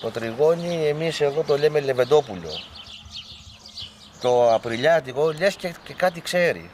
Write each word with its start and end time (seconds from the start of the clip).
Το 0.00 0.10
τριγώνι 0.10 0.86
εμείς 0.86 1.20
εδώ 1.20 1.42
το 1.42 1.58
λέμε 1.58 1.80
λεβεντόπουλο. 1.80 2.50
Το 4.20 4.54
απριλιάτικο 4.54 5.32
λες 5.32 5.54
και, 5.54 5.74
και 5.84 5.94
κάτι 5.94 6.20
ξέρει. 6.20 6.70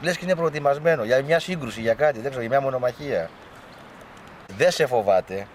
Λες 0.00 0.16
και 0.16 0.24
είναι 0.24 0.34
προετοιμασμένο 0.34 1.04
για 1.04 1.22
μια 1.22 1.38
σύγκρουση, 1.38 1.80
για 1.80 1.94
κάτι, 1.94 2.20
δεν 2.20 2.30
ξέρω, 2.30 2.40
για 2.40 2.50
μια 2.50 2.60
μονομαχία. 2.60 3.30
Δεν 4.56 4.70
σε 4.70 4.86
φοβάται. 4.86 5.46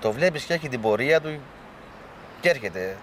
Το 0.00 0.12
βλέπεις 0.12 0.44
και 0.44 0.54
έχει 0.54 0.68
την 0.68 0.80
πορεία 0.80 1.20
του 1.20 1.40
και 2.40 2.48
έρχεται. 2.48 2.96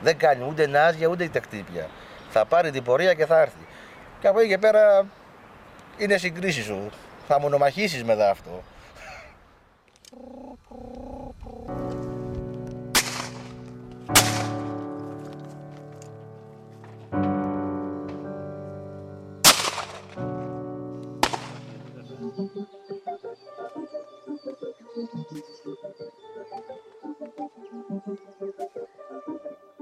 Δεν 0.00 0.16
κάνει 0.16 0.44
ούτε 0.48 0.66
νάζια 0.66 1.06
ούτε 1.06 1.28
τα 1.28 1.40
κτύπια. 1.40 1.88
Θα 2.30 2.44
πάρει 2.44 2.70
την 2.70 2.82
πορεία 2.82 3.14
και 3.14 3.26
θα 3.26 3.40
έρθει. 3.40 3.66
Και 4.20 4.26
από 4.26 4.38
εκεί 4.38 4.48
και 4.48 4.58
πέρα 4.58 5.06
είναι 5.98 6.16
συγκρίση 6.16 6.62
σου. 6.62 6.90
Θα 7.28 7.40
μονομαχήσεις 7.40 8.04
μετά 8.04 8.30
αυτό. 8.30 8.62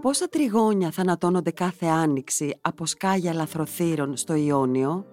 Πόσα 0.01 0.29
τριγώνια 0.29 0.91
θανατώνονται 0.91 1.51
κάθε 1.51 1.87
άνοιξη 1.87 2.59
από 2.61 2.87
σκάγια 2.87 3.35
λαθροθύρων 3.35 4.17
στο 4.17 4.35
Ιόνιο, 4.35 5.07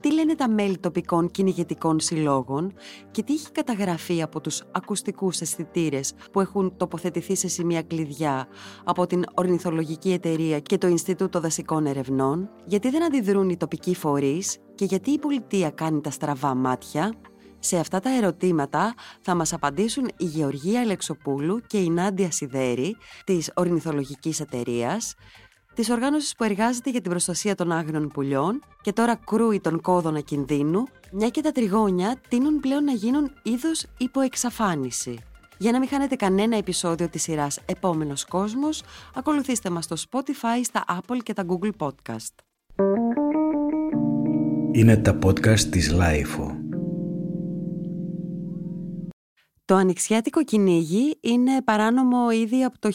τι 0.00 0.12
λένε 0.12 0.34
τα 0.34 0.48
μέλη 0.48 0.78
τοπικών 0.78 1.30
κυνηγετικών 1.30 2.00
συλλόγων 2.00 2.72
και 3.10 3.22
τι 3.22 3.32
έχει 3.32 3.50
καταγραφεί 3.52 4.22
από 4.22 4.40
τους 4.40 4.62
ακουστικούς 4.72 5.40
αισθητήρες 5.40 6.14
που 6.32 6.40
έχουν 6.40 6.76
τοποθετηθεί 6.76 7.36
σε 7.36 7.48
σημεία 7.48 7.82
κλειδιά 7.82 8.48
από 8.84 9.06
την 9.06 9.24
Ορνηθολογική 9.34 10.12
Εταιρεία 10.12 10.60
και 10.60 10.78
το 10.78 10.86
Ινστιτούτο 10.86 11.40
Δασικών 11.40 11.86
Ερευνών, 11.86 12.50
γιατί 12.64 12.90
δεν 12.90 13.04
αντιδρούν 13.04 13.48
οι 13.48 13.56
τοπικοί 13.56 13.94
φορείς 13.94 14.58
και 14.74 14.84
γιατί 14.84 15.10
η 15.10 15.18
πολιτεία 15.18 15.70
κάνει 15.70 16.00
τα 16.00 16.10
στραβά 16.10 16.54
μάτια; 16.54 17.12
Σε 17.60 17.78
αυτά 17.78 18.00
τα 18.00 18.16
ερωτήματα 18.16 18.94
θα 19.20 19.34
μας 19.34 19.52
απαντήσουν 19.52 20.10
η 20.16 20.24
Γεωργία 20.24 20.80
Αλεξοπούλου 20.80 21.60
και 21.66 21.78
η 21.78 21.88
Νάντια 21.88 22.30
Σιδέρη 22.30 22.96
της 23.24 23.50
Ορνηθολογικής 23.54 24.40
Εταιρείας, 24.40 25.14
της 25.74 25.90
οργάνωσης 25.90 26.34
που 26.34 26.44
εργάζεται 26.44 26.90
για 26.90 27.00
την 27.00 27.10
προστασία 27.10 27.54
των 27.54 27.72
άγριων 27.72 28.08
πουλιών 28.08 28.62
και 28.82 28.92
τώρα 28.92 29.14
κρούει 29.14 29.60
τον 29.60 29.80
κόδωνα 29.80 30.20
κινδύνου, 30.20 30.84
μια 31.12 31.28
και 31.28 31.40
τα 31.40 31.52
τριγώνια 31.52 32.20
τείνουν 32.28 32.60
πλέον 32.60 32.84
να 32.84 32.92
γίνουν 32.92 33.32
είδος 33.42 33.86
υποεξαφάνιση. 33.98 35.18
Για 35.58 35.72
να 35.72 35.78
μην 35.78 35.88
χάνετε 35.88 36.16
κανένα 36.16 36.56
επεισόδιο 36.56 37.08
της 37.08 37.22
σειράς 37.22 37.58
«Επόμενος 37.66 38.24
κόσμος», 38.24 38.82
ακολουθήστε 39.14 39.70
μας 39.70 39.84
στο 39.84 39.96
Spotify, 40.10 40.60
στα 40.62 40.84
Apple 40.88 41.18
και 41.22 41.32
τα 41.32 41.44
Google 41.48 41.70
Podcast. 41.78 42.34
Είναι 44.72 44.96
τα 44.96 45.18
podcast 45.22 45.60
της 45.60 45.94
Lifeo. 45.94 46.59
Το 49.70 49.76
ανοιξιάτικο 49.76 50.44
κυνήγι 50.44 51.18
είναι 51.20 51.62
παράνομο 51.62 52.30
ήδη 52.30 52.64
από 52.64 52.78
το 52.78 52.90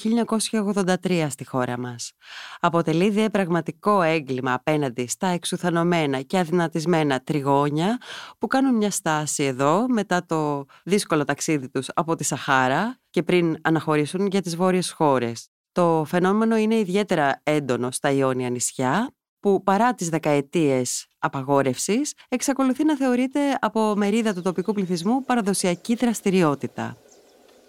1983 1.04 1.28
στη 1.30 1.46
χώρα 1.46 1.80
μας. 1.80 2.12
Αποτελεί 2.60 3.10
δε 3.10 3.30
πραγματικό 3.30 4.02
έγκλημα 4.02 4.54
απέναντι 4.54 5.08
στα 5.08 5.28
εξουθανωμένα 5.28 6.22
και 6.22 6.38
αδυνατισμένα 6.38 7.20
τριγώνια 7.20 7.98
που 8.38 8.48
κάνουν 8.48 8.76
μια 8.76 8.92
στάση 8.92 9.44
εδώ 9.44 9.86
μετά 9.88 10.26
το 10.26 10.66
δύσκολο 10.84 11.24
ταξίδι 11.24 11.70
τους 11.70 11.88
από 11.94 12.16
τη 12.16 12.24
Σαχάρα 12.24 13.00
και 13.10 13.24
πριν 13.24 13.58
αναχωρήσουν 13.62 14.28
για 14.28 14.42
τις 14.42 14.56
βόρειες 14.56 14.92
χώρες. 14.92 15.48
Το 15.72 16.04
φαινόμενο 16.08 16.58
είναι 16.58 16.76
ιδιαίτερα 16.76 17.42
έντονο 17.44 17.92
στα 17.92 18.12
Ιόνια 18.12 18.50
νησιά 18.50 19.16
που 19.40 19.64
παρά 19.64 19.94
τις 19.94 20.10
δεκαετίες 20.10 21.08
απαγόρευσης 21.26 22.14
εξακολουθεί 22.30 22.84
να 22.84 22.96
θεωρείται 22.96 23.40
από 23.60 23.94
μερίδα 23.96 24.34
του 24.34 24.42
τοπικού 24.42 24.74
πληθυσμού 24.74 25.24
παραδοσιακή 25.24 25.96
δραστηριότητα. 25.96 26.98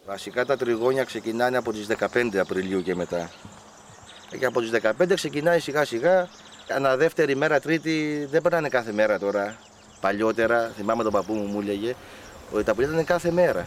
Βασικά 0.06 0.44
τα 0.44 0.56
τριγώνια 0.56 1.04
ξεκινάνε 1.04 1.56
από 1.56 1.72
τις 1.72 1.86
15 2.12 2.36
Απριλίου 2.36 2.82
και 2.82 2.94
μετά. 2.94 3.30
Και 4.38 4.46
από 4.46 4.60
τις 4.60 4.70
15 4.70 5.14
ξεκινάει 5.14 5.60
σιγά 5.60 5.84
σιγά, 5.84 6.28
ανά 6.74 6.96
δεύτερη 6.96 7.36
μέρα, 7.36 7.60
τρίτη, 7.60 8.26
δεν 8.30 8.42
περνάνε 8.42 8.68
κάθε 8.68 8.92
μέρα 8.92 9.18
τώρα. 9.18 9.58
Παλιότερα, 10.00 10.72
θυμάμαι 10.76 11.02
τον 11.02 11.12
παππού 11.12 11.34
μου 11.34 11.46
μου 11.46 11.60
έλεγε, 11.60 11.94
ότι 12.52 12.64
τα 12.64 12.74
πουλιά 12.74 12.90
ήταν 12.90 13.04
κάθε 13.04 13.30
μέρα. 13.30 13.66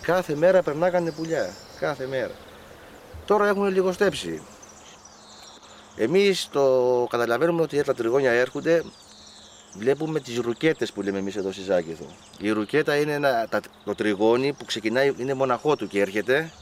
Κάθε 0.00 0.34
μέρα 0.34 0.62
περνάγανε 0.62 1.10
πουλιά, 1.10 1.54
κάθε 1.78 2.06
μέρα. 2.06 2.34
Τώρα 3.26 3.48
έχουν 3.48 3.66
λιγοστέψει. 3.66 4.42
Εμείς 5.96 6.48
το 6.52 7.06
καταλαβαίνουμε 7.10 7.62
ότι 7.62 7.82
τα 7.82 7.94
τριγώνια 7.94 8.30
έρχονται, 8.30 8.82
βλέπουμε 9.72 10.20
τις 10.20 10.38
ρουκέτες 10.38 10.92
που 10.92 11.02
λέμε 11.02 11.18
εμείς 11.18 11.36
εδώ 11.36 11.52
στη 11.52 11.62
Ζάκηθο. 11.62 12.06
Η 12.38 12.50
ρουκέτα 12.50 12.96
είναι 12.96 13.12
ένα, 13.12 13.48
το 13.84 13.94
τριγώνι 13.94 14.52
που 14.52 14.64
ξεκινάει, 14.64 15.12
είναι 15.16 15.34
μοναχό 15.34 15.76
του 15.76 15.88
και 15.88 16.00
έρχεται 16.00 16.52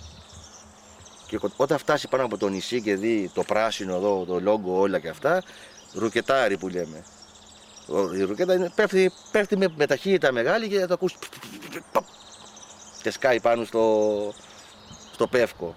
και 1.26 1.38
όταν 1.56 1.78
φτάσει 1.78 2.09
πάνω 2.09 2.25
από 2.25 2.37
το 2.38 2.49
νησί 2.49 2.82
και 2.82 2.97
δει 2.97 3.31
το 3.34 3.43
πράσινο 3.43 3.94
εδώ, 3.94 4.25
το 4.25 4.41
λόγο 4.41 4.81
όλα 4.81 4.99
και 4.99 5.09
αυτά, 5.09 5.43
ρουκετάρι 5.94 6.59
που 6.59 6.69
λέμε. 6.69 7.04
Η 8.19 8.22
ρουκέτα 8.22 8.54
είναι, 8.54 8.72
πέφτει, 8.75 9.12
πέφτει 9.31 9.56
με, 9.56 9.66
με 9.76 9.87
ταχύτητα 9.87 10.32
μεγάλη 10.32 10.69
και 10.69 10.87
το 10.87 10.94
ακούς 10.94 11.16
και 13.03 13.10
σκάει 13.10 13.41
πάνω 13.41 13.65
στο, 13.65 14.34
στο 15.12 15.26
πεύκο. 15.26 15.76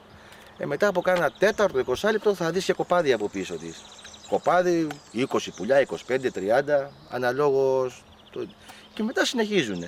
Ε, 0.57 0.65
μετά 0.65 0.87
από 0.87 1.01
κάνα 1.01 1.31
τέταρτο, 1.31 1.83
20 2.01 2.09
λεπτό 2.11 2.33
θα 2.33 2.51
δεις 2.51 2.65
και 2.65 2.73
κοπάδι 2.73 3.13
από 3.13 3.29
πίσω 3.29 3.55
της. 3.55 3.81
Κοπάδι 4.27 4.87
20 5.13 5.25
πουλιά, 5.55 5.85
25, 6.07 6.29
30, 6.33 6.89
αναλόγως. 7.09 8.03
Το... 8.31 8.47
Και 8.93 9.03
μετά 9.03 9.25
συνεχίζουν. 9.25 9.83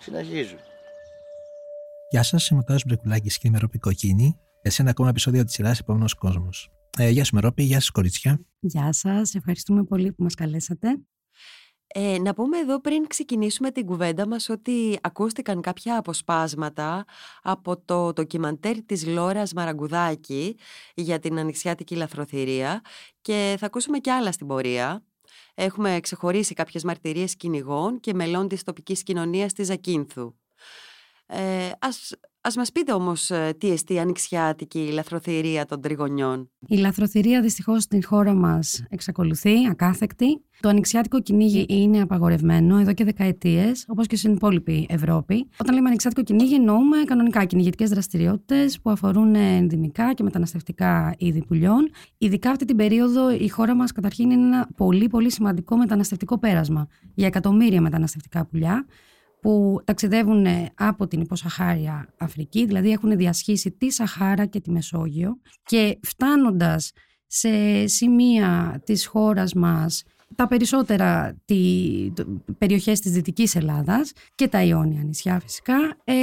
Συνεχίζουν. 0.00 0.58
Γεια 2.10 2.22
σας, 2.22 2.48
είμαι 2.48 2.60
ο 2.60 2.62
Τάσος 2.62 2.84
Μπρεκουλάκης 2.86 3.38
και 3.38 3.48
είμαι 3.48 3.58
Ρόπη 3.58 3.78
Κοκκίνη. 3.78 4.38
Σε 4.62 4.82
ένα 4.82 4.90
ακόμα 4.90 5.08
επεισόδιο 5.08 5.44
της 5.44 5.54
σειράς 5.54 5.78
Επόμενος 5.78 6.14
Κόσμος. 6.14 6.70
Ε, 6.98 7.08
γεια 7.08 7.24
σου 7.24 7.34
Μερόπη, 7.34 7.62
γεια 7.62 7.80
σας 7.80 7.90
κορίτσια. 7.90 8.40
Γεια 8.60 8.92
σας, 8.92 9.34
ευχαριστούμε 9.34 9.84
πολύ 9.84 10.12
που 10.12 10.22
μας 10.22 10.34
καλέσατε. 10.34 10.88
Ε, 11.94 12.18
να 12.18 12.34
πούμε 12.34 12.58
εδώ 12.58 12.80
πριν 12.80 13.06
ξεκινήσουμε 13.06 13.70
την 13.70 13.86
κουβέντα 13.86 14.26
μας 14.26 14.48
ότι 14.48 14.98
ακούστηκαν 15.02 15.60
κάποια 15.60 15.98
αποσπάσματα 15.98 17.04
από 17.42 17.80
το 17.84 18.12
ντοκιμαντέρ 18.12 18.82
της 18.82 19.06
Λόρας 19.06 19.52
Μαραγκουδάκη 19.52 20.58
για 20.94 21.18
την 21.18 21.38
ανοιξιάτικη 21.38 21.96
λαθροθυρία 21.96 22.80
και 23.20 23.56
θα 23.58 23.66
ακούσουμε 23.66 23.98
και 23.98 24.12
άλλα 24.12 24.32
στην 24.32 24.46
πορεία. 24.46 25.04
Έχουμε 25.54 26.00
ξεχωρίσει 26.02 26.54
κάποιες 26.54 26.84
μαρτυρίες 26.84 27.36
κυνηγών 27.36 28.00
και 28.00 28.14
μελών 28.14 28.48
της 28.48 28.62
τοπικής 28.62 29.02
κοινωνίας 29.02 29.52
της 29.52 29.66
Ζακίνθου. 29.66 30.34
Ε, 31.26 31.70
ας, 31.78 32.14
ας 32.48 32.56
μας 32.56 32.72
πείτε 32.72 32.92
όμως 32.92 33.30
ε, 33.30 33.54
τι 33.58 33.70
εστί 33.70 33.94
η 33.94 33.98
ανοιξιάτικη 33.98 34.90
λαθροθυρία 34.92 35.66
των 35.66 35.80
τριγωνιών. 35.80 36.50
Η 36.66 36.76
λαθροθυρία 36.76 37.40
δυστυχώς 37.40 37.82
στην 37.82 38.04
χώρα 38.04 38.34
μας 38.34 38.84
εξακολουθεί 38.88 39.52
ακάθεκτη. 39.70 40.42
Το 40.60 40.68
ανοιξιάτικο 40.68 41.20
κυνήγι 41.20 41.66
είναι 41.68 42.00
απαγορευμένο 42.00 42.78
εδώ 42.78 42.92
και 42.92 43.04
δεκαετίες, 43.04 43.84
όπως 43.88 44.06
και 44.06 44.16
στην 44.16 44.32
υπόλοιπη 44.32 44.86
Ευρώπη. 44.88 45.48
Όταν 45.58 45.74
λέμε 45.74 45.86
ανοιξιάτικο 45.86 46.22
κυνήγι, 46.22 46.54
εννοούμε 46.54 46.96
κανονικά 47.04 47.44
κυνηγετικέ 47.44 47.84
δραστηριότητες 47.84 48.80
που 48.80 48.90
αφορούν 48.90 49.34
ενδυμικά 49.34 50.14
και 50.14 50.22
μεταναστευτικά 50.22 51.14
είδη 51.18 51.44
πουλιών. 51.44 51.90
Ειδικά 52.18 52.50
αυτή 52.50 52.64
την 52.64 52.76
περίοδο 52.76 53.30
η 53.30 53.48
χώρα 53.48 53.74
μας 53.74 53.92
καταρχήν 53.92 54.30
είναι 54.30 54.46
ένα 54.46 54.68
πολύ 54.76 55.08
πολύ 55.08 55.30
σημαντικό 55.30 55.76
μεταναστευτικό 55.76 56.38
πέρασμα 56.38 56.88
για 57.14 57.26
εκατομμύρια 57.26 57.80
μεταναστευτικά 57.80 58.46
πουλιά 58.46 58.86
που 59.40 59.80
ταξιδεύουν 59.84 60.46
από 60.74 61.06
την 61.06 61.20
υποσαχάρια 61.20 62.08
Αφρική, 62.18 62.66
δηλαδή 62.66 62.90
έχουν 62.90 63.16
διασχίσει 63.16 63.70
τη 63.70 63.90
Σαχάρα 63.90 64.46
και 64.46 64.60
τη 64.60 64.70
Μεσόγειο 64.70 65.40
και 65.62 65.98
φτάνοντας 66.02 66.92
σε 67.26 67.86
σημεία 67.86 68.80
της 68.84 69.06
χώρας 69.06 69.54
μας, 69.54 70.02
τα 70.34 70.46
περισσότερα 70.46 71.36
τη, 71.44 72.12
περιοχές 72.58 73.00
της 73.00 73.12
Δυτικής 73.12 73.54
Ελλάδας 73.54 74.12
και 74.34 74.48
τα 74.48 74.62
Ιόνια 74.62 75.02
νησιά 75.02 75.40
φυσικά, 75.40 75.76
ε, 76.04 76.14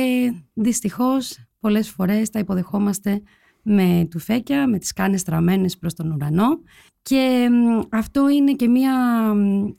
δυστυχώς 0.54 1.38
πολλές 1.60 1.90
φορές 1.90 2.30
τα 2.30 2.40
υποδεχόμαστε 2.40 3.22
με 3.62 4.08
τουφέκια, 4.10 4.68
με 4.68 4.78
τις 4.78 4.94
κάνες 4.94 5.20
στραμμένες 5.20 5.78
προς 5.78 5.94
τον 5.94 6.12
ουρανό 6.12 6.60
και 7.10 7.50
αυτό 7.90 8.30
είναι 8.30 8.54
και 8.54 8.68
μια, 8.68 8.94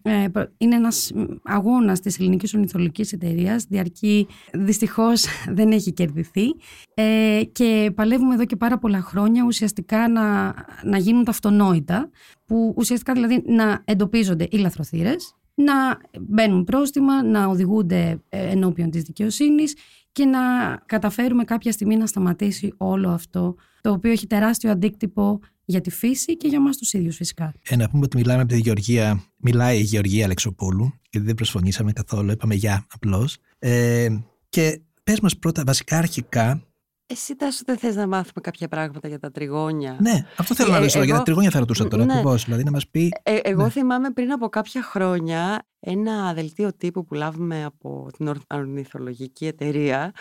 ε, 0.02 0.26
είναι 0.58 0.74
ένας 0.74 1.12
αγώνας 1.42 2.00
της 2.00 2.18
ελληνικής 2.18 2.54
ορνηθολογικής 2.54 3.12
εταιρείας, 3.12 3.64
διαρκεί 3.64 4.26
δυστυχώς 4.52 5.24
δεν 5.56 5.72
έχει 5.72 5.92
κερδιθεί. 5.92 6.46
Ε, 6.94 7.40
και 7.52 7.92
παλεύουμε 7.94 8.34
εδώ 8.34 8.44
και 8.44 8.56
πάρα 8.56 8.78
πολλά 8.78 9.00
χρόνια 9.00 9.44
ουσιαστικά 9.44 10.08
να, 10.08 10.54
να 10.82 10.98
γίνουν 10.98 11.24
τα 11.24 11.30
αυτονόητα, 11.30 12.10
που 12.46 12.74
ουσιαστικά 12.76 13.12
δηλαδή 13.12 13.42
να 13.46 13.82
εντοπίζονται 13.84 14.48
οι 14.50 14.56
λαθροθύρες, 14.56 15.34
να 15.54 15.74
μπαίνουν 16.20 16.64
πρόστιμα, 16.64 17.22
να 17.22 17.46
οδηγούνται 17.46 18.20
ε, 18.28 18.50
ενώπιον 18.50 18.90
της 18.90 19.02
δικαιοσύνης 19.02 19.74
και 20.12 20.24
να 20.24 20.40
καταφέρουμε 20.86 21.44
κάποια 21.44 21.72
στιγμή 21.72 21.96
να 21.96 22.06
σταματήσει 22.06 22.74
όλο 22.76 23.10
αυτό 23.10 23.54
το 23.80 23.92
οποίο 23.92 24.10
έχει 24.10 24.26
τεράστιο 24.26 24.70
αντίκτυπο 24.70 25.40
για 25.66 25.80
τη 25.80 25.90
φύση 25.90 26.36
και 26.36 26.48
για 26.48 26.58
εμάς 26.58 26.76
τους 26.76 26.92
ίδιους 26.92 27.16
φυσικά. 27.16 27.54
Ε, 27.62 27.76
να 27.76 27.88
πούμε 27.88 28.04
ότι 28.04 28.16
μιλάμε 28.16 28.42
από 28.42 28.52
τη 28.52 28.60
Γεωργία, 28.60 29.24
μιλάει 29.36 29.78
η 29.78 29.82
Γεωργία 29.82 30.24
Αλεξοπούλου, 30.24 30.92
γιατί 31.10 31.26
δεν 31.26 31.34
προσφωνήσαμε 31.34 31.92
καθόλου, 31.92 32.30
είπαμε 32.30 32.54
για 32.54 32.86
απλώς. 32.90 33.36
Ε, 33.58 34.08
και 34.48 34.80
πες 35.02 35.20
μας 35.20 35.36
πρώτα, 35.36 35.62
βασικά 35.66 35.98
αρχικά, 35.98 36.66
εσύ 37.06 37.36
Τάσο 37.36 37.62
δεν 37.66 37.76
θες 37.78 37.96
να 37.96 38.06
μάθουμε 38.06 38.40
κάποια 38.42 38.68
πράγματα 38.68 39.08
για 39.08 39.18
τα 39.18 39.30
τριγώνια; 39.30 39.96
Ναι, 40.00 40.26
αυτό 40.36 40.54
θέλω 40.54 40.70
να 40.70 40.76
Ε, 40.76 40.78
ρωτήσω. 40.78 40.98
Για 40.98 41.08
εγώ- 41.08 41.16
τα 41.18 41.22
τριγώνια 41.22 41.50
θα 41.50 41.58
ρωτούσα 41.58 41.88
τώρα. 41.88 42.04
Ναι. 42.04 42.12
Ακριβώς, 42.12 42.44
δηλαδή 42.44 42.64
να 42.64 42.70
μας 42.70 42.88
πει. 42.88 43.12
Ε, 43.22 43.36
εγώ 43.42 43.62
Ναι. 43.62 43.70
θυμάμαι 43.70 44.10
πριν 44.10 44.32
από 44.32 44.48
κάποια 44.48 44.82
χρόνια 44.82 45.66
ένα 45.80 46.34
δελτίο 46.34 46.76
τύπου 46.76 47.04
που 47.04 47.14
λάβουμε 47.14 47.64
από 47.64 48.06
την 48.16 48.28
Ορ- 48.28 48.52
Ορνηθολογική 48.54 49.46
Εταιρεία 49.46 50.12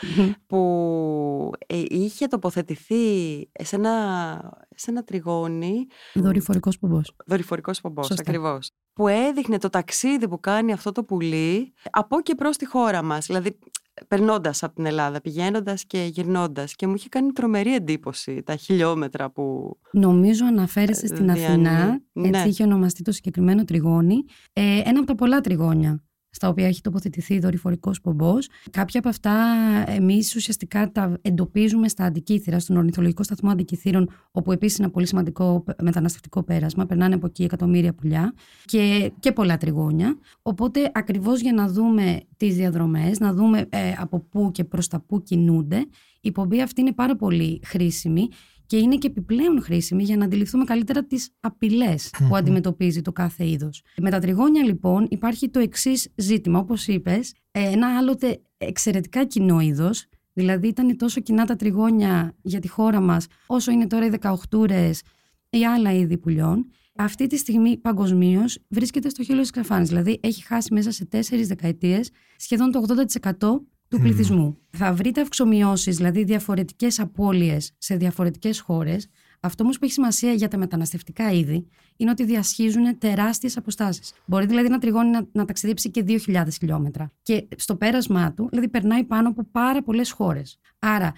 που 0.47 1.51
ε, 1.67 1.81
είχε 1.87 2.27
τοποθετηθεί 2.27 2.95
σε 3.63 3.75
ένα, 3.75 3.91
σε 4.75 4.91
ένα 4.91 5.03
τριγώνι 5.03 5.85
Δορυφορικός 6.13 6.79
πομπός. 6.79 7.15
δορυφορικός 7.25 7.81
πομπός 7.81 8.05
Σωστά. 8.05 8.21
ακριβώς 8.27 8.71
που 8.93 9.07
έδειχνε 9.07 9.57
το 9.57 9.69
ταξίδι 9.69 10.27
που 10.27 10.39
κάνει 10.39 10.71
αυτό 10.73 10.91
το 10.91 11.03
πουλί 11.03 11.73
από 11.91 12.21
και 12.21 12.35
προς 12.35 12.57
τη 12.57 12.65
χώρα 12.67 13.01
μας 13.03 13.25
δηλαδή 13.25 13.59
περνώντας 14.07 14.63
από 14.63 14.75
την 14.75 14.85
Ελλάδα, 14.85 15.21
πηγαίνοντας 15.21 15.85
και 15.85 16.03
γυρνώντας 16.11 16.75
και 16.75 16.87
μου 16.87 16.93
είχε 16.95 17.09
κάνει 17.09 17.31
τρομερή 17.31 17.75
εντύπωση 17.75 18.43
τα 18.43 18.55
χιλιόμετρα 18.55 19.31
που 19.31 19.77
Νομίζω 19.91 20.45
αναφέρεσαι 20.45 21.05
Ε, 21.05 21.07
στην 21.07 21.25
διανύει. 21.33 21.45
Αθηνά, 21.45 22.01
έτσι 22.13 22.29
Ναι. 22.29 22.43
είχε 22.47 22.63
ονομαστεί 22.63 23.01
το 23.03 23.11
συγκεκριμένο 23.11 23.63
τριγώνι. 23.63 24.23
Ε, 24.53 24.79
ένα 24.85 24.97
από 24.99 25.07
τα 25.07 25.15
πολλά 25.15 25.41
τριγώνια 25.41 26.03
στα 26.35 26.49
οποία 26.49 26.67
έχει 26.67 26.81
τοποθετηθεί 26.81 27.39
δορυφορικός 27.39 28.01
πομπός. 28.01 28.49
Κάποια 28.71 28.99
από 28.99 29.09
αυτά 29.09 29.35
εμείς 29.87 30.35
ουσιαστικά 30.35 30.91
τα 30.91 31.17
εντοπίζουμε 31.21 31.87
στα 31.87 32.03
αντικήθυρα, 32.05 32.59
στον 32.59 32.77
ορνηθολογικό 32.77 33.23
σταθμό 33.23 33.49
αντικυθύρων, 33.49 34.09
όπου 34.31 34.51
επίσης 34.51 34.77
είναι 34.77 34.85
ένα 34.85 34.93
πολύ 34.93 35.07
σημαντικό 35.07 35.63
μεταναστευτικό 35.81 36.43
πέρασμα. 36.43 36.85
Περνάνε 36.85 37.15
από 37.15 37.25
εκεί 37.25 37.43
εκατομμύρια 37.43 37.93
πουλιά 37.93 38.33
και, 38.65 39.11
και 39.19 39.31
πολλά 39.31 39.57
τριγώνια. 39.57 40.17
Οπότε 40.41 40.91
ακριβώς 40.93 41.41
για 41.41 41.53
να 41.53 41.67
δούμε 41.67 42.21
τις 42.37 42.55
διαδρομές, 42.55 43.19
να 43.19 43.33
δούμε 43.33 43.65
ε, 43.69 43.93
από 43.97 44.19
πού 44.19 44.51
και 44.51 44.63
προς 44.63 44.87
τα 44.87 44.99
πού 44.99 45.23
κινούνται, 45.23 45.85
η 46.21 46.31
πομπή 46.31 46.61
αυτή 46.61 46.81
είναι 46.81 46.93
πάρα 46.93 47.15
πολύ 47.15 47.61
χρήσιμη 47.65 48.27
και 48.65 48.77
είναι 48.77 48.95
και 48.95 49.07
επιπλέον 49.07 49.61
χρήσιμη 49.61 50.03
για 50.03 50.17
να 50.17 50.25
αντιληφθούμε 50.25 50.63
καλύτερα 50.63 51.05
τις 51.05 51.29
απειλές 51.39 52.09
που 52.27 52.35
αντιμετωπίζει 52.35 53.01
το 53.01 53.11
κάθε 53.11 53.49
είδος. 53.49 53.81
Με 53.97 54.09
τα 54.09 54.19
τριγώνια, 54.19 54.63
λοιπόν, 54.63 55.07
υπάρχει 55.09 55.49
το 55.49 55.59
εξής 55.59 56.07
ζήτημα. 56.15 56.59
Όπως 56.59 56.87
είπες, 56.87 57.33
ένα 57.51 57.97
άλλοτε 57.97 58.41
εξαιρετικά 58.57 59.25
κοινό 59.25 59.59
είδος, 59.59 60.05
δηλαδή 60.33 60.67
ήταν 60.67 60.97
τόσο 60.97 61.21
κοινά 61.21 61.45
τα 61.45 61.55
τριγώνια 61.55 62.35
για 62.41 62.59
τη 62.59 62.67
χώρα 62.67 62.99
μας, 62.99 63.27
όσο 63.47 63.71
είναι 63.71 63.87
τώρα 63.87 64.05
οι 64.05 64.09
18 64.49 64.91
ή 65.49 65.65
άλλα 65.65 65.93
είδη 65.93 66.17
πουλιών. 66.17 66.65
Αυτή 66.97 67.27
τη 67.27 67.37
στιγμή 67.37 67.77
παγκοσμίως 67.77 68.59
βρίσκεται 68.67 69.09
στο 69.09 69.23
χείλος 69.23 69.41
της 69.41 69.51
καφάνη. 69.51 69.85
Δηλαδή 69.85 70.19
έχει 70.23 70.43
χάσει 70.43 70.73
μέσα 70.73 70.91
σε 70.91 71.05
τέσσερις 71.05 71.47
δεκαετίες 71.47 72.09
σχεδόν 72.35 72.71
το 72.71 72.85
80% 73.19 73.61
του 73.89 73.99
πληθυσμού. 73.99 74.57
Θα 74.69 74.93
βρείτε 74.93 75.21
αυξομοιώσεις, 75.21 75.95
δηλαδή 75.95 76.23
διαφορετικές 76.23 76.99
απώλειες 76.99 77.73
σε 77.77 77.95
διαφορετικές 77.95 78.59
χώρες. 78.59 79.07
Αυτό 79.39 79.63
όμως 79.63 79.77
που 79.77 79.85
έχει 79.85 79.93
σημασία 79.93 80.33
για 80.33 80.47
τα 80.47 80.57
μεταναστευτικά 80.57 81.31
είδη 81.31 81.67
είναι 81.95 82.09
ότι 82.09 82.23
διασχίζουν 82.23 82.97
τεράστιες 82.97 83.57
αποστάσεις. 83.57 84.13
Μπορεί 84.25 84.45
δηλαδή 84.45 84.67
ένα 84.67 84.79
τριγώνι 84.79 85.09
να, 85.09 85.27
να 85.31 85.45
ταξιδέψει 85.45 85.91
και 85.91 86.03
2.000 86.07 86.45
χιλιόμετρα. 86.59 87.11
Και 87.21 87.47
στο 87.55 87.75
πέρασμά 87.75 88.33
του, 88.33 88.47
δηλαδή 88.49 88.67
περνάει 88.69 89.03
πάνω 89.03 89.29
από 89.29 89.43
πάρα 89.51 89.83
πολλές 89.83 90.11
χώρες. 90.11 90.59
Άρα, 90.79 91.13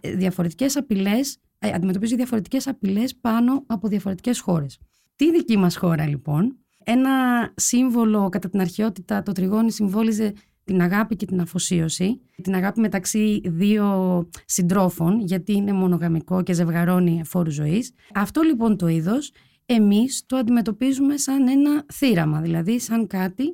διαφορετικές 0.00 0.76
απειλές, 0.76 1.38
αντιμετωπίζει 1.58 2.16
διαφορετικές 2.16 2.66
απειλές 2.66 3.16
πάνω 3.16 3.64
από 3.66 3.88
διαφορετικές 3.88 4.40
χώρες. 4.40 4.78
Τη 5.16 5.30
δική 5.30 5.56
μας 5.56 5.76
χώρα, 5.76 6.06
λοιπόν, 6.06 6.56
ένα 6.84 7.10
σύμβολο 7.56 8.28
κατά 8.28 8.48
την 8.48 8.60
αρχαιότητα, 8.60 9.22
το 9.22 9.32
τριγώνι 9.32 9.70
συμβόλιζε 9.70 10.32
την 10.70 10.82
αγάπη 10.82 11.16
και 11.16 11.26
την 11.26 11.40
αφοσίωση, 11.40 12.20
την 12.42 12.54
αγάπη 12.54 12.80
μεταξύ 12.80 13.40
δύο 13.44 14.28
συντρόφων, 14.46 15.20
γιατί 15.20 15.52
είναι 15.52 15.72
μονογαμικό 15.72 16.42
και 16.42 16.52
ζευγαρώνει 16.52 17.22
φόρους 17.24 17.54
ζωής. 17.54 17.92
Αυτό 18.14 18.42
λοιπόν 18.42 18.76
το 18.76 18.88
είδος 18.88 19.32
εμείς 19.66 20.22
το 20.26 20.36
αντιμετωπίζουμε 20.36 21.16
σαν 21.16 21.48
ένα 21.48 21.84
θύραμα, 21.92 22.40
δηλαδή 22.40 22.80
σαν 22.80 23.06
κάτι 23.06 23.44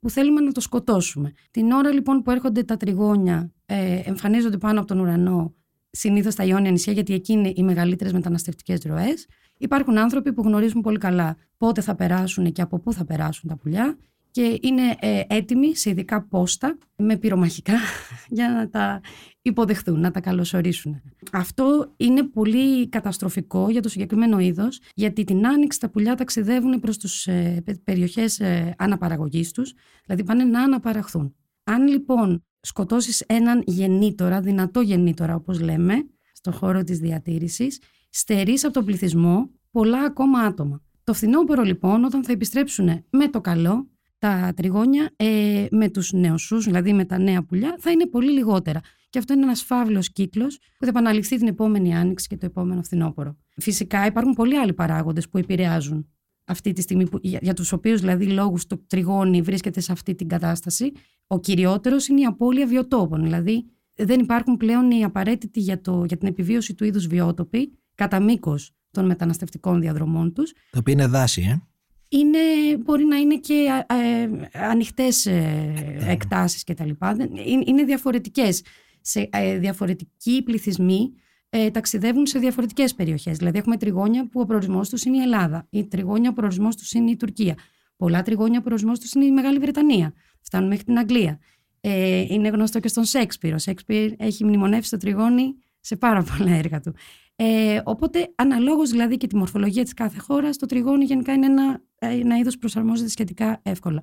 που 0.00 0.10
θέλουμε 0.10 0.40
να 0.40 0.52
το 0.52 0.60
σκοτώσουμε. 0.60 1.32
Την 1.50 1.70
ώρα 1.70 1.92
λοιπόν 1.92 2.22
που 2.22 2.30
έρχονται 2.30 2.62
τα 2.62 2.76
τριγώνια, 2.76 3.52
ε, 3.66 4.00
εμφανίζονται 4.04 4.58
πάνω 4.58 4.78
από 4.78 4.88
τον 4.88 4.98
ουρανό, 5.00 5.54
συνήθως 5.90 6.32
στα 6.32 6.44
Ιόνια 6.44 6.70
νησιά, 6.70 6.92
γιατί 6.92 7.14
εκεί 7.14 7.32
είναι 7.32 7.52
οι 7.54 7.62
μεγαλύτερες 7.62 8.12
μεταναστευτικές 8.12 8.82
ροές. 8.82 9.26
Υπάρχουν 9.58 9.98
άνθρωποι 9.98 10.32
που 10.32 10.42
γνωρίζουν 10.42 10.80
πολύ 10.80 10.98
καλά 10.98 11.36
πότε 11.56 11.80
θα 11.80 11.94
περάσουν 11.94 12.52
και 12.52 12.62
από 12.62 12.78
πού 12.78 12.92
θα 12.92 13.04
περάσουν 13.04 13.48
τα 13.48 13.56
πουλιά 13.56 13.98
και 14.32 14.58
είναι 14.62 14.82
ε, 15.00 15.22
έτοιμοι 15.26 15.76
σε 15.76 15.90
ειδικά 15.90 16.22
πόστα 16.22 16.78
με 16.96 17.16
πυρομαχικά 17.16 17.74
για 18.36 18.48
να 18.48 18.68
τα 18.68 19.00
υποδεχθούν, 19.42 20.00
να 20.00 20.10
τα 20.10 20.20
καλωσορίσουν. 20.20 21.02
Αυτό 21.32 21.94
είναι 21.96 22.22
πολύ 22.22 22.88
καταστροφικό 22.88 23.70
για 23.70 23.82
το 23.82 23.88
συγκεκριμένο 23.88 24.38
είδος, 24.38 24.80
γιατί 24.94 25.24
την 25.24 25.46
άνοιξη 25.46 25.80
τα 25.80 25.90
πουλιά 25.90 26.14
ταξιδεύουν 26.14 26.80
προς 26.80 26.98
τις 26.98 27.26
ε, 27.26 27.62
περιοχές 27.84 28.40
ε, 28.40 28.74
αναπαραγωγής 28.78 29.52
τους, 29.52 29.74
δηλαδή 30.04 30.24
πάνε 30.24 30.44
να 30.44 30.62
αναπαραχθούν. 30.62 31.34
Αν 31.64 31.86
λοιπόν 31.86 32.44
σκοτώσεις 32.60 33.20
έναν 33.20 33.62
γεννήτορα, 33.66 34.40
δυνατό 34.40 34.80
γεννήτορα 34.80 35.34
όπως 35.34 35.60
λέμε, 35.60 35.94
στον 36.32 36.52
χώρο 36.52 36.84
της 36.84 36.98
διατήρησης, 36.98 37.80
στερείς 38.10 38.64
από 38.64 38.72
τον 38.72 38.84
πληθυσμό 38.84 39.50
πολλά 39.70 40.00
ακόμα 40.00 40.38
άτομα. 40.38 40.82
Το 41.04 41.14
φθινόπωρο 41.14 41.62
λοιπόν, 41.62 42.04
όταν 42.04 42.24
θα 42.24 42.32
επιστρέψουν 42.32 43.04
με 43.10 43.28
το 43.28 43.40
καλό, 43.40 43.91
τα 44.22 44.52
τριγώνια 44.56 45.10
ε, 45.16 45.66
με 45.70 45.88
τους 45.88 46.12
νεοσούς, 46.12 46.64
δηλαδή 46.64 46.92
με 46.92 47.04
τα 47.04 47.18
νέα 47.18 47.44
πουλιά, 47.44 47.76
θα 47.78 47.90
είναι 47.90 48.06
πολύ 48.06 48.30
λιγότερα. 48.30 48.80
Και 49.10 49.18
αυτό 49.18 49.32
είναι 49.32 49.42
ένας 49.42 49.62
φαύλος 49.62 50.12
κύκλος 50.12 50.58
που 50.58 50.84
θα 50.84 50.88
επαναληφθεί 50.88 51.36
την 51.36 51.46
επόμενη 51.46 51.94
άνοιξη 51.96 52.26
και 52.28 52.36
το 52.36 52.46
επόμενο 52.46 52.82
φθινόπωρο. 52.82 53.36
Φυσικά 53.56 54.06
υπάρχουν 54.06 54.32
πολλοί 54.32 54.58
άλλοι 54.58 54.72
παράγοντες 54.72 55.28
που 55.28 55.38
επηρεάζουν 55.38 56.08
αυτή 56.44 56.72
τη 56.72 56.80
στιγμή, 56.80 57.08
που, 57.08 57.18
για, 57.22 57.38
για 57.42 57.54
τους 57.54 57.72
οποίους 57.72 58.00
δηλαδή 58.00 58.26
λόγους 58.26 58.66
το 58.66 58.84
τριγώνι 58.86 59.42
βρίσκεται 59.42 59.80
σε 59.80 59.92
αυτή 59.92 60.14
την 60.14 60.28
κατάσταση. 60.28 60.92
Ο 61.26 61.40
κυριότερος 61.40 62.06
είναι 62.08 62.20
η 62.20 62.24
απώλεια 62.24 62.66
βιοτόπων, 62.66 63.22
δηλαδή 63.22 63.64
δεν 63.94 64.20
υπάρχουν 64.20 64.56
πλέον 64.56 64.90
οι 64.90 65.04
απαραίτητοι 65.04 65.60
για, 65.60 65.80
το, 65.80 66.04
για 66.04 66.16
την 66.16 66.28
επιβίωση 66.28 66.74
του 66.74 66.84
είδους 66.84 67.06
βιότοποι 67.06 67.78
κατά 67.94 68.20
μήκος 68.20 68.74
των 68.90 69.06
μεταναστευτικών 69.06 69.80
διαδρομών 69.80 70.32
τους. 70.32 70.52
Το 70.70 70.78
οποίο 70.78 70.92
είναι 70.92 71.06
δάση, 71.06 71.42
ε 71.42 71.71
είναι, 72.12 72.38
μπορεί 72.78 73.04
να 73.04 73.16
είναι 73.16 73.36
και 73.36 73.84
ε, 73.86 74.28
ανοιχτές 74.68 75.26
ε, 75.26 75.74
εκτάσεις 76.06 76.64
και 76.64 76.74
τα 76.74 76.84
λοιπά. 76.84 77.16
Είναι, 77.44 77.62
είναι 77.66 77.84
διαφορετικές. 77.84 78.62
Σε, 79.04 79.28
ε, 79.32 79.58
διαφορετικοί 79.58 80.42
πληθυσμοί 80.42 81.12
ε, 81.48 81.70
ταξιδεύουν 81.70 82.26
σε 82.26 82.38
διαφορετικές 82.38 82.94
περιοχές. 82.94 83.36
Δηλαδή 83.36 83.58
έχουμε 83.58 83.76
τριγώνια 83.76 84.28
που 84.28 84.40
ο 84.40 84.44
προορισμός 84.44 84.88
τους 84.88 85.04
είναι 85.04 85.16
η 85.16 85.20
Ελλάδα. 85.20 85.66
Ή 85.70 85.86
τριγώνια 85.86 86.28
που 86.28 86.30
ο 86.30 86.34
προορισμός 86.34 86.76
τους 86.76 86.92
είναι 86.92 87.10
η 87.10 87.16
Τουρκία. 87.16 87.54
Πολλά 87.96 88.22
τριγώνια 88.22 88.54
που 88.54 88.58
ο 88.58 88.62
προορισμός 88.62 88.98
τους 88.98 89.12
είναι 89.12 89.24
η 89.24 89.30
Μεγάλη 89.30 89.58
Βρετανία. 89.58 90.14
Φτάνουν 90.40 90.68
μέχρι 90.68 90.84
την 90.84 90.98
Αγγλία. 90.98 91.38
Ε, 91.80 92.24
είναι 92.28 92.48
γνωστό 92.48 92.80
και 92.80 92.88
στον 92.88 93.04
Σέξπιρ. 93.04 93.54
Ο 93.54 93.58
Σέξπιρ 93.58 94.12
έχει 94.16 94.44
μνημονεύσει 94.44 94.90
το 94.90 94.96
τριγώνι 94.96 95.54
σε 95.80 95.96
πάρα 95.96 96.22
πολλά 96.22 96.50
έργα 96.52 96.80
του. 96.80 96.94
Ε, 97.44 97.80
οπότε, 97.84 98.32
αναλόγως 98.34 98.90
δηλαδή 98.90 99.16
και 99.16 99.26
τη 99.26 99.36
μορφολογία 99.36 99.82
της 99.82 99.94
κάθε 99.94 100.18
χώρας, 100.18 100.56
το 100.56 100.66
τριγώνι 100.66 101.04
γενικά 101.04 101.32
είναι 101.32 101.46
ένα, 101.46 101.82
ένα 101.98 102.38
είδος 102.38 102.58
προσαρμόζεται 102.58 103.08
σχετικά 103.08 103.60
εύκολα. 103.62 104.02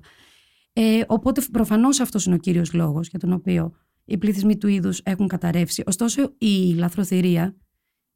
Ε, 0.72 1.00
οπότε, 1.06 1.42
προφανώς 1.52 2.00
αυτός 2.00 2.26
είναι 2.26 2.34
ο 2.34 2.38
κύριος 2.38 2.72
λόγος 2.72 3.08
για 3.08 3.18
τον 3.18 3.32
οποίο 3.32 3.72
οι 4.04 4.18
πληθυσμοί 4.18 4.56
του 4.56 4.68
είδους 4.68 5.00
έχουν 5.04 5.26
καταρρεύσει. 5.26 5.82
Ωστόσο, 5.86 6.34
η 6.38 6.74
λαθροθυρία 6.74 7.56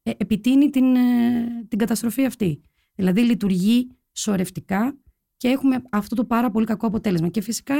ε, 0.03 0.11
επιτείνει 0.17 0.69
την, 0.69 0.95
ε, 0.95 1.65
την 1.67 1.77
καταστροφή 1.77 2.25
αυτή. 2.25 2.61
Δηλαδή, 2.95 3.21
λειτουργεί 3.21 3.87
σωρευτικά 4.11 4.97
και 5.37 5.47
έχουμε 5.47 5.81
αυτό 5.91 6.15
το 6.15 6.25
πάρα 6.25 6.51
πολύ 6.51 6.65
κακό 6.65 6.87
αποτέλεσμα. 6.87 7.29
Και 7.29 7.41
φυσικά 7.41 7.75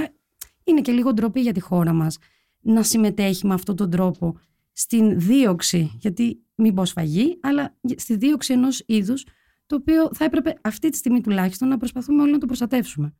είναι 0.63 0.81
και 0.81 0.91
λίγο 0.91 1.13
ντροπή 1.13 1.41
για 1.41 1.53
τη 1.53 1.59
χώρα 1.59 1.93
μας 1.93 2.17
να 2.59 2.83
συμμετέχει 2.83 3.47
με 3.47 3.53
αυτόν 3.53 3.75
τον 3.75 3.89
τρόπο 3.89 4.39
στην 4.77 5.19
δίωξη, 5.19 5.91
γιατί 5.99 6.39
μην 6.55 6.73
πω 6.73 6.85
σφαγή, 6.85 7.39
αλλά 7.41 7.75
στη 7.95 8.15
δίωξη 8.15 8.53
ενός 8.53 8.83
είδους, 8.85 9.25
το 9.65 9.75
οποίο 9.75 10.09
θα 10.13 10.25
έπρεπε 10.25 10.59
αυτή 10.61 10.89
τη 10.89 10.97
στιγμή 10.97 11.21
τουλάχιστον 11.21 11.67
να 11.67 11.77
προσπαθούμε 11.77 12.21
όλοι 12.21 12.31
να 12.31 12.37
το 12.37 12.45
προστατεύσουμε. 12.45 13.15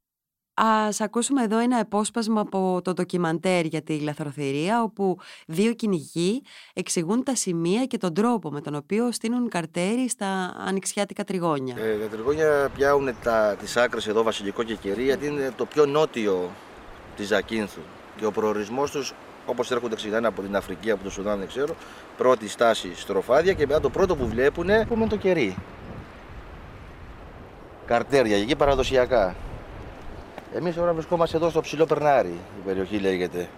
Ας 0.58 1.02
ακούσουμε 1.02 1.44
εδώ 1.44 1.58
ένα 1.58 1.80
επόσπασμα 1.80 2.42
από 2.42 2.82
το 2.84 2.94
ντοκιμαντέρ 2.94 3.66
για 3.66 3.82
τη 3.82 4.00
λαθροθυρία, 4.00 4.84
όπου 4.84 5.18
δύο 5.48 5.74
κυνηγοί 5.74 6.42
εξηγούν 6.74 7.24
τα 7.24 7.36
σημεία 7.36 7.86
και 7.86 7.98
τον 7.98 8.14
τρόπο 8.14 8.52
με 8.52 8.62
τον 8.62 8.76
οποίο 8.76 9.12
στείνουν 9.12 9.50
καρτέρι 9.50 10.10
στα 10.10 10.56
ανοιξιάτικα 10.58 11.24
τριγώνια. 11.24 11.76
Ε, 11.78 11.98
τα 11.98 12.08
τριγώνια 12.08 12.72
πιάουν 12.76 13.10
τα, 13.24 13.56
τις 13.60 13.78
άκρες 13.78 14.08
εδώ 14.08 14.24
βασιλικό 14.24 14.64
και 14.64 14.76
κερί, 14.76 15.04
γιατί 15.04 15.28
είναι 15.28 15.54
το 15.58 15.66
πιο 15.66 15.86
νότιο 15.86 16.52
της 17.16 17.28
Ζακίνθου 17.28 17.82
και 18.18 18.26
ο 18.26 18.32
προορισμός 18.32 18.92
τους 18.92 19.14
Όπως 19.46 19.72
έρχονται 19.72 19.96
ξεκινάνε 19.96 20.28
από 20.28 20.42
την 20.42 20.56
Αφρική, 20.56 20.92
από 20.92 21.04
το 21.04 21.10
Σουδάν, 21.10 21.40
δεν 21.40 21.48
ξέρω. 21.48 21.76
Πρώτη 22.18 22.50
στάση 22.50 22.92
στροφάδια 22.96 23.54
και 23.54 23.66
μετά 23.68 23.80
το 23.80 23.90
πρώτο 23.90 24.16
που 24.16 24.28
βλέπουν 24.28 24.70
είναι 24.70 25.08
το 25.10 25.18
κερί. 25.18 25.56
Καρτέρια, 27.86 28.38
εκεί 28.38 28.56
παραδοσιακά. 28.56 29.36
Εμείς 30.56 30.76
τώρα 30.76 30.94
βρισκόμαστε 30.94 31.38
εδώ 31.38 31.50
στο 31.50 31.62
ψηλό 31.62 31.86
Περνάρι, 31.86 32.40
η 32.60 32.66
περιοχή 32.66 32.98
λέγεται. 32.98 33.50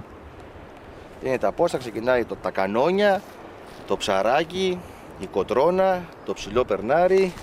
Είναι 1.24 1.38
τα 1.38 1.51
πόστα, 1.51 1.77
ξεκινάει 1.77 2.25
το, 2.25 2.36
τα 2.36 2.51
κανόνια, 2.51 3.22
το 3.88 3.98
ψαράκι, 3.98 4.79
η 5.20 5.25
κοτρόνα, 5.25 6.06
το 6.25 6.34
ψηλό 6.34 6.65
Περνάρι, 6.65 7.34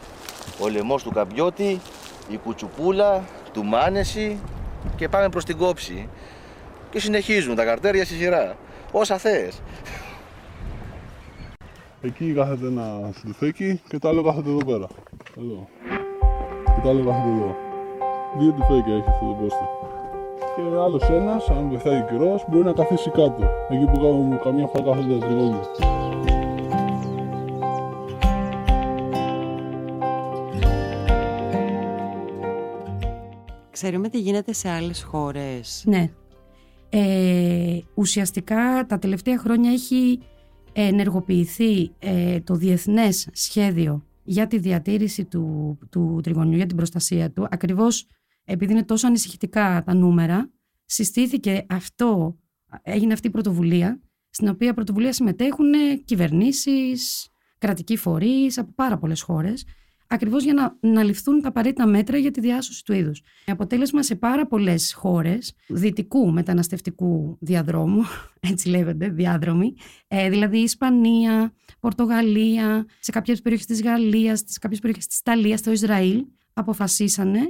ο 0.61 0.69
λαιμός 0.69 1.03
του 1.03 1.11
Καμπιώτη, 1.11 1.81
η 2.29 2.37
κουτσουπούλα, 2.37 3.25
του 3.53 3.65
Μάνεση 3.65 4.41
και 4.97 5.09
πάμε 5.09 5.29
προς 5.29 5.45
την 5.45 5.57
κόψη. 5.57 6.09
Και 6.95 7.01
συνεχίζουν 7.01 7.55
τα 7.55 7.65
καρτέρια 7.65 8.05
στη 8.05 8.15
σειρά. 8.15 8.57
Όσα 8.93 9.19
θες. 9.19 9.63
Εκεί 12.03 12.33
κάθεται 12.33 12.67
ένα 12.67 13.13
τυφέκι 13.25 13.81
και 13.89 13.99
το 13.99 14.09
άλλο 14.09 14.23
κάθεται 14.23 14.49
εδώ 14.49 14.65
πέρα. 14.65 14.87
Εδώ. 15.39 15.69
Και 16.65 16.81
το 16.83 16.89
άλλο 16.89 17.05
κάθεται 17.05 17.29
εδώ. 17.29 17.57
Δύο 18.39 18.53
τυφέκια 18.53 18.95
έχει 18.95 19.09
αυτό 19.09 19.27
το 19.27 19.33
πόστο. 19.33 19.69
Και 20.57 20.63
άλλος 20.63 21.03
ένας, 21.03 21.49
αν 21.49 21.69
βοηθάει 21.69 21.99
ο 21.99 22.07
καιρός, 22.11 22.45
μπορεί 22.49 22.65
να 22.65 22.73
καθίσει 22.73 23.11
κάτω. 23.11 23.51
Εκεί 23.69 23.85
που 23.85 24.39
καμιά 24.43 24.67
φορά 24.67 24.85
κάθονται 24.85 25.19
τα 25.19 25.27
τριγώνια. 25.27 25.61
Ξέρουμε 33.71 34.09
τι 34.09 34.19
γίνεται 34.19 34.53
σε 34.53 34.69
άλλες 34.69 35.03
χώρες. 35.03 35.83
Ναι. 35.87 36.11
Ε, 36.97 37.81
ουσιαστικά 37.95 38.87
τα 38.87 38.99
τελευταία 38.99 39.39
χρόνια 39.39 39.71
έχει 39.71 40.19
ενεργοποιηθεί 40.73 41.91
ε, 41.99 42.41
το 42.41 42.55
διεθνές 42.55 43.29
σχέδιο 43.33 44.05
για 44.23 44.47
τη 44.47 44.59
διατήρηση 44.59 45.25
του, 45.25 45.79
του 45.91 46.21
τριγωνιού, 46.23 46.57
για 46.57 46.67
την 46.67 46.77
προστασία 46.77 47.31
του, 47.31 47.47
ακριβώς 47.51 48.07
επειδή 48.45 48.73
είναι 48.73 48.85
τόσο 48.85 49.07
ανησυχητικά 49.07 49.83
τα 49.87 49.95
νούμερα, 49.95 50.51
συστήθηκε 50.85 51.67
αυτό, 51.69 52.39
έγινε 52.83 53.13
αυτή 53.13 53.27
η 53.27 53.31
πρωτοβουλία, 53.31 54.01
στην 54.31 54.49
οποία 54.49 54.75
πρωτοβουλία 54.75 55.13
συμμετέχουν 55.13 55.73
κυβερνήσεις, 56.05 57.29
κρατικοί 57.59 57.97
φορείς 57.97 58.59
από 58.59 58.73
πάρα 58.75 58.99
πολλές 58.99 59.21
χώρες, 59.21 59.65
ακριβώς 60.07 60.45
για 60.45 60.55
να, 60.55 60.77
να 60.81 61.03
ληφθούν 61.03 61.41
τα 61.41 61.49
απαραίτητα 61.49 61.87
μέτρα 61.87 62.17
για 62.17 62.31
τη 62.31 62.41
διάσωση 62.41 62.85
του 62.85 62.93
είδους. 62.93 63.23
Αποτέλεσμα 63.47 64.03
σε 64.03 64.15
πάρα 64.15 64.47
πολλές 64.47 64.93
χώρες 64.93 65.55
δυτικού 65.69 66.33
μεταναστευτικού 66.33 67.37
διαδρόμου, 67.41 68.03
έτσι 68.51 68.69
λέγονται, 68.69 69.09
διάδρομοι, 69.09 69.75
ε, 70.09 70.31
δηλαδή 70.31 70.59
Ισπανία, 70.59 71.53
Πορτογαλία, 71.81 72.87
σε 73.01 73.11
κάποιες 73.11 73.41
περιοχές 73.41 73.67
της 73.67 73.83
Γαλλίας, 73.83 74.43
σε 74.47 74.59
κάποιες 74.59 74.81
περιοχές 74.81 75.07
της 75.07 75.19
Ιταλίας, 75.19 75.59
στο 75.59 75.71
Ισραήλ, 75.73 76.25
αποφασίσανε 76.53 77.41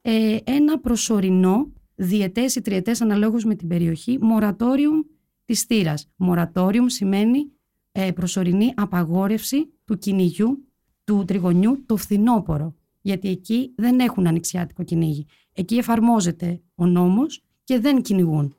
ε, 0.00 0.36
ένα 0.44 0.80
προσωρινό 0.80 1.72
διετές 1.94 2.54
ή 2.54 2.60
τριετές 2.60 3.00
αναλόγως 3.00 3.44
με 3.44 3.54
την 3.54 3.68
περιοχή 3.68 4.18
μορατόριουμ 4.20 5.00
της 5.44 5.62
θύρας. 5.62 6.10
Μορατόριουμ 6.16 6.86
σημαίνει 6.86 7.52
ε, 7.92 8.10
προσωρινή 8.12 8.72
απαγόρευση 8.76 9.72
του 9.84 9.98
κυνηγιού 9.98 10.71
του 11.04 11.24
τριγωνιού 11.26 11.82
το 11.86 11.96
φθινόπωρο. 11.96 12.74
Γιατί 13.00 13.28
εκεί 13.28 13.72
δεν 13.76 13.98
έχουν 13.98 14.26
ανοιξιάτικο 14.26 14.82
κυνήγι. 14.82 15.26
Εκεί 15.52 15.76
εφαρμόζεται 15.76 16.60
ο 16.74 16.86
νόμος 16.86 17.44
και 17.64 17.80
δεν 17.80 18.02
κυνηγούν 18.02 18.54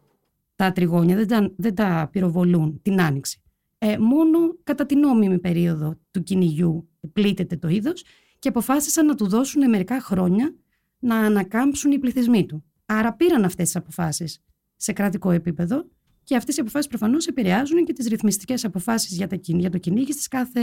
τα 0.55 0.71
τριγώνια, 0.71 1.15
δεν 1.15 1.27
τα, 1.27 1.51
δεν 1.55 1.75
τα 1.75 2.09
πυροβολούν 2.11 2.81
την 2.81 3.01
άνοιξη. 3.01 3.41
Ε, 3.77 3.97
μόνο 3.97 4.37
κατά 4.63 4.85
την 4.85 4.99
νόμιμη 4.99 5.39
περίοδο 5.39 5.95
του 6.11 6.23
κυνηγιού 6.23 6.89
πλήττεται 7.13 7.57
το 7.57 7.67
είδος 7.67 8.03
και 8.39 8.49
αποφάσισαν 8.49 9.05
να 9.05 9.15
του 9.15 9.27
δώσουν 9.27 9.69
μερικά 9.69 10.01
χρόνια 10.01 10.55
να 10.99 11.15
ανακάμψουν 11.15 11.91
οι 11.91 11.99
πληθυσμοί 11.99 12.45
του. 12.45 12.63
Άρα 12.85 13.13
πήραν 13.13 13.43
αυτές 13.43 13.65
τις 13.65 13.75
αποφάσεις 13.75 14.43
σε 14.75 14.93
κρατικό 14.93 15.31
επίπεδο 15.31 15.85
και 16.23 16.35
αυτές 16.35 16.57
οι 16.57 16.61
αποφάσεις 16.61 16.87
προφανώς 16.87 17.27
επηρεάζουν 17.27 17.85
και 17.85 17.93
τις 17.93 18.07
ρυθμιστικές 18.07 18.65
αποφάσεις 18.65 19.15
για, 19.15 19.27
για 19.41 19.69
το 19.69 19.77
κυνήγι 19.77 20.11
στις 20.11 20.27
κάθε. 20.27 20.61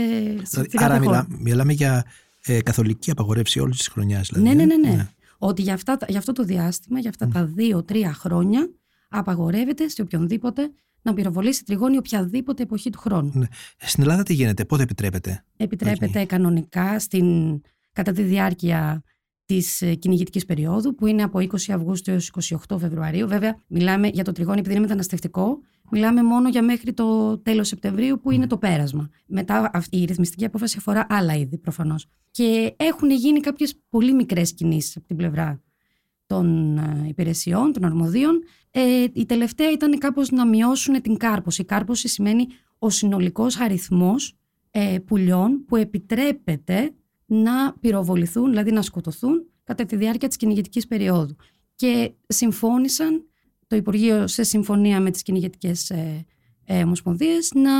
Δηλαδή, 0.49 0.69
άρα, 0.73 0.99
μιλά, 0.99 1.27
μιλάμε 1.29 1.73
για 1.73 2.05
ε, 2.45 2.61
καθολική 2.61 3.11
απαγορεύση 3.11 3.59
όλης 3.59 3.77
της 3.77 3.87
χρονιάς. 3.87 4.29
Δηλαδή, 4.29 4.47
ναι, 4.47 4.53
ναι, 4.53 4.75
ναι, 4.75 4.89
ναι, 4.89 4.95
ναι. 4.95 5.09
Ότι 5.37 5.61
για, 5.61 5.73
αυτά, 5.73 5.97
για 6.07 6.19
αυτό 6.19 6.31
το 6.31 6.43
διάστημα, 6.43 6.99
για 6.99 7.09
αυτά 7.09 7.27
mm. 7.27 7.31
τα 7.31 7.45
δύο-τρία 7.45 8.13
χρόνια, 8.13 8.69
απαγορεύεται 9.09 9.87
σε 9.87 10.01
οποιονδήποτε 10.01 10.71
να 11.01 11.13
πυροβολήσει 11.13 11.63
τριγώνη 11.63 11.97
οποιαδήποτε 11.97 12.63
εποχή 12.63 12.89
του 12.89 12.99
χρόνου. 12.99 13.31
Ναι. 13.33 13.45
Στην 13.77 14.03
Ελλάδα 14.03 14.23
τι 14.23 14.33
γίνεται, 14.33 14.65
πότε 14.65 14.83
επιτρέπεται; 14.83 15.43
Επιτρέπεται 15.57 16.25
κανονικά 16.25 16.99
στην, 16.99 17.61
κατά 17.93 18.11
τη 18.11 18.21
διάρκεια 18.21 19.03
της 19.51 19.81
ε, 19.81 19.93
κυνηγητικής 19.93 20.45
περίοδου, 20.45 20.95
που 20.95 21.07
είναι 21.07 21.23
από 21.23 21.39
20 21.39 21.55
Αυγούστου 21.69 22.11
έως 22.11 22.31
28 22.69 22.77
Φεβρουαρίου. 22.79 23.27
Βέβαια, 23.27 23.57
μιλάμε 23.67 24.07
για 24.07 24.23
το 24.23 24.31
τριγώνι, 24.31 24.59
επειδή 24.59 24.73
είναι 24.73 24.83
μεταναστευτικό, 24.83 25.59
μιλάμε 25.91 26.23
μόνο 26.23 26.49
για 26.49 26.63
μέχρι 26.63 26.93
το 26.93 27.37
τέλος 27.37 27.67
Σεπτεμβρίου, 27.67 28.19
που 28.19 28.31
είναι 28.31 28.47
το 28.47 28.57
πέρασμα. 28.57 29.09
Μετά 29.25 29.71
η 29.89 30.05
ρυθμιστική 30.05 30.45
απόφαση 30.45 30.75
αφορά 30.77 31.05
άλλα 31.09 31.35
είδη 31.35 31.57
προφανώς. 31.57 32.05
Και 32.31 32.73
έχουν 32.77 33.11
γίνει 33.11 33.39
κάποιες 33.39 33.75
πολύ 33.89 34.13
μικρές 34.13 34.53
κινήσεις 34.53 34.97
από 34.97 35.07
την 35.07 35.15
πλευρά 35.15 35.61
των 36.25 36.77
ε, 36.77 37.05
υπηρεσιών, 37.07 37.73
των 37.73 37.85
αρμοδίων. 37.85 38.43
Ε, 38.71 39.05
η 39.13 39.25
τελευταία 39.25 39.71
ήταν 39.71 39.97
κάπως 39.97 40.29
να 40.29 40.47
μειώσουν 40.47 41.01
την 41.01 41.17
κάρποση. 41.17 41.61
Η 41.61 41.65
κάρποση 41.65 42.07
σημαίνει 42.07 42.47
ο 42.79 42.89
συνολικός 42.89 43.59
αριθμός 43.59 44.35
ε, 44.71 44.97
πουλιών 45.05 45.65
που 45.65 45.75
επιτρέπεται 45.75 46.93
να 47.33 47.73
πυροβοληθούν, 47.79 48.49
δηλαδή 48.49 48.71
να 48.71 48.81
σκοτωθούν 48.81 49.45
κατά 49.63 49.85
τη 49.85 49.95
διάρκεια 49.95 50.27
της 50.27 50.37
κυνηγετικής 50.37 50.87
περίοδου. 50.87 51.35
Και 51.75 52.11
συμφώνησαν 52.27 53.25
το 53.67 53.75
Υπουργείο 53.75 54.27
σε 54.27 54.43
συμφωνία 54.43 54.99
με 54.99 55.11
τις 55.11 55.21
κυνηγετικές 55.21 55.89
ε, 55.89 56.25
ε, 56.65 56.83
ομοσπονδίες 56.83 57.51
να, 57.53 57.71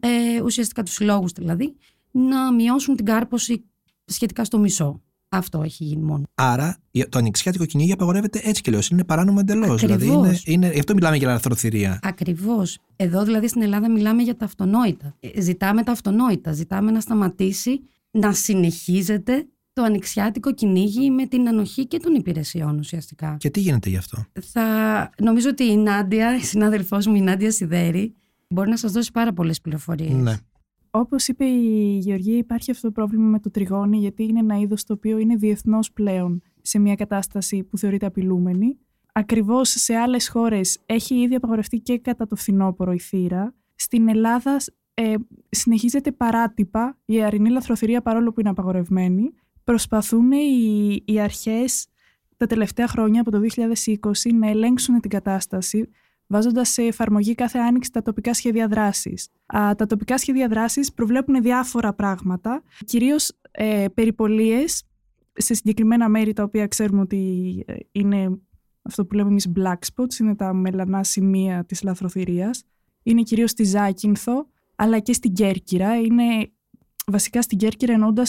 ε, 0.00 0.42
ουσιαστικά 0.44 0.82
τους 0.82 0.94
συλλόγους 0.94 1.32
δηλαδή, 1.32 1.76
να 2.10 2.52
μειώσουν 2.52 2.96
την 2.96 3.04
κάρποση 3.04 3.64
σχετικά 4.04 4.44
στο 4.44 4.58
μισό. 4.58 5.00
Αυτό 5.28 5.62
έχει 5.62 5.84
γίνει 5.84 6.02
μόνο. 6.02 6.22
Άρα 6.34 6.76
το 7.08 7.18
ανοιξιάτικο 7.18 7.64
κυνήγι 7.64 7.92
απαγορεύεται 7.92 8.40
έτσι 8.44 8.62
και 8.62 8.70
λέω. 8.70 8.80
Είναι 8.90 9.04
παράνομο 9.04 9.38
εντελώς. 9.40 9.80
Δηλαδή 9.80 10.06
είναι, 10.06 10.40
είναι, 10.44 10.70
γι' 10.72 10.78
αυτό 10.78 10.94
μιλάμε 10.94 11.16
για 11.16 11.28
λαθροθυρία. 11.28 11.98
Ακριβώς. 12.02 12.78
Εδώ 12.96 13.24
δηλαδή 13.24 13.48
στην 13.48 13.62
Ελλάδα 13.62 13.90
μιλάμε 13.90 14.22
για 14.22 14.36
τα 14.36 14.44
αυτονόητα. 14.44 15.16
Ε, 15.20 15.40
ζητάμε 15.40 15.82
τα 15.82 15.92
αυτονόητα. 15.92 16.52
Ζητάμε 16.52 16.90
να 16.90 17.00
σταματήσει 17.00 17.80
να 18.10 18.32
συνεχίζεται 18.32 19.48
το 19.72 19.82
ανοιξιάτικο 19.82 20.52
κυνήγι 20.52 21.10
με 21.10 21.26
την 21.26 21.48
ανοχή 21.48 21.86
και 21.86 21.98
των 21.98 22.14
υπηρεσιών 22.14 22.78
ουσιαστικά. 22.78 23.36
Και 23.38 23.50
τι 23.50 23.60
γίνεται 23.60 23.88
γι' 23.88 23.96
αυτό; 23.96 24.24
Θα, 24.40 25.10
νομίζω 25.18 25.48
ότι 25.48 25.64
η 25.64 25.76
Νάντια, 25.76 26.36
η 26.36 26.40
συνάδελφός 26.40 27.06
μου 27.06 27.14
η 27.14 27.20
Νάντια 27.20 27.50
Σιδέρη, 27.50 28.14
μπορεί 28.48 28.70
να 28.70 28.76
σας 28.76 28.92
δώσει 28.92 29.10
πάρα 29.12 29.32
πολλές 29.32 29.60
πληροφορίες. 29.60 30.12
Ναι. 30.12 30.36
Όπως 30.90 31.28
είπε 31.28 31.44
η 31.44 31.98
Γεωργία, 31.98 32.36
υπάρχει 32.36 32.70
αυτό 32.70 32.86
το 32.86 32.92
πρόβλημα 32.92 33.28
με 33.28 33.40
το 33.40 33.50
τριγώνι, 33.50 33.98
γιατί 33.98 34.22
είναι 34.22 34.38
ένα 34.38 34.58
είδος 34.58 34.84
το 34.84 34.92
οποίο 34.92 35.18
είναι 35.18 35.36
διεθνώς 35.36 35.92
πλέον 35.92 36.42
σε 36.62 36.78
μια 36.78 36.94
κατάσταση 36.94 37.62
που 37.62 37.78
θεωρείται 37.78 38.06
απειλούμενη. 38.06 38.78
Ακριβώς 39.12 39.68
σε 39.68 39.94
άλλες 39.94 40.28
χώρες 40.28 40.78
έχει 40.86 41.14
ήδη 41.14 41.34
απαγορευτεί 41.34 41.78
και 41.78 41.98
κατά 41.98 42.26
το 42.26 42.36
φθινόπωρο 42.36 42.92
η 42.92 42.98
θύρα. 42.98 43.54
Στην 43.74 44.08
Ελλάδα 44.08 44.56
ε, 45.00 45.14
συνεχίζεται 45.50 46.12
παράτυπα 46.12 46.98
η 47.04 47.22
αρινή 47.22 47.50
λαθροθυρία 47.50 48.02
παρόλο 48.02 48.32
που 48.32 48.40
είναι 48.40 48.48
απαγορευμένη. 48.48 49.34
Προσπαθούν 49.64 50.32
οι, 50.32 51.02
οι 51.04 51.20
αρχές 51.20 51.86
τα 52.36 52.46
τελευταία 52.46 52.86
χρόνια 52.86 53.20
από 53.20 53.30
το 53.30 53.40
2020 53.56 53.96
να 54.34 54.48
ελέγξουν 54.48 55.00
την 55.00 55.10
κατάσταση 55.10 55.88
βάζοντας 56.26 56.68
σε 56.68 56.82
εφαρμογή 56.82 57.34
κάθε 57.34 57.58
άνοιξη 57.58 57.90
τα 57.92 58.02
τοπικά 58.02 58.34
σχέδια 58.34 58.68
δράσης. 58.68 59.28
τα 59.46 59.86
τοπικά 59.86 60.18
σχέδια 60.18 60.48
δράσης 60.48 60.92
προβλέπουν 60.92 61.42
διάφορα 61.42 61.94
πράγματα, 61.94 62.62
κυρίως 62.84 63.32
ε, 63.50 63.86
περιπολίες 63.94 64.84
σε 65.32 65.54
συγκεκριμένα 65.54 66.08
μέρη 66.08 66.32
τα 66.32 66.42
οποία 66.42 66.66
ξέρουμε 66.66 67.00
ότι 67.00 67.64
ε, 67.66 67.74
είναι 67.92 68.40
αυτό 68.82 69.06
που 69.06 69.14
λέμε 69.14 69.28
εμείς 69.28 69.52
black 69.56 69.78
spots, 69.94 70.18
είναι 70.20 70.36
τα 70.36 70.52
μελανά 70.52 71.04
σημεία 71.04 71.64
της 71.64 71.82
λαθροθυρίας. 71.82 72.64
Είναι 73.02 73.22
κυρίως 73.22 73.50
στη 73.50 73.64
Ζάκυνθο, 73.64 74.46
αλλά 74.82 74.98
και 74.98 75.12
στην 75.12 75.32
Κέρκυρα. 75.32 75.96
Είναι 76.00 76.50
βασικά 77.06 77.42
στην 77.42 77.58
Κέρκυρα 77.58 77.92
εννοώντα 77.92 78.22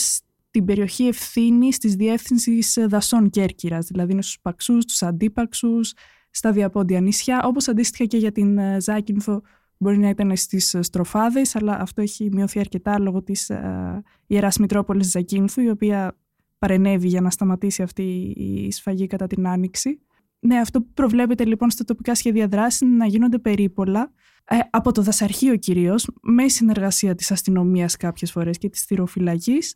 την 0.52 0.66
περιοχή 0.66 1.08
ευθύνη 1.08 1.70
της 1.70 1.96
διεύθυνσης 1.96 2.78
δασών 2.88 3.30
Κέρκυρας. 3.30 3.86
Δηλαδή 3.86 4.12
είναι 4.12 4.22
στους 4.22 4.40
παξούς, 4.42 4.84
στους 4.84 5.04
αντίπαξους, 5.04 5.94
στα 6.32 6.52
διαπόντια 6.52 7.02
νησιά. 7.02 7.42
Όπως 7.44 7.68
αντίστοιχα 7.68 8.06
και 8.06 8.18
για 8.18 8.32
την 8.32 8.58
ε, 8.58 8.80
Ζάκυνθο 8.80 9.42
μπορεί 9.78 9.98
να 9.98 10.10
ήταν 10.10 10.38
στις 10.38 10.74
ε, 10.74 10.82
στροφάδες, 10.82 11.56
αλλά 11.56 11.80
αυτό 11.80 12.02
έχει 12.02 12.30
μειωθεί 12.32 12.60
αρκετά 12.60 13.00
λόγω 13.00 13.24
της 13.24 13.50
ε, 13.50 14.04
ιεράς 14.28 14.58
Μητρόπολης 14.58 15.10
Ζακίνθου, 15.10 15.62
η 15.62 15.70
οποία 15.70 16.18
παρενέβη 16.58 17.08
για 17.08 17.22
να 17.22 17.30
σταματήσει 17.30 17.82
αυτή 17.82 18.04
η 18.38 18.72
σφαγή 18.72 19.08
κατά 19.08 19.28
την 19.28 19.48
Άνοιξη. 19.48 20.02
Ναι, 20.40 20.60
αυτό 20.60 20.82
που 20.82 20.90
προβλέπεται 20.94 21.46
λοιπόν 21.46 21.70
στα 21.70 21.84
τοπικά 21.84 22.16
σχέδια 22.16 22.48
δράσης 22.48 22.82
είναι 22.82 22.96
να 22.96 23.06
γίνονται 23.06 23.38
περίπολα 23.38 24.12
ε, 24.46 24.58
από 24.70 24.92
το 24.92 25.02
δασαρχείο 25.02 25.56
κυρίως, 25.56 26.08
με 26.22 26.48
συνεργασία 26.48 27.16
της 27.16 27.32
αστυνομίας 27.32 27.98
κάποιες 27.98 28.32
φορές 28.32 28.58
και 28.58 28.70
της 28.70 28.84
θηροφυλακής, 28.84 29.76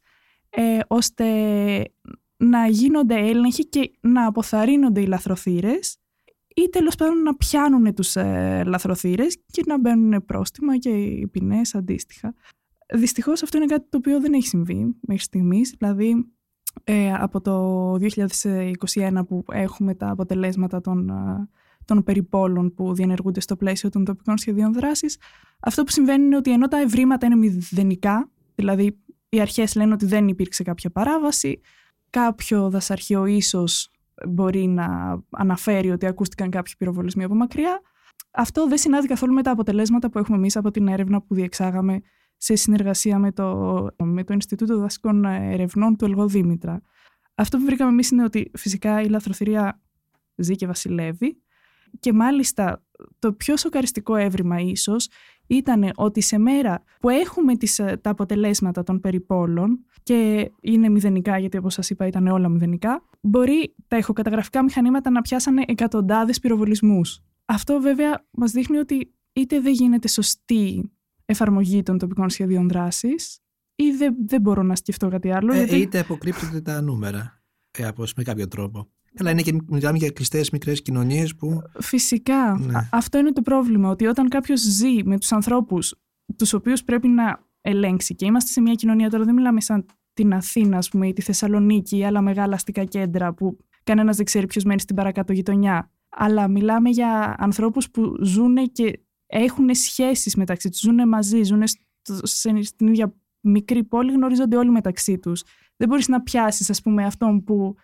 ε, 0.50 0.80
ώστε 0.88 1.26
να 2.38 2.68
γίνονται 2.68 3.16
έλεγχοι 3.16 3.68
και 3.68 3.92
να 4.02 4.26
αποθαρρύνονται 4.26 5.02
οι 5.02 5.06
λαθροθύρες 5.06 5.98
ή 6.56 6.70
τέλος 6.70 6.96
πάντων 6.96 7.22
να 7.22 7.36
πιάνουν 7.36 7.94
τους 7.94 8.16
ε, 8.16 8.64
λαθροθύρες 8.66 9.38
και 9.46 9.64
να 9.66 9.80
μπαίνουν 9.80 10.26
πρόστιμα 10.26 10.78
και 10.78 10.90
οι 10.90 11.28
ποινές 11.28 11.76
αντίστοιχα. 11.76 12.34
Δυστυχώς 12.94 13.44
αυτό 13.44 13.58
είναι 13.58 13.66
κάτι 13.66 13.88
το 13.90 13.98
οποίο 13.98 14.20
δεν 14.20 14.34
έχει 14.34 14.48
συμβεί 14.48 14.96
μέχρι 15.02 15.24
στιγμής, 15.24 15.76
δηλαδή 15.78 16.36
ε, 16.84 17.14
από 17.14 17.42
το 17.42 17.94
2021 17.94 19.26
που 19.28 19.44
έχουμε 19.52 19.96
τα 19.96 20.10
αποτελέσματα 20.10 20.82
των, 20.82 21.10
ε, 21.10 21.50
των 21.86 22.04
περιπόλων 22.04 22.74
που 22.74 22.94
διενεργούνται 22.94 23.40
στο 23.40 23.56
πλαίσιο 23.56 23.90
των 23.90 24.06
τοπικών 24.06 24.38
σχεδίων 24.38 24.74
δράσης, 24.74 25.18
αυτό 25.60 25.84
που 25.84 25.92
συμβαίνει 25.92 26.26
είναι 26.26 26.36
ότι 26.36 26.52
ενώ 26.52 26.68
τα 26.68 26.78
ευρήματα 26.78 27.26
είναι 27.26 27.36
μηδενικά, 27.36 28.30
δηλαδή 28.56 29.00
οι 29.30 29.40
αρχές 29.40 29.76
λένε 29.76 29.94
ότι 29.94 30.06
δεν 30.06 30.28
υπήρξε 30.28 30.64
κάποια 30.64 30.90
παράβαση, 30.90 31.60
κάποιο 32.10 32.70
δασαρχείο 32.70 33.26
ίσως 33.26 33.90
μπορεί 34.28 34.68
να 34.68 35.20
αναφέρει 35.30 35.92
ότι 35.92 36.06
ακούστηκαν 36.06 36.50
κάποιοι 36.50 36.74
πυροβολισμοί 36.78 37.24
από 37.24 37.36
μακριά. 37.36 37.82
Αυτό 38.32 38.68
δεν 38.68 38.78
συνάδει 38.78 39.08
καθόλου 39.08 39.34
με 39.34 39.42
τα 39.42 39.52
αποτελέσματα 39.52 40.10
που 40.10 40.20
έχουμε 40.20 40.38
εμείς 40.38 40.56
από 40.56 40.72
την 40.72 40.88
έρευνα 40.88 41.22
που 41.22 41.34
διεξάγαμε 41.36 42.00
σε 42.38 42.56
συνεργασία 42.56 43.20
με 43.20 43.32
το, 43.32 43.88
με 44.04 44.24
το 44.24 44.34
Ινστιτούτο 44.34 44.78
Δασικών 44.78 45.26
Ερευνών 45.26 45.96
του 45.96 46.06
Ελγοδήμητρα. 46.06 46.82
Αυτό 47.36 47.58
που 47.58 47.66
βρήκαμε 47.66 47.92
εμείς 47.92 48.10
είναι 48.10 48.24
ότι 48.24 48.52
φυσικά 48.58 49.02
η 49.02 49.08
λαθροθυρία 49.08 49.82
ζει 50.36 50.56
και 50.56 50.68
βασιλεύει 50.68 51.44
και 52.00 52.14
μάλιστα 52.14 52.84
το 53.20 53.34
πιο 53.34 53.58
σοκαριστικό 53.58 54.16
έβριμα 54.16 54.60
ίσως 54.60 55.08
ήταν 55.48 55.92
ότι 55.96 56.22
σε 56.22 56.38
μέρα 56.38 56.84
που 57.00 57.10
έχουμε 57.10 57.58
τις, 57.58 57.80
ε, 57.80 58.00
τα 58.02 58.10
αποτελέσματα 58.10 58.84
των 58.84 59.00
περιπόλων 59.00 59.86
και 60.04 60.52
είναι 60.62 60.90
μηδενικά 60.90 61.38
γιατί 61.38 61.58
όπως 61.58 61.74
σας 61.74 61.90
είπα 61.90 62.08
ήταν 62.08 62.28
όλα 62.28 62.50
μηδενικά 62.50 63.04
μπορεί 63.22 63.76
τα 63.88 63.98
ηχοκαταγραφικά 63.98 64.64
μηχανήματα 64.64 65.10
να 65.10 65.22
πιάσανε 65.22 65.64
εκατοντάδες 65.68 66.40
πυροβολισμούς. 66.40 67.24
Αυτό 67.46 67.80
βέβαια 67.80 68.26
μας 68.32 68.52
δείχνει 68.52 68.78
ότι 68.78 69.14
είτε 69.34 69.60
δεν 69.60 69.74
γίνεται 69.74 70.08
σωστή 70.08 70.92
εφαρμογή 71.26 71.84
των 71.84 71.98
τοπικών 71.98 72.30
σχεδίων 72.30 72.68
δράσης 72.68 73.40
ή 73.76 73.92
δεν, 73.92 74.16
δεν 74.28 74.42
μπορώ 74.42 74.64
να 74.64 74.76
σκεφτώ 74.76 75.10
κάτι 75.10 75.32
άλλο. 75.32 75.54
Ε, 75.54 75.58
γιατί... 75.58 75.76
Είτε 75.76 76.00
αποκρύπτονται 76.00 76.62
τα 76.62 76.82
νούμερα 76.82 77.44
ε, 77.78 77.90
με 78.16 78.24
κάποιο 78.24 78.48
τρόπο. 78.48 78.90
Αλλά 79.20 79.32
είναι 79.32 79.42
και 79.42 79.56
μιλάμε 79.68 79.98
για 79.98 80.10
κλειστές 80.10 80.50
μικρές 80.50 80.82
κοινωνίες 80.82 81.36
που. 81.36 81.62
Φυσικά. 81.80 82.58
Ναι. 82.60 82.90
Αυτό 82.92 83.18
είναι 83.18 83.32
το 83.32 83.42
πρόβλημα. 83.42 83.90
Ότι 83.90 84.06
όταν 84.06 84.30
κάποιος 84.30 84.62
ζει 84.62 85.04
με 85.04 85.18
τους 85.18 85.32
ανθρώπους 85.32 85.96
τους 86.38 86.54
οποίους 86.54 86.84
πρέπει 86.84 87.08
να 87.08 87.40
ελέγξει 87.62 88.16
και 88.16 88.26
είμαστε 88.26 88.52
σε 88.52 88.62
μια 88.62 88.74
κοινωνία 88.74 89.10
τώρα, 89.10 89.24
δεν 89.24 89.34
μιλάμε 89.34 89.62
σαν 89.62 89.86
την 90.14 90.34
Αθήνα, 90.34 90.78
ας 90.78 90.90
πούμε, 90.90 91.08
ή 91.08 91.14
τη 91.14 91.22
Θεσσαλονίκη 91.22 91.98
ή 91.98 92.06
άλλα 92.06 92.22
μεγάλα 92.22 92.56
αστικά 92.56 92.84
κέντρα 92.84 93.34
που 93.34 93.58
κανένας 93.84 94.16
δεν 94.16 94.26
ξέρει 94.26 94.48
ποιος 94.48 94.64
μένει 94.64 94.80
στην 94.80 94.96
παρακάτω 94.96 95.34
γειτονιά. 95.34 95.92
Αλλά 96.10 96.48
μιλάμε 96.48 96.90
για 96.90 97.36
ανθρώπους 97.38 97.90
που 97.92 98.16
ζουν 98.22 98.72
και 98.72 99.00
έχουν 99.26 99.76
σχέσεις 99.76 100.36
μεταξύ 100.36 100.70
τους, 100.70 100.80
ζουν 100.80 101.08
μαζί, 101.08 101.44
ζουν 101.44 101.64
στην 102.62 102.88
ίδια 102.88 103.14
μικρή 103.42 103.84
πόλη, 103.84 104.12
γνωρίζονται 104.12 104.58
όλοι 104.58 104.70
μεταξύ 104.70 105.20
τους. 105.20 105.44
Δεν 105.78 105.88
μπορείς 105.88 106.08
να 106.08 106.22
πιάσεις, 106.22 106.70
ας 106.70 106.82
πούμε, 106.82 107.06
αυτόν 107.06 107.44
που 107.44 107.76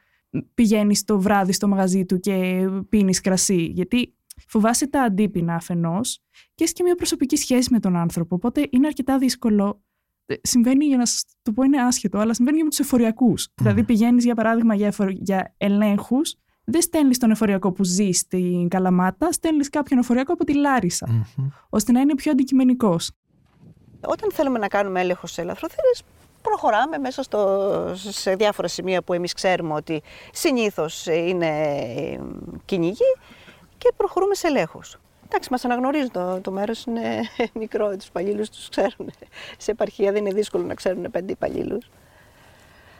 πηγαίνεις 0.54 1.04
το 1.04 1.22
βράδυ 1.22 1.52
στο 1.52 1.68
μαγαζί 1.68 2.06
του 2.06 2.20
και 2.20 2.68
πίνεις 2.90 3.22
κρασί. 3.22 3.64
Γιατί 3.64 4.16
φοβάσαι 4.48 4.88
τα 4.88 5.02
αντίπεινα 5.02 5.56
αφενός 5.56 6.20
και 6.56 6.64
έχεις 6.64 6.74
και 6.74 6.84
μια 6.84 6.96
προσωπική 6.96 7.36
σχέση 7.36 7.70
με 7.72 7.80
τον 7.80 7.96
άνθρωπο. 7.96 8.36
Οπότε 8.36 8.68
είναι 8.70 8.88
αρκετά 8.88 9.18
δύσκολο. 9.18 9.84
Ε, 10.26 10.36
συμβαίνει, 10.42 10.86
για 10.86 10.98
να 10.98 11.06
σας 11.06 11.24
το 11.42 11.52
πω, 11.52 11.64
είναι 11.64 11.82
άσχετο, 11.82 12.18
αλλά 12.18 12.34
συμβαίνει 12.34 12.58
και 12.58 12.64
με 12.64 12.70
τους 12.70 12.80
εφοριακούς. 12.80 13.48
Δηλαδή, 13.56 13.84
πηγαίνεις 13.84 14.24
για 14.24 14.36
παράδειγμα 14.36 14.76
για, 14.76 14.88
εφορ... 14.88 15.10
για 15.10 15.54
ελέγχους, 15.58 16.36
δεν 16.64 16.82
στέλνεις 16.82 17.18
τον 17.18 17.32
εφοριακό 17.32 17.72
που 17.72 17.84
ζει 17.84 18.12
στην 18.12 18.68
Καλαμάτα, 18.68 19.32
στέλνεις 19.32 19.70
κάποιον 19.70 20.00
εφοριακό 20.00 20.34
από 20.34 20.44
τη 20.44 20.54
λαρισα 20.54 21.26
ώστε 21.70 21.92
να 21.92 22.00
είναι 22.00 22.16
πιο 22.16 22.32
αντικειμενικός. 22.32 23.12
Όταν 24.02 24.32
θέλουμε 24.32 24.60
να 24.60 24.68
κάνουμε 24.68 25.02
έλεγχο 25.02 25.28
σε 25.28 25.42
ελαφροθύρες, 25.42 26.04
προχωράμε 26.42 26.98
μέσα 26.98 27.24
στο, 27.24 27.94
σε 27.96 28.36
διάφορα 28.36 28.68
σημεία 28.68 29.02
που 29.02 29.14
εμείς 29.14 29.34
ξέρουμε 29.34 29.74
ότι 29.74 30.02
συνήθως 30.32 31.06
είναι 31.06 31.76
κυνηγοί 32.66 33.16
και 33.78 33.92
προχωρούμε 33.98 34.36
σε 34.36 34.48
ελέγχους. 34.48 34.98
Εντάξει, 35.26 35.52
μας 35.52 35.66
αναγνωρίζουν, 35.66 36.12
το, 36.12 36.42
το 36.42 36.52
μέρος 36.52 36.84
είναι 36.84 37.22
μικρό, 37.54 37.96
τους 37.96 38.08
υπαλλήλους 38.08 38.50
τους 38.50 38.70
ξέρουν. 38.70 39.12
Σε 39.58 39.72
επαρχία 39.72 40.12
δεν 40.12 40.26
είναι 40.26 40.34
δύσκολο 40.34 40.64
να 40.64 40.74
ξέρουν 40.74 41.12
πέντε 41.12 41.32
υπαλλήλους. 41.32 41.90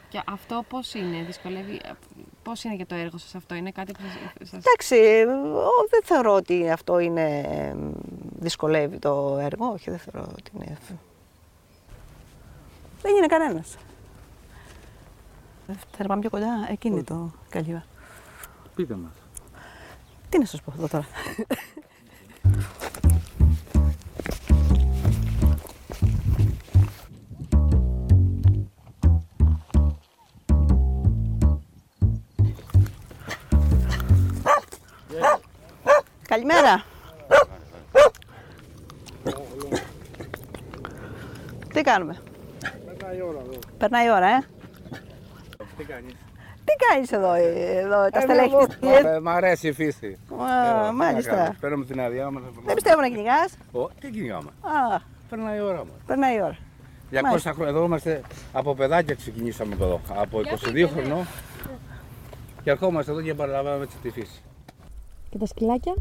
Και 0.08 0.22
αυτό 0.26 0.64
πώς 0.68 0.94
είναι, 0.94 1.22
δυσκολεύει, 1.26 1.80
πώς 2.42 2.64
είναι 2.64 2.74
για 2.74 2.86
το 2.86 2.94
έργο 2.94 3.18
σας 3.18 3.34
αυτό, 3.34 3.54
είναι 3.54 3.70
κάτι 3.70 3.92
που 3.92 4.00
σας... 4.44 4.52
Εντάξει, 4.52 5.24
δεν 5.90 6.00
θεωρώ 6.04 6.34
ότι 6.34 6.70
αυτό 6.70 6.98
είναι, 6.98 7.76
δυσκολεύει 8.38 8.98
το 8.98 9.38
έργο, 9.40 9.66
όχι 9.66 9.90
δεν 9.90 9.98
θεωρώ 9.98 10.26
ότι 10.30 10.50
είναι 10.54 10.78
δεν 13.02 13.14
είναι 13.16 13.26
κανένας. 13.26 13.76
Θα 15.66 16.02
να 16.02 16.06
πάμε 16.06 16.20
πιο 16.20 16.30
κοντά, 16.30 16.66
εκείνη 16.70 17.02
το 17.04 17.30
καλύβα. 17.48 17.84
Πείτε 18.74 18.94
μας. 18.94 19.12
Τι 20.28 20.38
να 20.38 20.44
σας 20.44 20.62
πω 20.62 20.72
εδώ 20.76 20.88
τώρα. 20.88 21.06
Καλημέρα. 36.26 36.84
Τι 41.72 41.82
κάνουμε; 41.82 42.22
Περνάει 43.12 43.28
η 43.28 43.30
ώρα 43.30 43.44
εδώ. 43.48 43.58
Περνάει 43.78 44.06
η 44.06 44.10
ώρα, 44.10 44.26
ε. 44.26 44.44
Τι 45.76 45.84
κάνεις; 45.84 46.12
Τι 46.64 46.72
κάνεις 46.88 47.12
εδώ, 47.12 47.32
εδώ 47.32 48.10
τα 48.10 48.18
ε, 48.18 48.20
στελέχη 48.20 48.54
της 48.66 48.78
Μ' 49.22 49.28
αρέσει 49.28 49.68
η 49.68 49.72
φύση. 49.72 50.18
Α, 50.88 50.92
μάλιστα. 50.92 51.56
Παίρνουμε 51.60 51.84
την 51.84 52.00
άδειά 52.00 52.30
μας. 52.30 52.42
Δεν 52.64 52.74
πιστεύω 52.74 53.00
να 53.00 53.08
κυνηγάς. 53.08 53.56
Τι 54.00 54.10
κυνηγάμε. 54.10 54.50
Α. 54.60 55.00
Περνάει 55.28 55.58
η 55.58 55.60
ώρα 55.60 55.78
μας. 55.78 55.94
Περνάει 56.06 56.36
η 56.36 56.42
ώρα. 56.42 56.56
200 57.10 57.52
χρόνια 57.54 57.68
εδώ 57.68 57.84
είμαστε 57.84 58.20
από 58.52 58.74
παιδάκια 58.74 59.14
ξεκινήσαμε 59.14 59.74
εδώ. 59.74 60.00
Από 60.08 60.40
22 60.40 60.88
χρονών. 60.88 61.26
Και 62.62 62.70
ερχόμαστε 62.70 63.10
εδώ 63.10 63.22
και 63.22 63.34
παραλαμβάνουμε 63.34 63.86
τη 64.02 64.10
φύση. 64.10 64.42
Και 65.30 65.38
τα 65.38 65.46
σκυλάκια; 65.46 65.94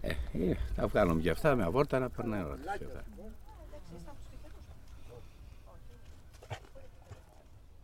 Ε, 0.00 0.08
ε, 0.08 0.54
τα 0.76 0.86
βγάλουμε 0.86 1.20
και 1.20 1.30
αυτά 1.30 1.54
με 1.54 1.64
αβόρτα 1.64 1.98
να 1.98 2.08
περνάει 2.08 2.40
η 2.40 2.44
ώρα. 2.44 2.58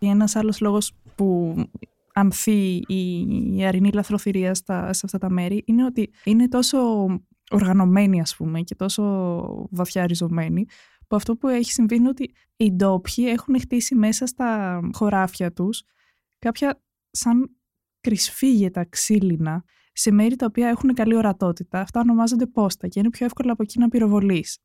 Ένας 0.00 0.36
άλλος 0.36 0.60
λόγος 0.60 0.92
που 1.14 1.54
ανθεί 2.12 2.76
η 2.86 3.64
αρινή 3.64 3.90
λαθροθυρία 3.92 4.54
στα, 4.54 4.92
σε 4.92 5.00
αυτά 5.04 5.18
τα 5.18 5.30
μέρη 5.30 5.62
είναι 5.66 5.84
ότι 5.84 6.10
είναι 6.24 6.48
τόσο 6.48 6.78
οργανωμένη 7.50 8.20
ας 8.20 8.36
πούμε 8.36 8.60
και 8.60 8.74
τόσο 8.74 9.02
βαθιά 9.70 10.06
ριζωμένη 10.06 10.64
που 11.06 11.16
αυτό 11.16 11.36
που 11.36 11.48
έχει 11.48 11.72
συμβεί 11.72 11.94
είναι 11.94 12.08
ότι 12.08 12.32
οι 12.56 12.72
ντόπιοι 12.72 13.24
έχουν 13.28 13.60
χτίσει 13.60 13.94
μέσα 13.94 14.26
στα 14.26 14.80
χωράφια 14.92 15.52
τους 15.52 15.82
κάποια 16.38 16.82
σαν 17.10 17.56
κρυσφύγετα 18.00 18.84
ξύλινα 18.84 19.64
σε 19.92 20.10
μέρη 20.10 20.36
τα 20.36 20.46
οποία 20.46 20.68
έχουν 20.68 20.94
καλή 20.94 21.16
ορατότητα. 21.16 21.80
Αυτά 21.80 22.00
ονομάζονται 22.00 22.46
πόστα 22.46 22.88
και 22.88 22.98
είναι 22.98 23.10
πιο 23.10 23.26
εύκολο 23.26 23.52
από 23.52 23.62
εκεί 23.62 23.78
να 23.78 23.88
πυροβολείς. 23.88 24.58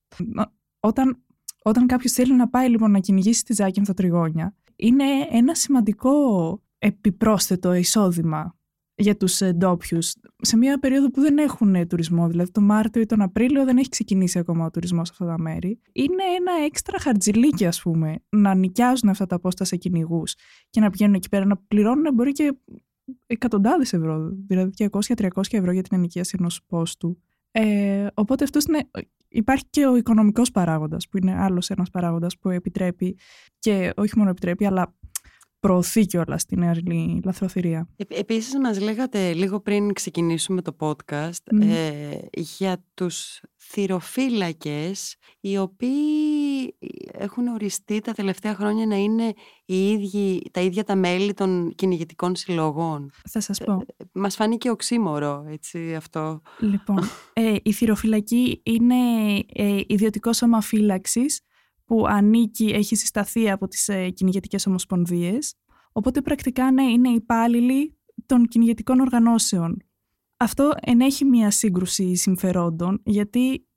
Όταν, 0.80 1.24
όταν 1.64 1.88
κάποιος 1.88 2.12
θέλει 2.12 2.34
να 2.34 2.50
πάει 2.50 2.70
λοιπόν 2.70 2.92
να 2.92 3.00
κυνηγήσει 3.00 3.44
τη 3.44 3.54
Ζάκη 3.54 3.82
τριγώνια, 3.82 4.56
είναι 4.76 5.04
ένα 5.30 5.56
σημαντικό 5.56 6.14
επιπρόσθετο 6.78 7.74
εισόδημα 7.74 8.56
για 8.96 9.18
τους 9.18 9.42
ντόπιους 9.56 10.14
σε 10.42 10.58
μια 10.58 10.80
περίοδο 10.80 11.10
που 11.10 11.22
δεν 11.22 11.38
έχουν 11.38 11.88
τουρισμό, 11.88 12.28
δηλαδή 12.28 12.52
τον 12.52 12.64
Μάρτιο 12.64 13.02
ή 13.02 13.06
τον 13.06 13.22
Απρίλιο 13.22 13.66
δεν 13.66 13.78
έχει 13.78 13.90
ξεκινήσει 13.90 14.40
ακόμα 14.40 14.66
ο 14.66 14.70
τουρισμός 14.72 15.08
σε 15.08 15.14
αυτά 15.20 15.36
τα 15.36 15.42
μέρη. 15.42 15.80
Είναι 15.92 16.24
ένα 16.38 16.66
έξτρα 16.66 17.00
χαρτζιλίκι 17.00 17.66
ας 17.66 17.82
πούμε 17.82 18.16
να 18.30 18.56
νοικιάζουν 18.56 19.10
αυτά 19.10 19.26
τα 19.26 19.40
πόστα 19.40 19.64
σε 19.64 19.76
κυνηγούς 19.76 20.36
και 20.70 20.80
να 20.80 20.90
πηγαίνουν 20.90 21.14
εκεί 21.14 21.30
πέρα 21.30 21.46
να 21.46 21.58
πληρώνουν 21.58 22.14
μπορεί 22.14 22.32
και 22.32 22.58
εκατοντάδες 23.26 23.94
ευρώ, 23.94 24.30
δηλαδή 24.48 24.72
200-300 24.92 25.28
ευρώ 25.52 25.72
για 25.72 25.82
την 25.82 25.98
ενοικίαση 25.98 26.36
ενός 26.40 26.62
πόστου. 26.68 27.22
Ε, 27.58 28.08
οπότε 28.14 28.44
αυτός 28.44 28.66
είναι, 28.66 28.90
υπάρχει 29.28 29.64
και 29.70 29.86
ο 29.86 29.96
οικονομικός 29.96 30.52
παράγοντας 30.52 31.08
που 31.08 31.18
είναι 31.18 31.36
άλλος 31.36 31.70
ένας 31.70 31.90
παράγοντας 31.90 32.38
που 32.38 32.50
επιτρέπει 32.50 33.18
και 33.60 33.94
όχι 33.96 34.18
μόνο 34.18 34.30
επιτρέπει 34.30 34.66
αλλά 34.66 34.96
προωθεί 35.66 36.06
κιόλας 36.06 36.46
την 36.46 36.60
νεαρινή 36.60 37.22
λαθροθυρία. 37.24 37.88
Ε, 37.96 38.20
επίσης 38.20 38.58
μας 38.60 38.80
λέγατε 38.80 39.34
λίγο 39.34 39.60
πριν 39.60 39.94
ξεκινήσουμε 39.94 40.62
το 40.62 40.76
podcast 40.80 41.62
ε, 41.62 42.18
για 42.32 42.84
τους 42.94 43.42
θυροφύλακες 43.56 45.16
οι 45.40 45.58
οποίοι 45.58 46.76
έχουν 47.12 47.48
οριστεί 47.48 48.00
τα 48.00 48.12
τελευταία 48.12 48.56
χρόνια 48.56 48.86
να 48.86 48.96
είναι 48.96 49.34
οι 49.66 49.92
ίδιοι, 49.92 50.42
τα 50.52 50.62
ίδια 50.62 50.84
τα 50.84 50.96
μέλη 50.96 51.34
των 51.34 51.74
κυνηγητικών 51.76 52.36
συλλογών. 52.36 53.12
Θα 53.30 53.40
σας 53.40 53.60
πω. 53.64 53.74
Ε, 53.74 54.04
μας 54.14 54.36
φάνηκε 54.36 54.70
οξύμορο 54.70 55.46
έτσι 55.50 55.96
αυτό. 55.96 56.42
Λοιπόν, 56.60 57.00
ε, 57.34 57.56
η 57.64 57.72
θυροφυλακή 57.72 58.62
είναι 58.64 58.96
ε, 59.54 59.82
ιδιωτικό 59.88 60.34
σώμα 60.34 60.62
φύλαξης 60.62 61.42
που 61.86 62.06
ανήκει, 62.08 62.66
έχει 62.66 62.96
συσταθεί 62.96 63.50
από 63.50 63.68
τις 63.68 63.88
ε, 63.88 64.10
κυνηγετικές 64.10 64.66
ομοσπονδίες. 64.66 65.56
Οπότε 65.92 66.22
πρακτικά 66.22 66.72
ναι, 66.72 66.84
είναι 66.84 67.10
υπάλληλοι 67.10 67.98
των 68.26 68.48
κυνηγετικών 68.48 69.00
οργανώσεων. 69.00 69.78
Αυτό 70.38 70.72
ενέχει 70.82 71.26
μια 71.26 71.52
σύγκρουση 71.52 72.16
συμφερόντων, 72.16 73.02
γιατί 73.06 73.68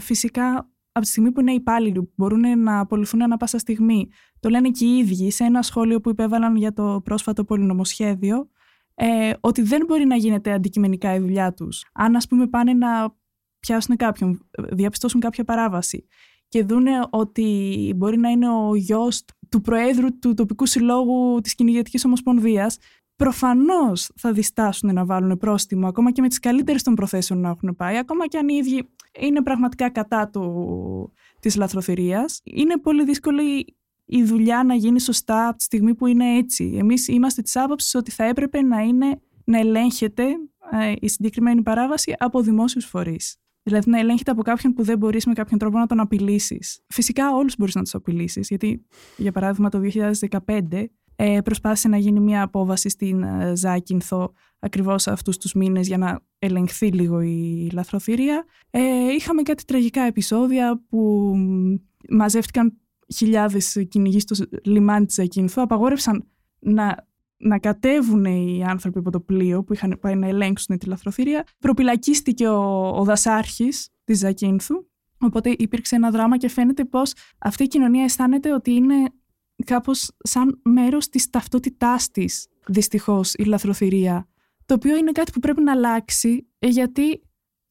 φυσικά 0.00 0.72
από 0.92 1.04
τη 1.04 1.10
στιγμή 1.10 1.32
που 1.32 1.40
είναι 1.40 1.52
υπάλληλοι, 1.52 2.02
που 2.02 2.12
μπορούν 2.16 2.58
να 2.58 2.78
απολυθούν 2.78 3.22
ανα 3.22 3.36
πάσα 3.36 3.58
στιγμή, 3.58 4.08
το 4.40 4.48
λένε 4.48 4.70
και 4.70 4.84
οι 4.84 4.98
ίδιοι 4.98 5.30
σε 5.30 5.44
ένα 5.44 5.62
σχόλιο 5.62 6.00
που 6.00 6.10
υπέβαλαν 6.10 6.56
για 6.56 6.72
το 6.72 7.00
πρόσφατο 7.04 7.44
πολυνομοσχέδιο, 7.44 8.48
ε, 8.94 9.32
ότι 9.40 9.62
δεν 9.62 9.84
μπορεί 9.86 10.04
να 10.04 10.16
γίνεται 10.16 10.52
αντικειμενικά 10.52 11.14
η 11.14 11.18
δουλειά 11.18 11.52
τους. 11.52 11.84
Αν 11.92 12.16
ας 12.16 12.26
πούμε 12.26 12.46
πάνε 12.46 12.72
να 12.72 13.16
πιάσουν 13.58 13.96
κάποιον, 13.96 14.48
διαπιστώσουν 14.72 15.20
κάποια 15.20 15.44
παράβαση 15.44 16.06
και 16.52 16.64
δούνε 16.64 16.90
ότι 17.10 17.92
μπορεί 17.96 18.18
να 18.18 18.28
είναι 18.28 18.48
ο 18.48 18.74
γιος 18.74 19.24
του 19.48 19.60
Προέδρου 19.60 20.18
του 20.18 20.34
τοπικού 20.34 20.66
συλλόγου 20.66 21.40
της 21.40 21.54
Κυνηγετικής 21.54 22.04
Ομοσπονδίας, 22.04 22.78
προφανώς 23.16 24.10
θα 24.16 24.32
διστάσουν 24.32 24.94
να 24.94 25.04
βάλουν 25.04 25.36
πρόστιμο, 25.36 25.86
ακόμα 25.88 26.10
και 26.10 26.20
με 26.20 26.28
τις 26.28 26.38
καλύτερες 26.38 26.82
των 26.82 26.94
προθέσεων 26.94 27.40
να 27.40 27.48
έχουν 27.48 27.76
πάει, 27.76 27.96
ακόμα 27.96 28.26
και 28.26 28.38
αν 28.38 28.48
οι 28.48 28.54
ίδιοι 28.54 28.88
είναι 29.18 29.42
πραγματικά 29.42 29.90
κατά 29.90 30.28
του, 30.28 31.12
της 31.40 31.56
λαθροθυρίας. 31.56 32.40
Είναι 32.44 32.78
πολύ 32.78 33.04
δύσκολη 33.04 33.76
η 34.04 34.22
δουλειά 34.22 34.64
να 34.64 34.74
γίνει 34.74 35.00
σωστά 35.00 35.48
από 35.48 35.56
τη 35.56 35.64
στιγμή 35.64 35.94
που 35.94 36.06
είναι 36.06 36.36
έτσι. 36.36 36.74
Εμείς 36.78 37.08
είμαστε 37.08 37.42
της 37.42 37.56
άποψης 37.56 37.94
ότι 37.94 38.10
θα 38.10 38.24
έπρεπε 38.24 38.62
να, 38.62 38.80
είναι, 38.80 39.20
να 39.44 39.58
ελέγχεται 39.58 40.24
ε, 40.70 40.92
η 41.00 41.08
συγκεκριμένη 41.08 41.62
παράβαση 41.62 42.14
από 42.18 42.40
δημόσιους 42.40 42.84
φορείς. 42.84 43.36
Δηλαδή 43.62 43.90
να 43.90 43.98
ελέγχεται 43.98 44.30
από 44.30 44.42
κάποιον 44.42 44.72
που 44.72 44.82
δεν 44.82 44.98
μπορείς 44.98 45.26
με 45.26 45.32
κάποιον 45.32 45.58
τρόπο 45.58 45.78
να 45.78 45.86
τον 45.86 46.00
απειλήσεις. 46.00 46.80
Φυσικά 46.88 47.34
όλους 47.34 47.54
μπορείς 47.58 47.74
να 47.74 47.82
τους 47.82 47.94
απειλήσεις, 47.94 48.48
γιατί 48.48 48.86
για 49.16 49.32
παράδειγμα 49.32 49.68
το 49.68 49.80
2015 50.46 50.84
ε, 51.16 51.40
προσπάθησε 51.40 51.88
να 51.88 51.96
γίνει 51.96 52.20
μια 52.20 52.42
απόβαση 52.42 52.88
στην 52.88 53.22
ε, 53.22 53.52
Ζάκυνθο 53.56 54.32
ακριβώς 54.58 55.06
αυτούς 55.06 55.38
τους 55.38 55.52
μήνες 55.52 55.86
για 55.86 55.98
να 55.98 56.20
ελεγχθεί 56.38 56.86
λίγο 56.86 57.20
η 57.20 57.70
λαθροθυρία. 57.72 58.44
Ε, 58.70 58.80
είχαμε 59.18 59.42
κάτι 59.42 59.64
τραγικά 59.64 60.02
επεισόδια 60.02 60.82
που 60.88 61.32
μαζεύτηκαν 62.08 62.76
χιλιάδες 63.14 63.86
κυνηγοί 63.88 64.20
στο 64.20 64.46
λιμάνι 64.64 65.06
της 65.06 65.14
Ζάκυνθο, 65.14 65.62
απαγόρευσαν 65.62 66.28
να 66.58 67.10
να 67.42 67.58
κατέβουν 67.58 68.24
οι 68.24 68.64
άνθρωποι 68.66 68.98
από 68.98 69.10
το 69.10 69.20
πλοίο 69.20 69.64
που 69.64 69.72
είχαν 69.72 69.98
πάει 70.00 70.14
να 70.14 70.26
ελέγξουν 70.26 70.78
τη 70.78 70.86
λαθροθυρία. 70.86 71.46
Προπυλακίστηκε 71.58 72.48
ο, 72.48 72.88
ο 72.88 73.04
δασάρχης 73.04 73.88
της 74.04 74.18
Ζακίνθου, 74.18 74.86
οπότε 75.18 75.54
υπήρξε 75.58 75.96
ένα 75.96 76.10
δράμα 76.10 76.36
και 76.36 76.48
φαίνεται 76.48 76.84
πως 76.84 77.12
αυτή 77.38 77.62
η 77.62 77.66
κοινωνία 77.66 78.04
αισθάνεται 78.04 78.52
ότι 78.52 78.70
είναι 78.70 78.94
κάπως 79.64 80.10
σαν 80.18 80.60
μέρος 80.62 81.08
της 81.08 81.30
ταυτότητάς 81.30 82.10
της, 82.10 82.46
δυστυχώς, 82.66 83.34
η 83.34 83.44
λαθροθυρία. 83.44 84.28
Το 84.66 84.74
οποίο 84.74 84.96
είναι 84.96 85.12
κάτι 85.12 85.32
που 85.32 85.40
πρέπει 85.40 85.62
να 85.62 85.72
αλλάξει 85.72 86.46
ε, 86.58 86.68
γιατί, 86.68 87.22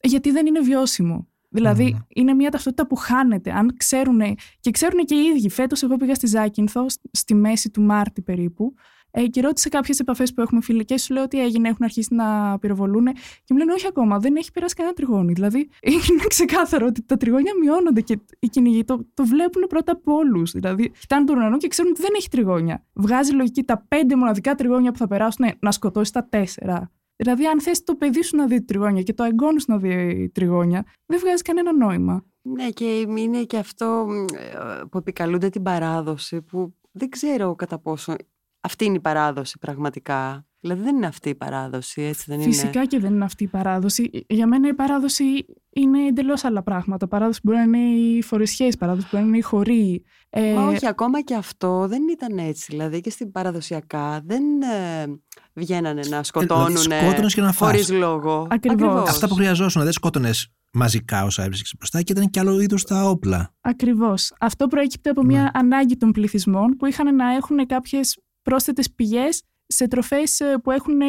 γιατί 0.04 0.32
δεν 0.32 0.46
είναι 0.46 0.60
βιώσιμο. 0.60 1.26
Δηλαδή, 1.54 2.06
είναι 2.08 2.34
μια 2.34 2.50
ταυτότητα 2.50 2.88
που 2.88 2.96
χάνεται. 2.96 3.52
Αν 3.52 3.78
ξέρουν, 3.78 4.22
και 4.60 4.72
ξέρουν 4.72 5.06
και 5.06 5.16
οι 5.16 5.26
ίδιοι. 5.26 5.50
Φέτος, 5.50 5.84
εγώ 5.84 5.98
πήγα 5.98 6.16
στη 6.16 6.28
Ζάκυνθο, 6.28 6.86
στη 7.12 7.34
μέση 7.34 7.70
του 7.70 7.82
Μάρτη 7.82 8.22
περίπου, 8.22 8.74
ε, 9.12 9.28
και 9.28 9.42
ρώτησε 9.42 9.70
κάποιες 9.70 10.00
επαφές 10.00 10.34
που 10.34 10.42
έχουμε 10.42 10.62
φιλικέ, 10.62 10.98
σου 10.98 11.14
λέω 11.14 11.24
ότι 11.24 11.42
έγινε, 11.42 11.70
έχουν 11.70 11.84
αρχίσει 11.84 12.14
να 12.14 12.60
πυροβολούν. 12.60 13.06
Και 13.44 13.54
μου 13.54 13.58
λένε 13.58 13.74
Όχι 13.74 13.88
ακόμα, 13.88 14.20
δεν 14.20 14.36
έχει 14.36 14.52
περάσει 14.52 14.76
κανένα 14.76 14.96
τριγώνι. 14.96 15.34
Δηλαδή 15.34 15.70
είναι 16.10 16.24
ξεκάθαρο 16.28 16.86
ότι 16.86 17.02
τα 17.02 17.18
τριγώνια 17.18 17.52
μειώνονται 17.62 18.02
και 18.02 18.20
οι 18.40 18.48
κυνηγοί 18.48 18.84
το, 18.84 19.06
το 19.14 19.26
βλέπουν 19.26 19.64
πρώτα 19.70 19.92
από 19.92 20.14
όλους. 20.14 20.52
Δηλαδή 20.52 20.92
κοιτάνε 21.00 21.26
τον 21.26 21.38
ουρανό 21.38 21.58
και 21.58 21.68
ξέρουν 21.68 21.92
ότι 21.92 22.02
δεν 22.02 22.12
έχει 22.18 22.30
τριγώνια. 22.30 22.86
Βγάζει 22.94 23.32
λογική 23.32 23.64
τα 23.64 23.86
πέντε 23.88 24.16
μοναδικά 24.16 24.56
τριγώνια 24.56 24.92
που 24.92 24.98
θα 24.98 25.08
περάσουν 25.08 25.46
να 25.60 25.72
σκοτώσει 25.72 26.14
τα 26.14 26.28
τέσσερα. 26.30 26.92
Δηλαδή, 27.16 27.46
αν 27.46 27.62
θες 27.62 27.84
το 27.84 27.96
παιδί 27.96 28.24
σου 28.24 28.36
να 28.36 28.48
δει 28.48 28.62
τριγώνια 28.62 29.02
και 29.02 29.14
το 29.14 29.24
εγγόνι 29.24 29.60
σου 29.60 29.66
να 29.72 29.78
δει 29.78 30.30
τριγώνια, 30.34 30.86
δεν 31.06 31.20
βγάζει 31.20 31.42
κανένα 31.42 31.74
νόημα. 31.74 32.26
Ναι, 32.42 32.70
και 32.70 33.00
είναι 33.16 33.44
και 33.44 33.58
αυτό 33.58 34.08
ε, 34.34 34.82
που 34.92 34.98
επικαλούνται 34.98 35.50
την 35.50 35.64
παράδοση, 35.64 36.42
που 36.42 36.74
δεν 36.92 37.10
ξέρω 37.10 37.56
κατά 37.56 37.80
πόσο 37.80 38.16
αυτή 38.62 38.86
είναι 38.86 38.96
η 38.96 39.00
παράδοση 39.00 39.58
πραγματικά. 39.60 40.46
Δηλαδή 40.60 40.82
δεν 40.82 40.96
είναι 40.96 41.06
αυτή 41.06 41.30
η 41.30 41.36
παράδοση, 41.36 42.02
έτσι 42.02 42.24
δεν 42.28 42.40
είναι; 42.40 42.52
Φυσικά 42.52 42.86
και 42.86 43.00
δεν 43.00 43.14
είναι 43.14 43.24
αυτή 43.24 43.44
η 43.44 43.48
παράδοση. 43.48 44.26
Για 44.28 44.48
μένα 44.48 44.68
η 44.68 44.74
παράδοση 44.74 45.46
είναι 45.70 46.08
εντελώς 46.08 46.44
άλλα 46.44 46.64
πράγματα. 46.64 47.08
Παράδοση 47.08 47.40
μπορεί 47.44 47.58
να 47.58 47.64
είναι 47.64 47.78
οι 47.78 48.22
φορεσιές, 48.22 48.78
παράδοση 48.78 49.08
μπορεί 49.12 49.24
να 49.24 49.30
είναι 49.30 49.38
οι 49.38 49.42
χωροί. 49.42 50.04
Ε... 50.30 50.54
Μα 50.54 50.68
όχι, 50.68 50.88
ακόμα 50.88 51.22
και 51.22 51.36
αυτό 51.36 51.88
δεν 51.88 52.02
ήταν 52.12 52.38
έτσι. 52.38 52.66
Δηλαδή 52.70 53.02
και 53.02 53.10
στην 53.10 53.32
παραδοσιακά 53.32 54.22
δεν 54.26 54.44
ε, 54.62 55.06
βγαίνανε 55.54 56.02
να 56.10 56.24
σκοτώνουν 56.24 56.82
δηλαδή, 56.82 57.54
χωρίς 57.56 57.92
λόγο. 57.92 58.48
Ακριβώς. 58.50 59.10
Αυτά 59.10 59.28
που 59.28 59.34
χρειαζόσουν, 59.34 59.84
δεν 59.84 59.92
σκότωνες 59.92 60.52
μαζικά 60.74 61.24
όσα 61.24 61.44
έβρισκες 61.44 61.74
μπροστά 61.78 62.02
και 62.02 62.12
ήταν 62.12 62.30
και 62.30 62.40
άλλο 62.40 62.62
είδο 62.62 62.76
τα 62.88 63.10
όπλα. 63.10 63.54
Ακριβώς. 63.62 64.34
Αυτό 64.40 64.68
προέκυπτε 64.68 65.10
από 65.10 65.24
μια 65.24 65.42
ναι. 65.42 65.50
ανάγκη 65.54 65.98
των 65.98 66.12
πληθυσμών 66.12 66.76
που 66.78 66.86
είχαν 66.86 67.16
να 67.16 67.34
έχουν 67.34 67.66
κάποιες 67.66 68.18
πρόσθετες 68.42 68.92
πηγές 68.92 69.44
σε 69.68 69.88
τροφές 69.88 70.40
ε, 70.40 70.58
που 70.64 70.72
έχουν 70.72 71.02
ε, 71.02 71.06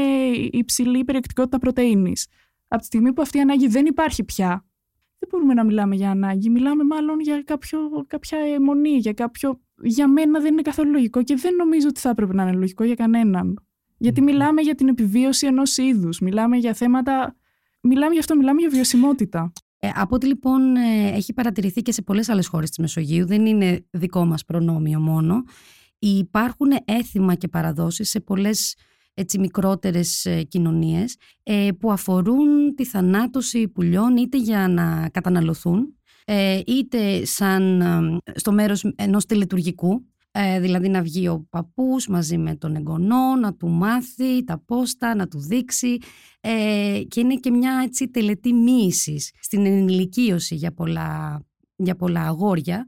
υψηλή 0.51 1.05
περιεκτικότητα 1.05 1.59
πρωτεΐνης. 1.59 2.27
Από 2.69 2.81
τη 2.81 2.87
στιγμή 2.87 3.13
που 3.13 3.23
αυτή 3.23 3.39
η 3.39 3.41
ανάγκη 3.41 3.67
δεν 3.67 3.87
υπάρχει 3.87 4.25
πια, 4.25 4.65
δεν 5.19 5.29
μπορούμε 5.31 5.55
να 5.55 5.65
μιλάμε 5.65 5.95
για 5.95 6.11
ανάγκη, 6.11 6.51
μιλάμε 6.51 6.85
μάλλον 6.85 7.21
για 7.21 7.43
κάποιο, 7.43 7.79
κάποια 8.07 8.39
αιμονή, 8.39 8.97
για 8.97 9.13
κάποιο... 9.13 9.61
Για 9.83 10.09
μένα 10.09 10.41
δεν 10.41 10.53
είναι 10.53 10.63
καθόλου 10.63 10.91
λογικό 10.91 11.23
και 11.23 11.35
δεν 11.37 11.55
νομίζω 11.55 11.89
ότι 11.89 12.01
θα 12.01 12.09
έπρεπε 12.09 12.35
να 12.35 12.43
είναι 12.43 12.53
λογικό 12.53 12.85
για 12.85 12.95
κανέναν. 12.95 13.67
Γιατί 13.99 14.23
μιλάμε 14.23 14.61
για 14.61 14.75
την 14.75 14.89
επιβίωση 14.89 15.47
ενός 15.47 15.77
είδους, 15.77 16.21
μιλάμε 16.21 16.57
για 16.57 16.75
θέματα... 16.75 17.37
Μιλάμε 17.81 18.11
για 18.11 18.21
αυτό, 18.21 18.37
μιλάμε 18.37 18.61
για 18.61 18.69
βιωσιμότητα. 18.69 19.53
Ε, 19.79 19.89
από 19.95 20.15
ό,τι 20.15 20.27
λοιπόν 20.27 20.77
ε, 20.77 21.09
έχει 21.15 21.33
παρατηρηθεί 21.33 21.83
και 21.83 21.93
σε 21.93 22.03
πολλές 22.03 22.29
άλλες 22.29 22.47
χώρες 22.47 22.69
της 22.69 22.79
Μεσογείου, 22.79 23.27
δεν 23.27 23.47
είναι 23.47 23.87
δικό 23.91 24.25
μας 24.25 24.45
προνόμιο 24.45 25.01
μόνο, 25.01 25.43
Υπάρχουν 26.05 26.69
έθιμα 26.85 27.35
και 27.35 27.49
παραδόσεις 27.49 28.09
σε 28.11 28.21
πολλές 28.21 28.77
έτσι 29.15 29.39
μικρότερες 29.39 30.25
ε, 30.25 30.43
κοινωνίες 30.43 31.17
ε, 31.43 31.69
που 31.81 31.93
αφορούν 31.93 32.75
τη 32.75 32.85
θανάτωση 32.85 33.69
πουλιών 33.69 34.17
είτε 34.17 34.39
για 34.39 34.69
να 34.69 35.09
καταναλωθούν 35.09 35.97
ε, 36.25 36.61
είτε 36.67 37.25
σαν 37.25 37.83
στο 38.35 38.53
μέρος 38.53 38.93
ενός 38.97 39.27
τελετουργικού 39.27 40.07
δηλαδή 40.61 40.89
να 40.89 41.03
βγει 41.03 41.29
ο 41.29 41.47
παππούς 41.51 42.09
μαζί 42.09 42.39
με 42.39 42.57
τον 42.57 42.77
εγγονό, 42.77 43.37
να 43.37 43.55
του 43.55 43.69
μάθει 43.69 44.45
τα 44.45 44.63
πόστα, 44.67 45.15
να 45.15 45.29
του 45.29 45.39
δείξει 45.39 45.99
και 47.09 47.21
είναι 47.21 47.35
και 47.35 47.51
μια 47.51 47.81
έτσι 47.85 48.09
τελετή 48.09 48.53
μοίησης 48.53 49.33
στην 49.41 49.67
ενηλικίωση 49.67 50.55
για 50.55 50.73
πολλά, 50.73 51.43
για 51.77 51.97
πολλά 51.97 52.21
αγόρια. 52.21 52.87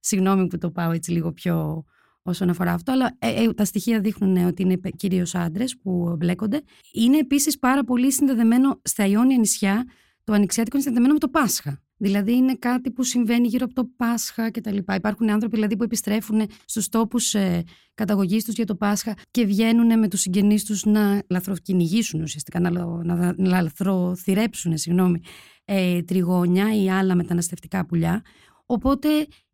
Συγγνώμη 0.00 0.46
που 0.46 0.58
το 0.58 0.70
πάω 0.70 0.90
έτσι 0.90 1.10
λίγο 1.10 1.32
πιο 1.32 1.84
όσον 2.30 2.48
αφορά 2.50 2.72
αυτό, 2.72 2.92
αλλά 2.92 3.16
ε, 3.18 3.42
ε, 3.42 3.52
τα 3.52 3.64
στοιχεία 3.64 4.00
δείχνουν 4.00 4.46
ότι 4.46 4.62
είναι 4.62 4.78
κυρίως 4.96 5.34
άντρες 5.34 5.76
που 5.82 6.14
μπλέκονται. 6.18 6.62
Είναι 6.92 7.18
επίσης 7.18 7.58
πάρα 7.58 7.84
πολύ 7.84 8.12
συνδεδεμένο 8.12 8.80
στα 8.82 9.06
Ιόνια 9.06 9.38
νησιά, 9.38 9.84
το 10.24 10.32
ανοιξιάτικο 10.32 10.76
είναι 10.76 10.84
συνδεδεμένο 10.84 11.12
με 11.12 11.18
το 11.18 11.28
Πάσχα. 11.28 11.80
Δηλαδή 11.96 12.32
είναι 12.32 12.54
κάτι 12.54 12.90
που 12.90 13.02
συμβαίνει 13.02 13.46
γύρω 13.48 13.64
από 13.64 13.74
το 13.74 13.90
Πάσχα 13.96 14.50
κτλ. 14.50 14.76
Υπάρχουν 14.76 15.30
άνθρωποι 15.30 15.54
δηλαδή, 15.54 15.76
που 15.76 15.82
επιστρέφουν 15.82 16.46
στους 16.64 16.88
τόπους 16.88 17.34
ε, 17.34 17.62
καταγωγής 17.94 18.44
τους 18.44 18.54
για 18.54 18.64
το 18.64 18.74
Πάσχα 18.74 19.14
και 19.30 19.44
βγαίνουν 19.44 19.98
με 19.98 20.08
τους 20.08 20.20
συγγενείς 20.20 20.64
τους 20.64 20.84
να 20.84 21.22
λαθροκυνηγήσουν 21.28 22.22
ουσιαστικά, 22.22 22.60
να, 22.60 22.70
να, 22.70 23.34
να 23.36 23.60
λαθροθυρέψουν 23.62 24.76
συγγνώμη, 24.76 25.20
ε, 25.64 26.02
τριγώνια 26.02 26.82
ή 26.82 26.90
άλλα 26.90 27.14
μεταναστευτικά 27.14 27.86
πουλιά. 27.86 28.22
Οπότε 28.66 29.08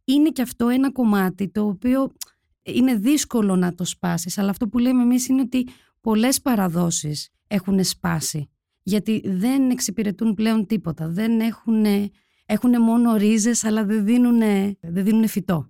είναι 0.05 0.29
και 0.29 0.43
αυτό 0.43 0.69
ένα 0.69 0.93
κομμάτι 0.93 1.49
το 1.49 1.67
οποίο 1.67 2.13
είναι 2.63 2.95
δύσκολο 2.95 3.57
να 3.57 3.75
το 3.75 3.85
σπάσεις, 3.85 4.39
αλλά 4.39 4.51
αυτό 4.51 4.69
που 4.69 4.79
λέμε 4.79 5.03
εμείς 5.03 5.29
είναι 5.29 5.41
ότι 5.41 5.67
πολλές 6.01 6.41
παραδόσεις 6.41 7.31
έχουν 7.47 7.85
σπάσει, 7.85 8.51
γιατί 8.83 9.23
δεν 9.25 9.71
εξυπηρετούν 9.71 10.35
πλέον 10.35 10.67
τίποτα, 10.67 11.09
δεν 11.09 11.41
έχουν, 11.41 11.85
έχουν 12.47 12.83
μόνο 12.83 13.17
ρίζες, 13.17 13.65
αλλά 13.65 13.85
δεν 13.85 14.05
δίνουν, 14.05 14.39
δεν 14.81 15.05
δίνουν 15.05 15.29
φυτό. 15.29 15.67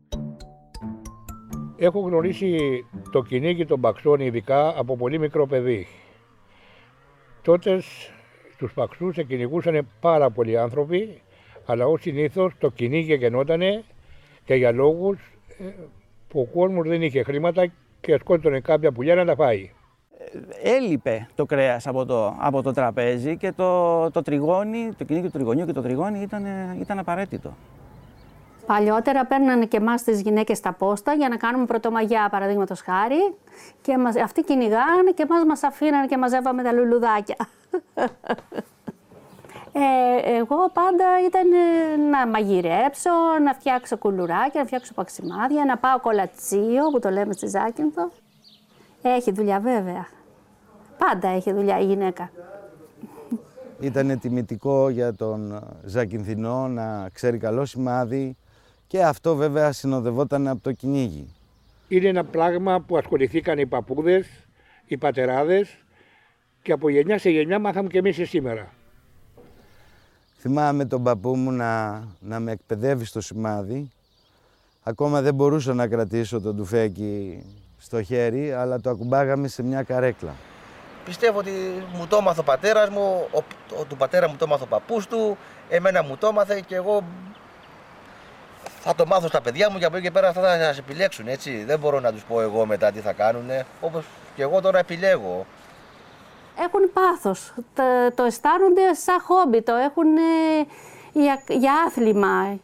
Έχω 1.76 2.00
γνωρίσει 2.00 2.58
το 3.12 3.22
κυνήγι 3.22 3.64
των 3.64 3.80
παξών 3.80 4.20
ειδικά 4.20 4.78
από 4.78 4.96
πολύ 4.96 5.18
μικρό 5.18 5.46
παιδί. 5.46 5.86
Τότες 7.42 7.84
στους 8.52 8.72
παξούς 8.72 9.14
σε 9.14 9.22
κυνηγούσαν 9.22 9.88
πάρα 10.00 10.30
πολλοί 10.30 10.58
άνθρωποι, 10.58 11.22
αλλά 11.66 11.86
ως 11.86 12.00
συνήθως 12.00 12.52
το 12.58 12.70
κυνήγι 12.70 13.14
γεννότανε 13.14 13.84
και 14.44 14.54
για 14.54 14.72
λόγους 14.72 15.18
ε, 15.58 15.64
που 16.32 16.40
ο 16.40 16.58
κόσμος 16.58 16.88
δεν 16.88 17.02
είχε 17.02 17.22
χρήματα 17.22 17.72
και 18.00 18.18
σκότωνε 18.20 18.60
κάποια 18.60 18.92
πουλιά 18.92 19.14
να 19.14 19.24
τα 19.24 19.34
φάει. 19.34 19.70
Έλειπε 20.62 21.28
το 21.34 21.46
κρέας 21.46 21.86
από 21.86 22.04
το, 22.04 22.36
από 22.38 22.62
το 22.62 22.72
τραπέζι 22.72 23.36
και 23.36 23.52
το, 23.52 24.10
το 24.10 24.22
τριγώνι, 24.22 24.92
το 24.98 25.04
κυνήγι 25.04 25.24
του 25.24 25.30
τριγωνιού 25.30 25.66
και 25.66 25.72
το 25.72 25.82
τριγώνι 25.82 26.20
ήταν, 26.20 26.46
ήταν 26.80 26.98
απαραίτητο. 26.98 27.56
Παλιότερα 28.66 29.26
παίρνανε 29.26 29.66
και 29.66 29.76
εμάς 29.76 30.02
τις 30.02 30.20
γυναίκες 30.20 30.58
στα 30.58 30.72
πόστα 30.72 31.12
για 31.12 31.28
να 31.28 31.36
κάνουμε 31.36 31.64
πρωτομαγιά, 31.64 32.28
παραδείγματος 32.30 32.80
χάρη. 32.80 33.34
Και 33.82 33.98
μας, 33.98 34.16
αυτοί 34.16 34.42
κυνηγάνε 34.42 35.10
και 35.14 35.22
εμάς 35.22 35.44
μας 35.44 35.62
αφήνανε 35.62 36.06
και 36.06 36.18
μαζεύαμε 36.18 36.62
τα 36.62 36.72
λουλουδάκια. 36.72 37.36
Ε, 39.72 40.36
εγώ 40.38 40.70
πάντα 40.72 41.04
ήταν 41.26 41.48
να 42.10 42.26
μαγειρέψω, 42.26 43.10
να 43.44 43.54
φτιάξω 43.54 43.96
κουλουράκια, 43.96 44.60
να 44.60 44.66
φτιάξω 44.66 44.94
παξιμάδια, 44.94 45.64
να 45.64 45.78
πάω 45.78 46.00
κολατσίο 46.00 46.90
που 46.92 46.98
το 46.98 47.10
λέμε 47.10 47.32
στη 47.32 47.46
Ζάκυνθο. 47.46 48.10
Έχει 49.02 49.32
δουλειά 49.32 49.60
βέβαια. 49.60 50.06
Πάντα 50.98 51.28
έχει 51.28 51.52
δουλειά 51.52 51.78
η 51.78 51.84
γυναίκα. 51.84 52.30
Ήταν 53.80 54.18
τιμητικό 54.18 54.88
για 54.88 55.14
τον 55.14 55.68
Ζακυνθινό 55.84 56.68
να 56.68 57.08
ξέρει 57.12 57.38
καλό 57.38 57.64
σημάδι 57.64 58.36
και 58.86 59.04
αυτό 59.04 59.34
βέβαια 59.34 59.72
συνοδευόταν 59.72 60.48
από 60.48 60.62
το 60.62 60.72
κυνήγι. 60.72 61.34
Είναι 61.88 62.08
ένα 62.08 62.24
πράγμα 62.24 62.80
που 62.80 62.96
ασχοληθήκαν 62.96 63.58
οι 63.58 63.66
παππούδες, 63.66 64.26
οι 64.86 64.96
πατεράδες 64.96 65.76
και 66.62 66.72
από 66.72 66.88
γενιά 66.88 67.18
σε 67.18 67.30
γενιά 67.30 67.58
μάθαμε 67.58 67.88
και 67.88 67.98
εμείς 67.98 68.28
σήμερα. 68.28 68.72
Θυμάμαι 70.44 70.84
τον 70.84 71.02
παππού 71.02 71.36
μου 71.36 71.50
να, 71.50 72.02
να 72.20 72.40
με 72.40 72.52
εκπαιδεύει 72.52 73.04
στο 73.04 73.20
σημάδι. 73.20 73.90
Ακόμα 74.82 75.20
δεν 75.20 75.34
μπορούσα 75.34 75.74
να 75.74 75.86
κρατήσω 75.86 76.40
το 76.40 76.54
τουφέκι 76.54 77.44
στο 77.78 78.02
χέρι, 78.02 78.52
αλλά 78.52 78.80
το 78.80 78.90
ακουμπάγαμε 78.90 79.48
σε 79.48 79.62
μια 79.62 79.82
καρέκλα. 79.82 80.34
Πιστεύω 81.04 81.38
ότι 81.38 81.50
μου 81.94 82.06
το 82.06 82.16
έμαθε 82.16 82.40
ο 82.40 82.42
πατέρας 82.42 82.88
μου, 82.88 83.28
ο, 83.32 83.42
ο, 83.80 83.84
του 83.84 83.96
πατέρα 83.96 84.28
μου 84.28 84.36
το 84.36 84.44
έμαθε 84.44 84.64
ο 84.64 84.66
παππούς 84.66 85.06
του, 85.06 85.36
εμένα 85.68 86.02
μου 86.02 86.16
το 86.16 86.26
έμαθε 86.26 86.62
και 86.66 86.74
εγώ 86.74 87.02
θα 88.80 88.94
το 88.94 89.06
μάθω 89.06 89.28
στα 89.28 89.40
παιδιά 89.40 89.70
μου 89.70 89.78
και 89.78 89.84
από 89.84 89.96
εκεί 89.96 90.04
και 90.04 90.10
πέρα 90.10 90.28
αυτά 90.28 90.58
θα 90.58 90.72
σε 90.72 90.80
επιλέξουν, 90.80 91.28
έτσι. 91.28 91.64
Δεν 91.64 91.78
μπορώ 91.78 92.00
να 92.00 92.12
τους 92.12 92.22
πω 92.22 92.40
εγώ 92.40 92.66
μετά 92.66 92.92
τι 92.92 93.00
θα 93.00 93.12
κάνουν, 93.12 93.48
όπως 93.80 94.04
και 94.36 94.42
εγώ 94.42 94.60
τώρα 94.60 94.78
επιλέγω. 94.78 95.46
Έχουν 96.58 96.92
πάθος, 96.92 97.54
το, 97.74 97.82
το 98.14 98.22
αισθάνονται 98.22 98.94
σαν 98.94 99.20
χόμπι, 99.20 99.62
το 99.62 99.74
έχουν 99.74 100.06
για, 101.12 101.42
για 101.48 101.72
άθλημα. 101.86 102.58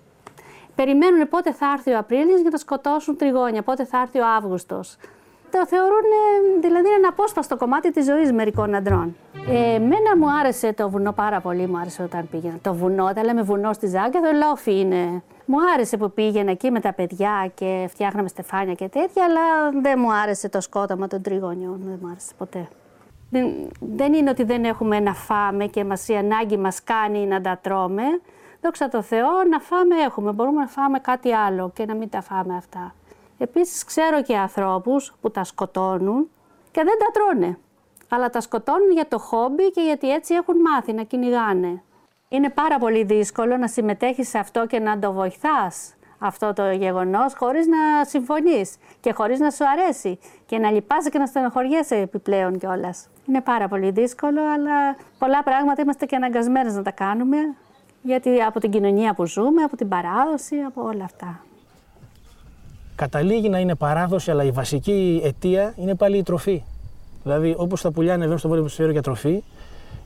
Περιμένουν 0.74 1.28
πότε 1.28 1.52
θα 1.52 1.66
έρθει 1.72 1.92
ο 1.92 1.98
Απρίλιος 1.98 2.40
για 2.40 2.50
να 2.50 2.58
σκοτώσουν 2.58 3.16
τριγώνια, 3.16 3.62
πότε 3.62 3.84
θα 3.84 4.00
έρθει 4.00 4.18
ο 4.18 4.26
Αύγουστος. 4.36 4.96
Το 5.50 5.66
θεωρούν 5.66 6.04
δηλαδή 6.60 6.88
ένα 6.88 7.08
απόσπαστο 7.08 7.56
κομμάτι 7.56 7.90
της 7.90 8.04
ζωής 8.04 8.32
μερικών 8.32 8.74
αντρών. 8.74 9.16
Ε, 9.48 9.74
εμένα 9.74 10.16
μου 10.18 10.30
άρεσε 10.40 10.72
το 10.72 10.90
βουνό 10.90 11.12
πάρα 11.12 11.40
πολύ, 11.40 11.66
μου 11.66 11.78
άρεσε 11.78 12.02
όταν 12.02 12.28
πήγαινα. 12.30 12.58
Το 12.62 12.74
βουνό, 12.74 13.12
τα 13.14 13.24
λέμε 13.24 13.42
βουνό 13.42 13.72
στη 13.72 13.86
Ζάγκια, 13.86 14.20
το 14.20 14.28
λόφι 14.48 14.78
είναι. 14.78 15.22
Μου 15.44 15.56
άρεσε 15.74 15.96
που 15.96 16.10
πήγαινα 16.10 16.50
εκεί 16.50 16.70
με 16.70 16.80
τα 16.80 16.92
παιδιά 16.92 17.50
και 17.54 17.86
φτιάχναμε 17.90 18.28
στεφάνια 18.28 18.74
και 18.74 18.88
τέτοια, 18.88 19.24
αλλά 19.24 19.80
δεν 19.82 19.98
μου 19.98 20.12
άρεσε 20.12 20.48
το 20.48 20.60
σκόταμα 20.60 21.06
των 21.06 21.22
τριγωνιών, 21.22 21.80
δεν 21.84 21.98
μου 22.02 22.08
άρεσε 22.08 22.32
ποτέ. 22.38 22.68
Δεν, 23.30 23.68
δεν 23.80 24.12
είναι 24.12 24.30
ότι 24.30 24.44
δεν 24.44 24.64
έχουμε 24.64 25.00
να 25.00 25.14
φάμε 25.14 25.66
και 25.66 25.84
μας, 25.84 26.08
η 26.08 26.14
ανάγκη 26.16 26.56
μας 26.56 26.82
κάνει 26.84 27.26
να 27.26 27.40
τα 27.40 27.58
τρώμε. 27.62 28.02
Δόξα 28.60 28.88
τω 28.88 29.02
Θεώ, 29.02 29.44
να 29.50 29.58
φάμε 29.58 29.96
έχουμε. 29.96 30.32
Μπορούμε 30.32 30.60
να 30.60 30.66
φάμε 30.66 30.98
κάτι 30.98 31.32
άλλο 31.34 31.70
και 31.74 31.84
να 31.84 31.94
μην 31.94 32.08
τα 32.08 32.22
φάμε 32.22 32.56
αυτά. 32.56 32.94
Επίσης 33.38 33.84
ξέρω 33.84 34.22
και 34.22 34.36
ανθρώπους 34.36 35.14
που 35.20 35.30
τα 35.30 35.44
σκοτώνουν 35.44 36.30
και 36.70 36.82
δεν 36.84 36.94
τα 36.98 37.06
τρώνε. 37.12 37.58
Αλλά 38.08 38.30
τα 38.30 38.40
σκοτώνουν 38.40 38.90
για 38.92 39.08
το 39.08 39.18
χόμπι 39.18 39.70
και 39.70 39.80
γιατί 39.80 40.12
έτσι 40.12 40.34
έχουν 40.34 40.56
μάθει 40.60 40.92
να 40.92 41.02
κυνηγάνε. 41.02 41.82
Είναι 42.28 42.50
πάρα 42.50 42.78
πολύ 42.78 43.04
δύσκολο 43.04 43.56
να 43.56 43.68
συμμετέχεις 43.68 44.28
σε 44.28 44.38
αυτό 44.38 44.66
και 44.66 44.78
να 44.78 44.98
το 44.98 45.12
βοηθάς 45.12 45.92
αυτό 46.18 46.52
το 46.52 46.70
γεγονός 46.70 47.34
χωρίς 47.34 47.66
να 47.66 48.04
συμφωνείς 48.04 48.76
και 49.00 49.12
χωρίς 49.12 49.38
να 49.38 49.50
σου 49.50 49.64
αρέσει 49.68 50.18
και 50.46 50.58
να 50.58 50.70
λυπάσαι 50.70 51.08
και 51.08 51.18
να 51.18 51.26
στενοχωριέσαι 51.26 51.96
επιπλέον 51.96 52.58
κιόλας. 52.58 53.08
Είναι 53.28 53.40
πάρα 53.40 53.68
πολύ 53.68 53.90
δύσκολο, 53.90 54.40
αλλά 54.54 54.96
πολλά 55.18 55.42
πράγματα 55.42 55.82
είμαστε 55.82 56.06
και 56.06 56.16
αναγκασμένες 56.16 56.74
να 56.74 56.82
τα 56.82 56.90
κάνουμε 56.90 57.36
γιατί 58.02 58.40
από 58.40 58.60
την 58.60 58.70
κοινωνία 58.70 59.14
που 59.14 59.26
ζούμε, 59.26 59.62
από 59.62 59.76
την 59.76 59.88
παράδοση, 59.88 60.56
από 60.56 60.82
όλα 60.82 61.04
αυτά. 61.04 61.42
Καταλήγει 62.94 63.48
να 63.48 63.58
είναι 63.58 63.74
παράδοση, 63.74 64.30
αλλά 64.30 64.44
η 64.44 64.50
βασική 64.50 65.20
αιτία 65.24 65.74
είναι 65.76 65.94
πάλι 65.94 66.18
η 66.18 66.22
τροφή. 66.22 66.62
Δηλαδή, 67.22 67.54
όπως 67.58 67.80
τα 67.80 67.90
πουλιά 67.90 68.14
ανεβαίνουν 68.14 68.38
στο 68.38 68.48
βόρειο 68.48 68.90
για 68.90 69.02
τροφή, 69.02 69.42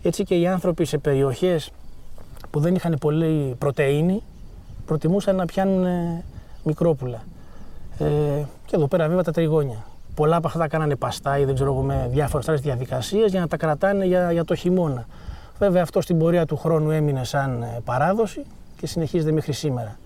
έτσι 0.02 0.24
και 0.24 0.35
οι 0.35 0.46
άνθρωποι 0.46 0.85
σε 0.85 0.98
περιοχές 0.98 1.70
που 2.50 2.61
δεν 2.61 2.74
είχαν 2.74 2.96
πολύ 3.00 3.54
πρωτεΐνη, 3.58 4.22
προτιμούσαν 4.87 5.37
να 5.37 5.44
πιάνουν 5.44 5.85
ε, 5.85 6.24
μικρόπουλα. 6.64 7.22
Ε, 7.98 8.04
και 8.66 8.76
εδώ 8.76 8.87
πέρα 8.87 9.08
βέβαια 9.08 9.22
τα 9.22 9.32
τριγώνια. 9.32 9.85
Πολλά 10.14 10.37
από 10.37 10.46
αυτά 10.46 10.59
τα 10.59 10.68
κάνανε 10.68 10.96
παστά 10.96 11.38
ή 11.38 11.44
δεν 11.44 11.55
ξέρω 11.55 11.72
εγώ 11.72 11.83
με 11.83 12.09
διάφορες 12.11 12.48
άλλες 12.48 12.61
διαδικασίες 12.61 13.31
για 13.31 13.40
να 13.40 13.48
τα 13.48 13.57
κρατάνε 13.57 14.05
για, 14.05 14.33
για 14.33 14.44
το 14.44 14.55
χειμώνα. 14.55 15.07
Βέβαια 15.59 15.83
αυτό 15.83 16.01
στην 16.01 16.18
πορεία 16.18 16.46
του 16.46 16.57
χρόνου 16.57 16.90
έμεινε 16.90 17.25
σαν 17.25 17.62
ε, 17.62 17.81
παράδοση 17.85 18.44
και 18.77 18.87
συνεχίζεται 18.87 19.33
μέχρι 19.33 19.53
σήμερα. 19.53 19.98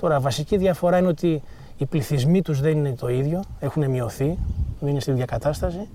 Τώρα, 0.00 0.20
βασική 0.20 0.56
διαφορά 0.56 0.98
είναι 0.98 1.08
ότι 1.08 1.42
οι 1.76 1.86
πληθυσμοί 1.86 2.42
τους 2.42 2.60
δεν 2.60 2.76
είναι 2.76 2.94
το 2.94 3.08
ίδιο, 3.08 3.42
έχουν 3.60 3.90
μειωθεί, 3.90 4.38
δεν 4.80 4.90
είναι 4.90 5.00
στη 5.00 5.10
ίδια 5.10 5.24
κατάσταση. 5.24 5.88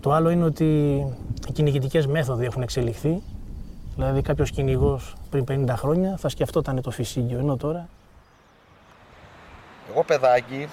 Το 0.00 0.12
άλλο 0.12 0.30
είναι 0.30 0.44
ότι 0.44 0.64
οι 1.48 1.52
κυνηγητικές 1.52 2.06
μέθοδοι 2.06 2.44
έχουν 2.44 2.62
εξελιχθεί. 2.62 3.22
Δηλαδή, 3.94 4.22
κάποιος 4.22 4.50
κυνηγός 4.50 5.14
πριν 5.30 5.44
50 5.48 5.74
χρόνια 5.76 6.16
θα 6.16 6.28
σκεφτόταν 6.28 6.80
το 6.80 6.90
φυσίγγιο, 6.90 7.38
ενώ 7.38 7.56
τώρα. 7.56 7.88
Εγώ 9.90 10.04
παιδάκι, 10.04 10.68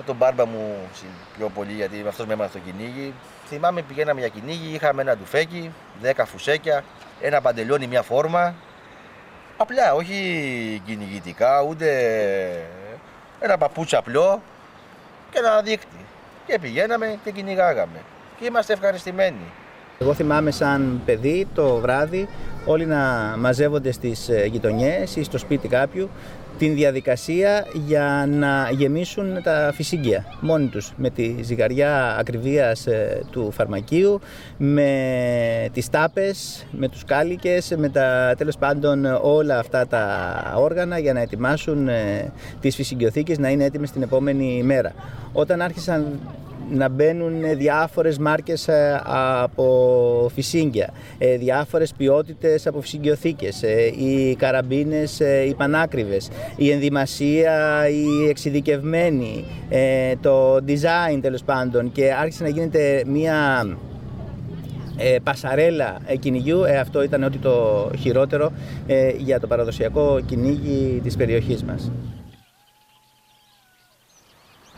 με 0.00 0.06
τον 0.06 0.16
μπάρμπα 0.16 0.46
μου 0.46 0.76
πιο 1.36 1.48
πολύ, 1.48 1.72
γιατί 1.72 2.04
αυτός 2.08 2.26
με 2.26 2.32
έμαθε 2.32 2.58
το 2.58 2.64
κυνήγι. 2.64 3.14
Θυμάμαι 3.46 3.82
πηγαίναμε 3.82 4.20
για 4.20 4.28
κυνήγι, 4.28 4.74
είχαμε 4.74 5.02
ένα 5.02 5.16
ντουφέκι, 5.16 5.72
10 6.02 6.22
φουσέκια, 6.26 6.84
ένα 7.20 7.40
παντελόνι, 7.40 7.86
μια 7.86 8.02
φόρμα. 8.02 8.54
Απλά, 9.56 9.94
όχι 9.94 10.82
κυνηγητικά, 10.86 11.62
ούτε 11.62 11.88
ένα 13.40 13.58
παπούτσι 13.58 13.96
απλό 13.96 14.42
και 15.30 15.38
ένα 15.38 15.62
δίκτυ. 15.62 16.04
Και 16.46 16.58
πηγαίναμε 16.58 17.18
και 17.24 17.30
κυνηγάγαμε. 17.30 18.00
Και 18.38 18.44
είμαστε 18.44 18.72
ευχαριστημένοι. 18.72 19.52
Εγώ 19.98 20.14
θυμάμαι 20.14 20.50
σαν 20.50 21.00
παιδί 21.04 21.46
το 21.54 21.76
βράδυ 21.76 22.28
όλοι 22.66 22.86
να 22.86 23.34
μαζεύονται 23.38 23.92
στις 23.92 24.28
ε, 24.28 24.44
γειτονιές 24.44 25.16
ή 25.16 25.22
στο 25.22 25.38
σπίτι 25.38 25.68
κάποιου 25.68 26.10
την 26.60 26.74
διαδικασία 26.74 27.66
για 27.86 28.26
να 28.28 28.70
γεμίσουν 28.70 29.42
τα 29.42 29.70
φυσίγγια 29.74 30.24
μόνοι 30.40 30.66
τους 30.66 30.92
με 30.96 31.10
τη 31.10 31.34
ζυγαριά 31.42 32.16
ακριβίας 32.18 32.86
ε, 32.86 33.22
του 33.30 33.50
φαρμακείου, 33.50 34.20
με 34.56 34.90
τις 35.72 35.90
τάπες, 35.90 36.66
με 36.70 36.88
τους 36.88 37.04
κάλικες, 37.04 37.74
με 37.76 37.88
τα 37.88 38.34
τέλος 38.38 38.56
πάντων 38.56 39.04
όλα 39.22 39.58
αυτά 39.58 39.86
τα 39.86 40.04
όργανα 40.56 40.98
για 40.98 41.12
να 41.12 41.20
ετοιμάσουν 41.20 41.88
ε, 41.88 42.32
τις 42.60 42.74
φυσικιοθήκες 42.74 43.38
να 43.38 43.48
είναι 43.48 43.64
έτοιμες 43.64 43.90
την 43.90 44.02
επόμενη 44.02 44.62
μέρα. 44.62 44.92
Όταν 45.32 45.62
άρχισαν 45.62 46.18
να 46.70 46.88
μπαίνουν 46.88 47.56
διάφορες 47.56 48.18
μάρκες 48.18 48.68
ε, 48.68 49.02
από 49.04 50.30
φυσίγγια, 50.34 50.92
ε, 51.18 51.36
διάφορες 51.36 51.92
ποιότητες 51.96 52.66
από 52.66 52.80
φυσικιοθήκες, 52.80 53.62
ε, 53.62 53.86
οι 53.86 54.34
καραμπίνες, 54.34 55.20
οι 55.20 55.54
πανάκριβες, 55.56 56.28
η 56.56 56.70
ενδυμασία, 56.70 57.88
η 57.88 58.28
εξειδικευμένη, 58.28 59.44
το 60.20 60.54
design 60.54 61.18
τέλος 61.20 61.42
πάντων 61.42 61.92
και 61.92 62.12
άρχισε 62.12 62.42
να 62.42 62.48
γίνεται 62.48 63.02
μία 63.06 63.66
ε, 64.96 65.16
πασαρέλα 65.22 65.96
κυνηγιού, 66.18 66.64
ε, 66.64 66.78
αυτό 66.78 67.02
ήταν 67.02 67.22
ό,τι 67.22 67.38
το 67.38 67.90
χειρότερο 67.98 68.52
για 69.18 69.40
το 69.40 69.46
παραδοσιακό 69.46 70.20
κυνήγι 70.26 71.00
της 71.02 71.16
περιοχής 71.16 71.64
μας 71.64 71.90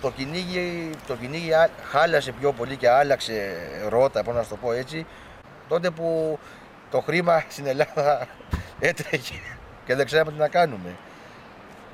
το 0.03 0.11
κυνήγι, 0.11 0.91
το 1.07 1.17
κυνήγι 1.17 1.51
χάλασε 1.91 2.33
πιο 2.33 2.53
πολύ 2.53 2.77
και 2.77 2.89
άλλαξε 2.89 3.57
ρότα, 3.89 4.23
πώς 4.23 4.35
να 4.35 4.45
το 4.45 4.57
πω 4.57 4.73
έτσι, 4.73 5.07
τότε 5.69 5.91
που 5.91 6.39
το 6.91 7.01
χρήμα 7.01 7.45
στην 7.49 7.67
Ελλάδα 7.67 8.27
έτρεχε 8.81 9.41
και 9.87 9.95
δεν 9.95 10.07
ξέραμε 10.07 10.33
τι 10.33 10.39
να 10.39 10.49
κάνουμε. 10.49 10.97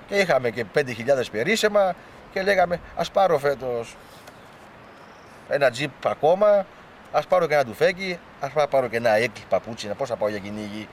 Και 0.06 0.14
είχαμε 0.14 0.50
και 0.50 0.64
5.000 0.74 0.84
περίσσεμα 1.32 1.94
και 2.32 2.42
λέγαμε 2.42 2.80
ας 2.96 3.10
πάρω 3.10 3.38
φέτος 3.38 3.96
ένα 5.48 5.70
τζιπ 5.70 6.06
ακόμα, 6.06 6.66
ας 7.12 7.26
πάρω 7.26 7.46
και 7.46 7.54
ένα 7.54 7.64
τουφέκι, 7.64 8.18
ας 8.40 8.68
πάρω 8.70 8.88
και 8.88 8.96
ένα 8.96 9.10
έκλ 9.10 9.40
παπούτσι, 9.48 9.88
πώς 9.88 10.08
θα 10.08 10.16
πάω 10.16 10.28
για 10.28 10.38
κυνήγι. 10.38 10.88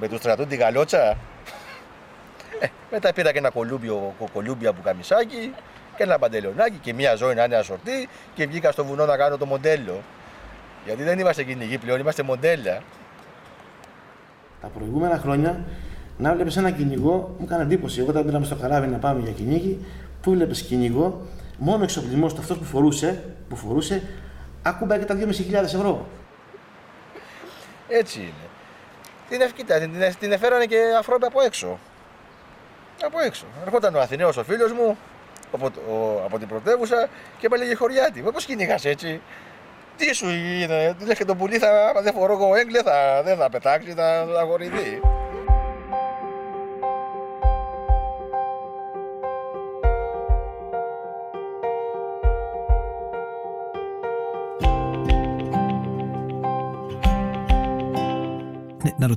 Με 0.00 0.08
τους 0.08 0.18
στρατού 0.18 0.46
την 0.46 0.58
γαλότσα. 0.58 1.16
Ε, 2.60 2.66
μετά 2.90 3.12
πήρα 3.12 3.32
και 3.32 3.38
ένα 3.38 3.50
κολούμπιο, 3.50 4.14
κολούμπια 4.32 4.72
που 4.72 4.82
καμισάκι 4.82 5.54
και 5.96 6.02
ένα 6.02 6.18
παντελονάκι 6.18 6.78
και 6.82 6.94
μία 6.94 7.14
ζώνη 7.14 7.34
να 7.34 7.44
είναι 7.44 7.56
ασορτή 7.56 8.08
και 8.34 8.46
βγήκα 8.46 8.72
στο 8.72 8.84
βουνό 8.84 9.06
να 9.06 9.16
κάνω 9.16 9.36
το 9.36 9.46
μοντέλο. 9.46 10.02
Γιατί 10.84 11.02
δεν 11.02 11.18
είμαστε 11.18 11.42
κυνηγοί 11.42 11.78
πλέον, 11.78 12.00
είμαστε 12.00 12.22
μοντέλα. 12.22 12.82
Τα 14.60 14.66
προηγούμενα 14.66 15.18
χρόνια 15.18 15.64
να 16.18 16.34
βλέπεις 16.34 16.56
ένα 16.56 16.70
κυνηγό, 16.70 17.34
μου 17.38 17.44
έκανε 17.44 17.62
εντύπωση. 17.62 18.00
Εγώ 18.00 18.08
όταν 18.10 18.24
πήραμε 18.24 18.44
στο 18.44 18.54
καράβι 18.54 18.86
να 18.86 18.98
πάμε 18.98 19.20
για 19.20 19.32
κυνήγι, 19.32 19.86
που 20.22 20.30
βλέπεις 20.30 20.62
κυνηγό, 20.62 21.26
μόνο 21.58 21.82
εξοπλισμός 21.82 22.34
του 22.34 22.40
αυτός 22.40 22.58
που 22.58 22.64
φορούσε, 22.64 23.24
που 23.48 23.56
φορούσε 23.56 24.02
άκουμπα 24.62 24.98
και 24.98 25.04
τα 25.04 25.18
2.500 25.18 25.52
ευρώ. 25.52 26.06
Έτσι 27.88 28.18
είναι. 28.18 28.48
Την, 29.28 29.40
ευκοίτα, 29.40 29.78
την, 29.78 29.92
την, 29.92 30.14
την 30.18 30.32
εφέρανε 30.32 30.64
και 30.64 30.78
ανθρώποι 30.96 31.24
από 31.24 31.40
έξω. 31.40 31.78
Από 33.02 33.20
έξω. 33.20 33.44
Ερχόταν 33.64 33.94
ο 33.94 34.00
Αθηναίος 34.00 34.36
ο 34.36 34.44
φίλος 34.44 34.72
μου 34.72 34.98
από, 35.52 35.66
ο, 35.66 36.22
από 36.24 36.38
την 36.38 36.48
πρωτεύουσα 36.48 37.08
και 37.38 37.48
με 37.48 37.56
έλεγε 37.56 37.74
χωριάτη. 37.74 38.20
Πώς 38.20 38.44
κυνηγάς 38.44 38.84
έτσι; 38.84 39.20
Τι 39.96 40.14
σου 40.14 40.28
είναι, 40.28 40.96
λες 41.06 41.16
και 41.16 41.24
το 41.24 41.34
πουλί 41.34 41.58
θα, 41.58 41.92
δεν 42.02 42.12
φορώ 42.12 42.32
εγώ 42.32 42.54
έγκλε, 42.54 42.82
θα, 42.82 43.22
δεν 43.24 43.36
θα 43.36 43.50
πετάξει, 43.50 43.92
θα, 43.92 44.26
θα 44.32 44.40
αγορηθεί. 44.40 45.00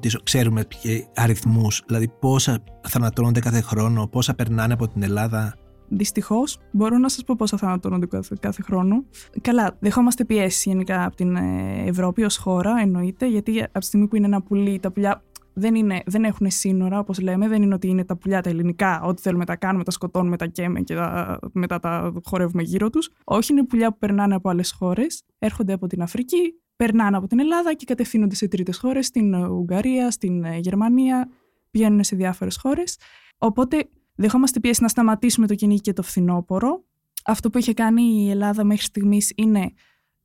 Ρωτήσω, 0.03 0.19
ξέρουμε 0.23 0.67
αριθμούς, 1.15 1.83
δηλαδή 1.87 2.07
πόσα 2.19 2.63
θανατώνονται 2.87 3.39
κάθε 3.39 3.61
χρόνο, 3.61 4.07
πόσα 4.07 4.33
περνάνε 4.33 4.73
από 4.73 4.87
την 4.87 5.03
Ελλάδα. 5.03 5.55
Δυστυχώς, 5.87 6.57
μπορώ 6.71 6.97
να 6.97 7.09
σας 7.09 7.23
πω 7.23 7.35
πόσα 7.37 7.57
θανατώνονται 7.57 8.05
κάθε, 8.05 8.35
κάθε 8.39 8.61
χρόνο. 8.61 9.05
Καλά, 9.41 9.77
δεχόμαστε 9.79 10.25
πιέσεις 10.25 10.63
γενικά 10.63 11.05
από 11.05 11.15
την 11.15 11.35
ε, 11.35 11.83
Ευρώπη 11.87 12.23
ως 12.23 12.37
χώρα, 12.37 12.73
εννοείται, 12.81 13.27
γιατί 13.27 13.63
από 13.63 13.79
τη 13.79 13.85
στιγμή 13.85 14.07
που 14.07 14.15
είναι 14.15 14.25
ένα 14.25 14.41
πουλί, 14.41 14.79
τα 14.79 14.91
πουλιά 14.91 15.23
δεν, 15.53 15.75
είναι, 15.75 16.01
δεν 16.05 16.23
έχουν 16.23 16.51
σύνορα, 16.51 16.99
όπως 16.99 17.19
λέμε. 17.19 17.47
Δεν 17.47 17.61
είναι 17.61 17.73
ότι 17.73 17.87
είναι 17.87 18.05
τα 18.05 18.17
πουλιά 18.17 18.41
τα 18.41 18.49
ελληνικά, 18.49 19.01
ό,τι 19.01 19.21
θέλουμε 19.21 19.45
τα 19.45 19.55
κάνουμε, 19.55 19.83
τα 19.83 19.91
σκοτώνουμε, 19.91 20.37
τα 20.37 20.45
καίμε 20.45 20.81
και 20.81 20.95
τα, 20.95 21.39
μετά 21.51 21.79
τα 21.79 22.13
χορεύουμε 22.23 22.63
γύρω 22.63 22.89
τους. 22.89 23.09
Όχι, 23.23 23.51
είναι 23.51 23.65
πουλιά 23.65 23.91
που 23.91 23.97
περνάνε 23.97 24.35
από 24.35 24.49
άλλες 24.49 24.71
χώρες, 24.71 25.23
έρχονται 25.39 25.73
από 25.73 25.87
την 25.87 26.01
Αφρική, 26.01 26.53
περνάνε 26.83 27.17
από 27.17 27.27
την 27.27 27.39
Ελλάδα 27.39 27.73
και 27.73 27.85
κατευθύνονται 27.85 28.35
σε 28.35 28.47
τρίτες 28.47 28.77
χώρες, 28.77 29.05
στην 29.05 29.33
Ουγγαρία, 29.33 30.11
στην 30.11 30.43
ε, 30.43 30.57
Γερμανία, 30.57 31.29
πηγαίνουν 31.71 32.03
σε 32.03 32.15
διάφορες 32.15 32.57
χώρες. 32.57 32.97
Οπότε 33.37 33.89
δεχόμαστε 34.15 34.59
πίεση 34.59 34.81
να 34.81 34.87
σταματήσουμε 34.87 35.47
το 35.47 35.55
κυνήγι 35.55 35.81
και 35.81 35.93
το 35.93 36.03
φθινόπωρο. 36.03 36.83
Αυτό 37.25 37.49
που 37.49 37.57
είχε 37.57 37.73
κάνει 37.73 38.01
η 38.01 38.29
Ελλάδα 38.29 38.63
μέχρι 38.63 38.85
στιγμής 38.85 39.31
είναι 39.35 39.73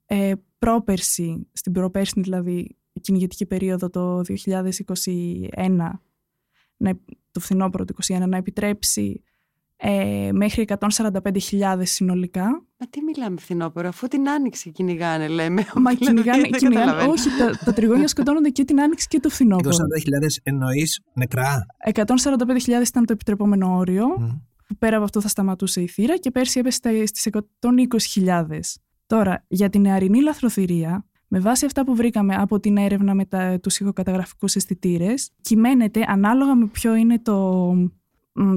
ε, 0.06 0.32
πρόπερση, 0.58 1.48
στην 1.52 1.72
προπέρσινη 1.72 2.24
δηλαδή 2.24 2.76
κυνηγετική 3.00 3.46
περίοδο 3.46 3.90
το 3.90 4.20
2021, 4.20 4.24
το 7.30 7.40
φθινόπωρο 7.40 7.84
του 7.84 7.94
2021, 8.06 8.28
να 8.28 8.36
επιτρέψει 8.36 9.22
ε, 9.80 10.30
μέχρι 10.32 10.64
145.000 10.78 11.80
συνολικά. 11.82 12.44
Μα 12.78 12.86
τι 12.90 13.02
μιλάμε 13.02 13.40
φθινόπωρο, 13.40 13.88
αφού 13.88 14.08
την 14.08 14.28
άνοιξη 14.28 14.70
κινηγάνε, 14.70 15.28
λέμε. 15.28 15.66
Μα 15.74 15.94
κυνηγάνε, 15.94 16.48
κυνηγάνε 16.48 17.02
όχι, 17.02 17.28
τα, 17.38 17.58
τα 17.64 17.72
τριγώνια 17.72 18.08
σκοτώνονται 18.08 18.48
και 18.48 18.64
την 18.64 18.80
άνοιξη 18.80 19.08
και 19.08 19.20
το 19.20 19.28
φθινόπωρο. 19.28 19.70
140.000 19.70 19.76
εννοείς 20.42 21.00
νεκρά; 21.12 21.66
145.000 21.92 22.86
ήταν 22.86 23.06
το 23.06 23.12
επιτρεπόμενο 23.12 23.76
όριο. 23.76 24.06
Mm. 24.20 24.40
Πέρα 24.78 24.96
από 24.96 25.04
αυτό 25.04 25.20
θα 25.20 25.28
σταματούσε 25.28 25.80
η 25.80 25.86
θύρα 25.86 26.16
και 26.16 26.30
πέρσι 26.30 26.58
έπεσε 26.58 27.06
στις 27.06 27.28
120.000. 28.20 28.42
Τώρα, 29.06 29.44
για 29.48 29.68
την 29.68 29.80
νεαρινή 29.80 30.22
λαθροθυρία, 30.22 31.06
με 31.28 31.38
βάση 31.40 31.64
αυτά 31.64 31.84
που 31.84 31.94
βρήκαμε 31.94 32.34
από 32.34 32.60
την 32.60 32.76
έρευνα 32.76 33.14
με 33.14 33.24
τα, 33.24 33.60
τους 33.60 33.78
ηχοκαταγραφικούς 33.78 34.56
αισθητήρες, 34.56 35.30
κυμαίνεται 35.40 36.04
ανάλογα 36.06 36.54
με 36.54 36.66
ποιο 36.66 36.94
είναι 36.94 37.18
το, 37.18 37.72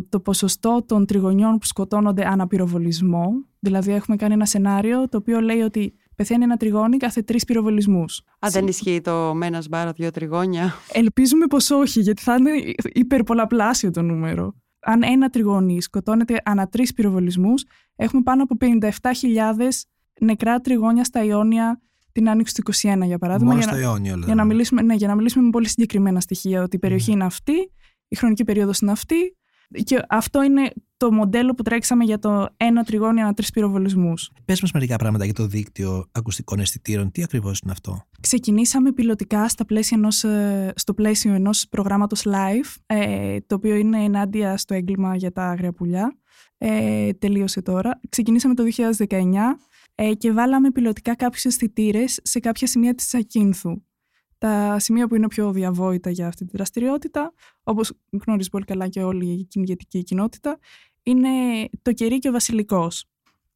το 0.09 0.19
ποσοστό 0.19 0.83
των 0.85 1.05
τριγωνιών 1.05 1.57
που 1.57 1.65
σκοτώνονται 1.65 2.27
αναπυροβολισμό. 2.27 3.25
Δηλαδή, 3.59 3.91
έχουμε 3.91 4.17
κάνει 4.17 4.33
ένα 4.33 4.45
σενάριο 4.45 5.09
το 5.09 5.17
οποίο 5.17 5.39
λέει 5.39 5.59
ότι 5.59 5.93
πεθαίνει 6.15 6.43
ένα 6.43 6.57
τριγώνι 6.57 6.97
κάθε 6.97 7.21
τρεις 7.21 7.45
πυροβολισμούς. 7.45 8.21
Α, 8.39 8.47
δεν 8.51 8.67
ισχύει 8.67 9.01
το 9.01 9.33
με 9.33 9.45
ένας 9.45 9.67
μπάρα, 9.67 9.91
δύο 9.91 10.11
τριγώνια. 10.11 10.73
Ελπίζουμε 10.91 11.45
πως 11.45 11.69
όχι, 11.69 11.99
γιατί 11.99 12.21
θα 12.21 12.35
είναι 12.35 12.51
υπερπολαπλάσιο 12.83 13.91
το 13.91 14.01
νούμερο. 14.01 14.53
Αν 14.79 15.03
ένα 15.03 15.29
τριγώνι 15.29 15.81
σκοτώνεται 15.81 16.41
ανά 16.45 16.67
τρεις 16.67 16.93
πυροβολισμούς, 16.93 17.65
έχουμε 17.95 18.21
πάνω 18.21 18.43
από 18.43 18.55
57.000 18.59 18.89
νεκρά 20.19 20.59
τριγώνια 20.59 21.03
στα 21.03 21.23
Ιόνια 21.23 21.81
την 22.11 22.29
άνοιξη 22.29 22.55
του 22.55 22.71
21, 22.71 23.05
για 23.05 23.17
παράδειγμα. 23.17 23.53
Μόνο 23.53 23.65
για, 23.65 23.81
Ιόνιο, 23.81 24.19
για, 24.25 24.35
να 24.35 24.43
μιλήσουμε, 24.45 24.81
ναι, 24.81 24.93
για 24.93 25.07
να 25.07 25.15
μιλήσουμε 25.15 25.43
με 25.43 25.49
πολύ 25.49 25.67
συγκεκριμένα 25.67 26.19
στοιχεία, 26.19 26.63
ότι 26.63 26.75
η 26.75 26.79
περιοχή 26.79 27.11
είναι 27.11 27.23
αυτή, 27.23 27.71
η 28.07 28.15
χρονική 28.15 28.43
περίοδος 28.43 28.79
είναι 28.79 28.91
αυτή, 28.91 29.37
και 29.83 30.05
αυτό 30.09 30.43
είναι 30.43 30.71
το 30.97 31.11
μοντέλο 31.11 31.53
που 31.53 31.63
τρέξαμε 31.63 32.03
για 32.03 32.19
το 32.19 32.47
ένα 32.57 32.83
τριγώνιο 32.83 33.23
ανά 33.23 33.33
τρεις 33.33 33.51
πυροβολισμούς. 33.51 34.31
Πες 34.45 34.61
μας 34.61 34.71
μερικά 34.71 34.95
πράγματα 34.95 35.25
για 35.25 35.33
το 35.33 35.45
δίκτυο 35.45 36.07
ακουστικών 36.11 36.59
αισθητήρων. 36.59 37.11
Τι 37.11 37.23
ακριβώς 37.23 37.59
είναι 37.59 37.71
αυτό; 37.71 38.05
Ξεκινήσαμε 38.21 38.91
πιλωτικά 38.91 39.49
στα 39.49 39.65
πλαίσια 39.65 39.97
ενός, 39.97 40.23
ε, 40.23 40.73
στο 40.75 40.93
πλαίσιο 40.93 41.33
ενός 41.33 41.67
προγράμματος 41.69 42.23
live, 42.25 42.75
ε, 42.85 43.37
το 43.47 43.55
οποίο 43.55 43.75
είναι 43.75 44.03
ενάντια 44.03 44.57
στο 44.57 44.73
έγκλημα 44.73 45.15
για 45.15 45.31
τα 45.31 45.43
άγρια 45.43 45.73
πουλιά. 45.73 46.15
Ε, 46.57 47.13
τελείωσε 47.13 47.61
τώρα. 47.61 47.99
Ξεκινήσαμε 48.09 48.53
το 48.53 48.63
2019 48.63 49.57
ε, 49.95 50.13
και 50.13 50.31
βάλαμε 50.31 50.71
πιλωτικά 50.71 51.15
κάποιους 51.15 51.45
αισθητήρες 51.45 52.19
σε 52.23 52.39
κάποια 52.39 52.67
σημεία 52.67 52.95
της 52.95 53.13
Ακίνθου 53.13 53.81
τα 54.41 54.79
σημεία 54.79 55.07
που 55.07 55.15
είναι 55.15 55.27
πιο 55.27 55.51
διαβόητα 55.51 56.09
για 56.09 56.27
αυτή 56.27 56.45
τη 56.45 56.51
δραστηριότητα, 56.55 57.33
όπως 57.63 57.93
γνωρίζεις 58.25 58.49
πολύ 58.51 58.65
καλά 58.65 58.87
και 58.87 59.03
όλη 59.03 59.31
η 59.31 59.43
κυνηγετική 59.43 60.03
κοινότητα, 60.03 60.59
είναι 61.03 61.29
το 61.81 61.93
κερί 61.93 62.19
και 62.19 62.29
ο 62.29 62.31
βασιλικός. 62.31 63.05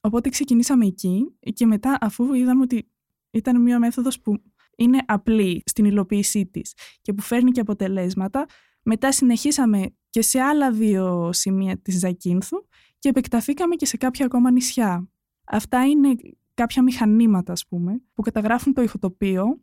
Οπότε 0.02 0.30
ξεκινήσαμε 0.30 0.86
εκεί 0.86 1.38
και 1.54 1.65
μετά 1.65 1.98
αφού 2.02 2.34
είδαμε 2.34 2.62
ότι 2.62 2.91
ήταν 3.32 3.62
μια 3.62 3.80
μέθοδος 3.80 4.21
που 4.21 4.41
είναι 4.78 5.00
απλή 5.06 5.63
στην 5.65 5.86
υλοποίησή 5.86 6.45
της 6.45 6.74
και 7.02 7.13
που 7.13 7.21
φέρνει 7.21 7.52
και 7.52 7.60
αποτελέσματα, 7.60 8.45
μετά 8.84 9.12
συνεχίσαμε 9.12 9.95
και 10.10 10.21
σε 10.21 10.39
άλλα 10.39 10.71
δύο 10.71 11.30
σημεία 11.34 11.78
της 11.78 12.00
Ζακίνθου 12.00 12.67
και 13.00 13.10
επεκταθήκαμε 13.10 13.76
και 13.76 13.86
σε 13.86 13.98
κάποια 13.98 14.26
ακόμα 14.26 14.52
νησιά. 14.52 15.10
Αυτά 15.43 15.86
είναι 15.86 16.15
κάποια 16.54 16.84
μηχανήματα, 16.84 17.52
ας 17.52 17.67
πούμε, 17.67 18.02
που 18.13 18.21
καταγράφουν 18.21 18.74
το 18.74 18.82
ηχοτοπίο 18.82 19.60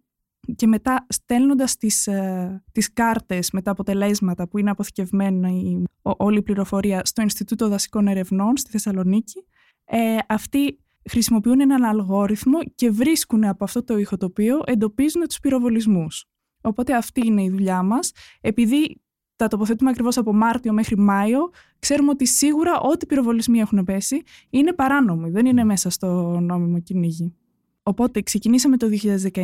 και 0.57 0.67
μετά 0.67 1.07
στέλνοντας 1.09 1.77
τις, 1.77 2.07
ε, 2.07 2.65
τις 2.73 2.93
κάρτες 2.93 3.51
με 3.51 3.63
τα 3.63 3.71
αποτελέσματα 3.71 4.49
που 4.49 4.59
είναι 4.59 4.71
αποθηκευμένη 4.71 5.83
όλη 6.03 6.39
η 6.39 6.43
πληροφορία 6.43 7.01
στο 7.05 7.23
Ινστιτούτο 7.23 7.69
Δασικών 7.69 8.07
Ερευνών 8.07 8.57
στη 8.57 8.71
Θεσσαλονίκη, 8.71 9.45
ε, 9.85 10.17
αυτοί 10.29 10.79
χρησιμοποιούν 11.11 11.61
έναν 11.61 11.85
αλγόριθμο 11.85 12.59
και 12.75 12.91
βρίσκουν 12.91 13.45
από 13.45 13.65
αυτό 13.65 13.85
το 13.85 13.99
ηχοτοπίο, 13.99 14.61
εντοπίζουν 14.65 15.23
τους 15.29 15.41
πυροβολισμούς. 15.41 16.25
Οπότε 16.61 16.97
αυτή 16.97 17.27
είναι 17.27 17.43
η 17.43 17.51
δουλειά 17.51 17.83
μας. 17.83 18.13
Επειδή 18.41 19.01
τα 19.37 19.49
τοποθετούμε 19.49 19.91
ακριβώς 19.91 20.17
από 20.17 20.33
Μάρτιο 20.33 20.73
μέχρι 20.73 20.99
Μάιο, 20.99 21.51
ξέρουμε 21.79 22.11
ότι 22.11 22.27
σίγουρα 22.27 22.81
ό,τι 22.81 23.07
πυροβολισμοί 23.07 23.59
έχουν 23.59 23.85
πέσει 23.85 24.23
είναι 24.51 24.73
παράνομοι, 24.73 25.31
δεν 25.31 25.47
είναι 25.47 25.65
μέσα 25.65 25.91
στο 25.91 26.41
νόμιμο 26.41 26.81
κυνήγι. 26.81 27.37
Οπότε 27.83 28.23
ξεκινήσαμε 28.23 28.77
το 28.77 28.89
2019, 29.33 29.43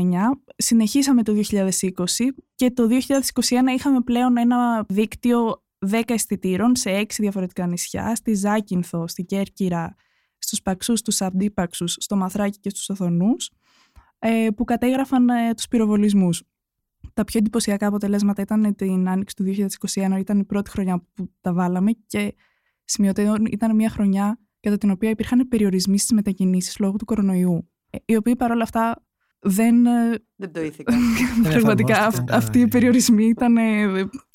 συνεχίσαμε 0.57 1.23
το 1.23 1.43
2020 1.51 1.91
και 2.55 2.71
το 2.71 2.89
2021 2.89 3.51
είχαμε 3.75 4.01
πλέον 4.01 4.37
ένα 4.37 4.85
δίκτυο 4.89 5.63
10 5.87 6.03
αισθητήρων 6.07 6.77
σε 6.77 6.91
6 7.01 7.05
διαφορετικά 7.19 7.67
νησιά, 7.67 8.15
στη 8.15 8.35
Ζάκυνθο, 8.35 9.09
στη 9.09 9.25
Κέρκυρα, 9.25 9.95
στους 10.39 10.63
Παξούς, 10.63 10.99
στους 10.99 11.21
Αντίπαξους, 11.21 11.97
στο 11.99 12.17
Μαθράκι 12.17 12.59
και 12.59 12.71
στους 12.71 12.89
Οθονούς, 12.89 13.51
ε, 14.19 14.49
που 14.57 14.65
κατέγραφαν 14.65 15.29
ε, 15.29 15.55
τους 15.55 15.69
πυροβολισμούς. 15.69 16.43
Τα 17.15 17.25
πιο 17.25 17.39
εντυπωσιακά 17.39 17.87
αποτελέσματα 17.87 18.43
ήταν 18.43 18.75
την 18.75 19.09
άνοιξη 19.09 19.37
του 19.37 19.45
2021, 19.45 20.19
ήταν 20.19 20.39
η 20.39 20.45
πρώτη 20.45 20.71
χρονιά 20.71 21.07
που 21.15 21.33
τα 21.41 21.53
βάλαμε 21.53 21.91
και 22.07 22.35
σημειωτέων 22.85 23.45
ήταν 23.45 23.75
μια 23.75 23.91
χρονιά 23.91 24.39
κατά 24.61 24.79
την 24.79 24.91
οποία 24.91 25.11
υπήρχαν 25.11 25.49
περιορισμοί 25.49 25.99
στις 25.99 26.13
μετακινήσεις 26.13 26.79
λόγω 26.79 26.97
του 26.97 27.05
κορονοϊού 27.05 27.69
οι 28.05 28.17
οποίοι 28.17 28.37
παρόλα 28.37 28.63
αυτά 28.63 29.07
δεν. 29.39 29.83
Δεν 30.37 30.53
το 30.53 30.61
ήθηκαν. 30.63 30.99
Πραγματικά 31.51 32.11
αυτοί 32.31 32.61
οι 32.61 32.69
περιορισμοί 32.69 33.25
ήταν. 33.25 33.55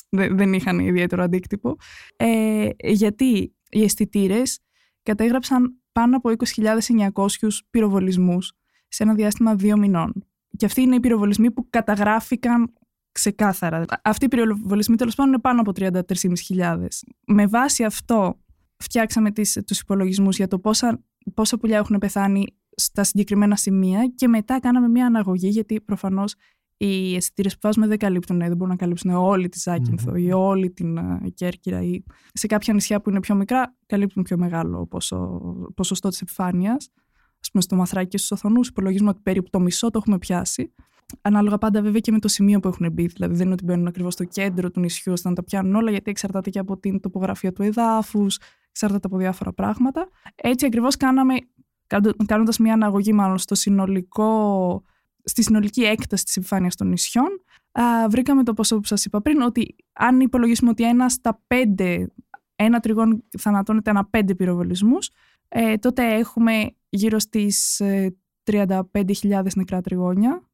δεν, 0.09 0.37
δεν 0.37 0.53
είχαν 0.53 0.79
ιδιαίτερο 0.79 1.23
αντίκτυπο. 1.23 1.75
Ε, 2.15 2.69
γιατί 2.77 3.55
οι 3.69 3.83
αισθητήρες 3.83 4.59
κατέγραψαν 5.03 5.77
πάνω 5.91 6.17
από 6.17 6.31
20.900 6.55 7.27
πυροβολισμούς 7.69 8.53
σε 8.87 9.03
ένα 9.03 9.13
διάστημα 9.13 9.55
δύο 9.55 9.77
μηνών. 9.77 10.13
Και 10.57 10.65
αυτοί 10.65 10.81
είναι 10.81 10.95
οι 10.95 10.99
πυροβολισμοί 10.99 11.51
που 11.51 11.67
καταγράφηκαν 11.69 12.73
ξεκάθαρα. 13.11 13.85
Αυτοί 14.03 14.25
οι 14.25 14.27
πυροβολισμοί 14.27 14.95
τέλος 14.95 15.15
πάντων 15.15 15.33
είναι 15.33 15.41
πάνω 15.41 15.61
από 15.61 15.71
33.500. 15.75 16.87
Με 17.27 17.47
βάση 17.47 17.83
αυτό 17.83 18.39
φτιάξαμε 18.77 19.31
τις, 19.31 19.61
τους 19.65 19.79
υπολογισμούς 19.79 20.35
για 20.35 20.47
το 20.47 20.59
πόσα, 20.59 21.03
πόσα 21.33 21.57
πουλιά 21.57 21.77
έχουν 21.77 21.97
πεθάνει 21.97 22.45
στα 22.75 23.03
συγκεκριμένα 23.03 23.55
σημεία 23.55 24.11
και 24.15 24.27
μετά 24.27 24.59
κάναμε 24.59 24.87
μια 24.87 25.05
αναγωγή 25.05 25.47
γιατί 25.47 25.81
προφανώς 25.81 26.35
οι 26.77 27.15
αισθητήρες 27.15 27.53
που 27.53 27.59
βάζουμε 27.63 27.87
δεν 27.87 27.97
καλύπτουν, 27.97 28.37
δεν 28.37 28.51
μπορούν 28.51 28.69
να 28.69 28.75
καλύψουν 28.75 29.11
όλη 29.11 29.49
τη 29.49 29.59
ζακυνθο 29.59 30.15
ή 30.15 30.31
όλη 30.31 30.71
την 30.71 30.97
uh, 30.99 31.27
Κέρκυρα 31.33 31.81
ή 31.81 32.03
σε 32.33 32.47
κάποια 32.47 32.73
νησιά 32.73 33.01
που 33.01 33.09
είναι 33.09 33.19
πιο 33.19 33.35
μικρά 33.35 33.75
καλύπτουν 33.85 34.23
πιο 34.23 34.37
μεγάλο 34.37 34.87
ποσο, 34.87 35.41
ποσοστό 35.75 36.09
της 36.09 36.21
επιφάνειας. 36.21 36.89
Ας 37.39 37.49
πούμε 37.51 37.63
στο 37.63 37.75
Μαθράκι 37.75 38.07
και 38.07 38.17
στους 38.17 38.31
οθονούς 38.31 38.67
υπολογίζουμε 38.67 39.09
ότι 39.09 39.19
περίπου 39.23 39.49
το 39.49 39.59
μισό 39.59 39.89
το 39.89 39.97
έχουμε 39.97 40.17
πιάσει. 40.17 40.73
Ανάλογα 41.21 41.57
πάντα 41.57 41.81
βέβαια 41.81 41.99
και 41.99 42.11
με 42.11 42.19
το 42.19 42.27
σημείο 42.27 42.59
που 42.59 42.67
έχουν 42.67 42.91
μπει. 42.91 43.05
Δηλαδή 43.05 43.35
δεν 43.35 43.45
είναι 43.45 43.53
ότι 43.53 43.63
μπαίνουν 43.63 43.87
ακριβώς 43.87 44.13
στο 44.13 44.23
κέντρο 44.23 44.71
του 44.71 44.79
νησιού 44.79 45.11
ώστε 45.11 45.29
να 45.29 45.35
τα 45.35 45.43
πιάνουν 45.43 45.75
όλα, 45.75 45.91
γιατί 45.91 46.09
εξαρτάται 46.11 46.49
και 46.49 46.59
από 46.59 46.77
την 46.77 46.99
τοπογραφία 46.99 47.53
του 47.53 47.61
εδάφους, 47.61 48.39
εξαρτάται 48.69 49.07
από 49.07 49.17
διάφορα 49.17 49.53
πράγματα. 49.53 50.07
Έτσι 50.35 50.65
ακριβώς 50.65 50.97
κάναμε, 50.97 51.35
κάνοντας 52.25 52.57
μια 52.57 52.73
αναγωγή 52.73 53.13
μάλλον 53.13 53.37
στο 53.37 53.55
συνολικό, 53.55 54.83
στη 55.23 55.43
συνολική 55.43 55.81
έκταση 55.83 56.23
της 56.23 56.37
επιφάνειας 56.37 56.75
των 56.75 56.87
νησιών, 56.87 57.43
α, 57.71 58.09
βρήκαμε 58.09 58.43
το 58.43 58.53
ποσό 58.53 58.75
που 58.79 58.85
σας 58.85 59.05
είπα 59.05 59.21
πριν, 59.21 59.41
ότι 59.41 59.75
αν 59.93 60.19
υπολογίσουμε 60.19 60.69
ότι 60.69 60.83
ένα 60.83 61.09
στα 61.09 61.41
πέντε, 61.47 62.07
ένα 62.55 62.79
τριγώνι 62.79 63.23
θανατώνεται 63.37 63.89
ανά 63.89 64.05
πέντε 64.05 64.35
πυροβολισμούς, 64.35 65.09
ε, 65.47 65.77
τότε 65.77 66.13
έχουμε 66.13 66.75
γύρω 66.89 67.19
στις 67.19 67.81
35.000 68.43 69.45
ε, 69.45 69.51
νεκρά 69.55 69.81
τριγώνια. 69.81 70.47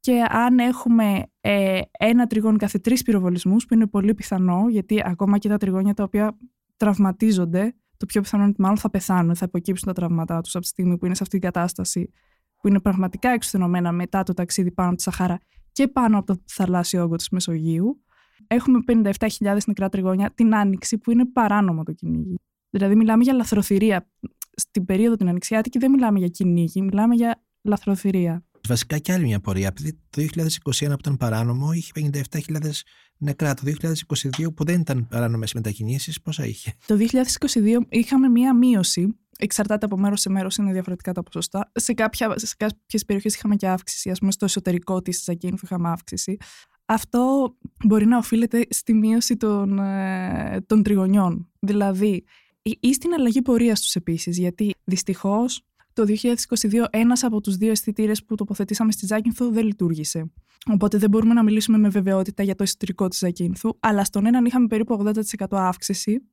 Και 0.00 0.24
αν 0.28 0.58
έχουμε 0.58 1.22
ε, 1.40 1.80
ένα 1.98 2.26
τριγώνι 2.26 2.56
κάθε 2.58 2.78
τρεις 2.78 3.02
πυροβολισμούς, 3.02 3.66
που 3.66 3.74
είναι 3.74 3.86
πολύ 3.86 4.14
πιθανό, 4.14 4.66
γιατί 4.68 5.02
ακόμα 5.04 5.38
και 5.38 5.48
τα 5.48 5.56
τριγώνια 5.56 5.94
τα 5.94 6.02
οποία 6.02 6.38
τραυματίζονται, 6.76 7.74
το 7.96 8.06
πιο 8.06 8.20
πιθανό 8.20 8.42
είναι 8.42 8.52
ότι 8.52 8.60
μάλλον 8.60 8.78
θα 8.78 8.90
πεθάνουν, 8.90 9.36
θα 9.36 9.44
υποκύψουν 9.48 9.86
τα 9.86 9.92
τραύματά 9.92 10.40
τους 10.40 10.54
από 10.54 10.64
τη 10.64 10.70
στιγμή 10.70 10.98
που 10.98 11.06
είναι 11.06 11.14
σε 11.14 11.22
αυτή 11.22 11.38
την 11.38 11.50
κατάσταση, 11.50 12.10
που 12.56 12.68
είναι 12.68 12.80
πραγματικά 12.80 13.28
εξουθενωμένα 13.28 13.92
μετά 13.92 14.22
το 14.22 14.34
ταξίδι 14.34 14.72
πάνω 14.72 14.88
από 14.88 14.96
τη 14.96 15.02
Σαχάρα 15.02 15.38
και 15.72 15.88
πάνω 15.88 16.18
από 16.18 16.26
το 16.26 16.42
θαλάσσιο 16.46 17.02
όγκο 17.02 17.16
της 17.16 17.28
Μεσογείου. 17.28 18.02
Έχουμε 18.46 18.78
57.000 18.86 19.58
νεκρά 19.66 19.88
τριγώνια 19.88 20.30
την 20.34 20.54
άνοιξη 20.54 20.98
που 20.98 21.10
είναι 21.10 21.26
παράνομο 21.26 21.82
το 21.82 21.92
κυνήγι. 21.92 22.34
Δηλαδή 22.70 22.94
μιλάμε 22.94 23.22
για 23.22 23.32
λαθροθυρία. 23.32 24.10
Στην 24.56 24.84
περίοδο 24.84 25.16
την 25.16 25.28
Ανοιξιάτικη 25.28 25.78
δεν 25.78 25.90
μιλάμε 25.90 26.18
για 26.18 26.28
κυνήγι, 26.28 26.82
μιλάμε 26.82 27.14
για 27.14 27.42
λαθροθυρία. 27.62 28.44
Βασικά 28.68 28.98
και 28.98 29.12
άλλη 29.12 29.24
μια 29.24 29.40
πορεία. 29.40 29.66
Επειδή 29.66 29.98
το 30.10 30.22
2021 30.22 30.88
που 30.88 30.96
ήταν 30.98 31.16
παράνομο 31.16 31.72
είχε 31.72 31.90
57.000 31.94 32.70
νεκρά. 33.18 33.54
Το 33.54 33.62
2022 33.64 34.54
που 34.54 34.64
δεν 34.64 34.80
ήταν 34.80 35.06
παράνομες 35.06 35.54
μετακινήσεις, 35.54 36.20
πόσα 36.20 36.46
είχε; 36.46 36.74
Το 36.86 36.96
2022 36.96 37.78
είχαμε 37.88 38.28
μία 38.28 38.54
μείωση. 38.54 39.18
Εξαρτάται 39.38 39.86
από 39.86 39.96
μέρος 39.96 40.20
σε 40.20 40.30
μέρος, 40.30 40.56
είναι 40.56 40.72
διαφορετικά 40.72 41.12
τα 41.12 41.22
ποσοστά. 41.22 41.70
Σε, 41.74 41.94
κάποια, 41.94 42.32
σε 42.36 42.54
κάποιες 42.58 43.04
περιοχές 43.04 43.34
είχαμε 43.34 43.56
και 43.56 43.68
αύξηση. 43.68 44.10
Α 44.10 44.14
πούμε, 44.18 44.32
στο 44.32 44.44
εσωτερικό 44.44 45.02
της 45.02 45.22
Ζακίνφου 45.22 45.64
είχαμε 45.64 45.88
αύξηση. 45.88 46.36
Αυτό 46.84 47.54
μπορεί 47.84 48.06
να 48.06 48.18
οφείλεται 48.18 48.66
στη 48.70 48.94
μείωση 48.94 49.36
των, 49.36 49.78
ε, 49.78 50.60
των 50.66 50.82
τριγωνιών. 50.82 51.50
Δηλαδή, 51.60 52.24
ή 52.62 52.94
στην 52.94 53.12
αλλαγή 53.12 53.42
πορείας 53.42 53.80
τους 53.80 53.94
επίσης. 53.94 54.38
Γιατί 54.38 54.74
δυστυχώς 54.84 55.62
το 55.94 56.04
2022 56.06 56.84
ένας 56.90 57.22
από 57.22 57.40
τους 57.40 57.56
δύο 57.56 57.70
αισθητήρες 57.70 58.24
που 58.24 58.34
τοποθετήσαμε 58.34 58.92
στη 58.92 59.06
Ζάκυνθο 59.06 59.50
δεν 59.50 59.64
λειτουργήσε. 59.64 60.32
Οπότε 60.70 60.98
δεν 60.98 61.10
μπορούμε 61.10 61.34
να 61.34 61.42
μιλήσουμε 61.42 61.78
με 61.78 61.88
βεβαιότητα 61.88 62.42
για 62.42 62.54
το 62.54 62.62
εσωτερικό 62.62 63.08
της 63.08 63.18
Ζάκυνθου, 63.18 63.76
αλλά 63.80 64.04
στον 64.04 64.26
έναν 64.26 64.44
είχαμε 64.44 64.66
περίπου 64.66 65.04
80% 65.04 65.46
αύξηση, 65.50 66.30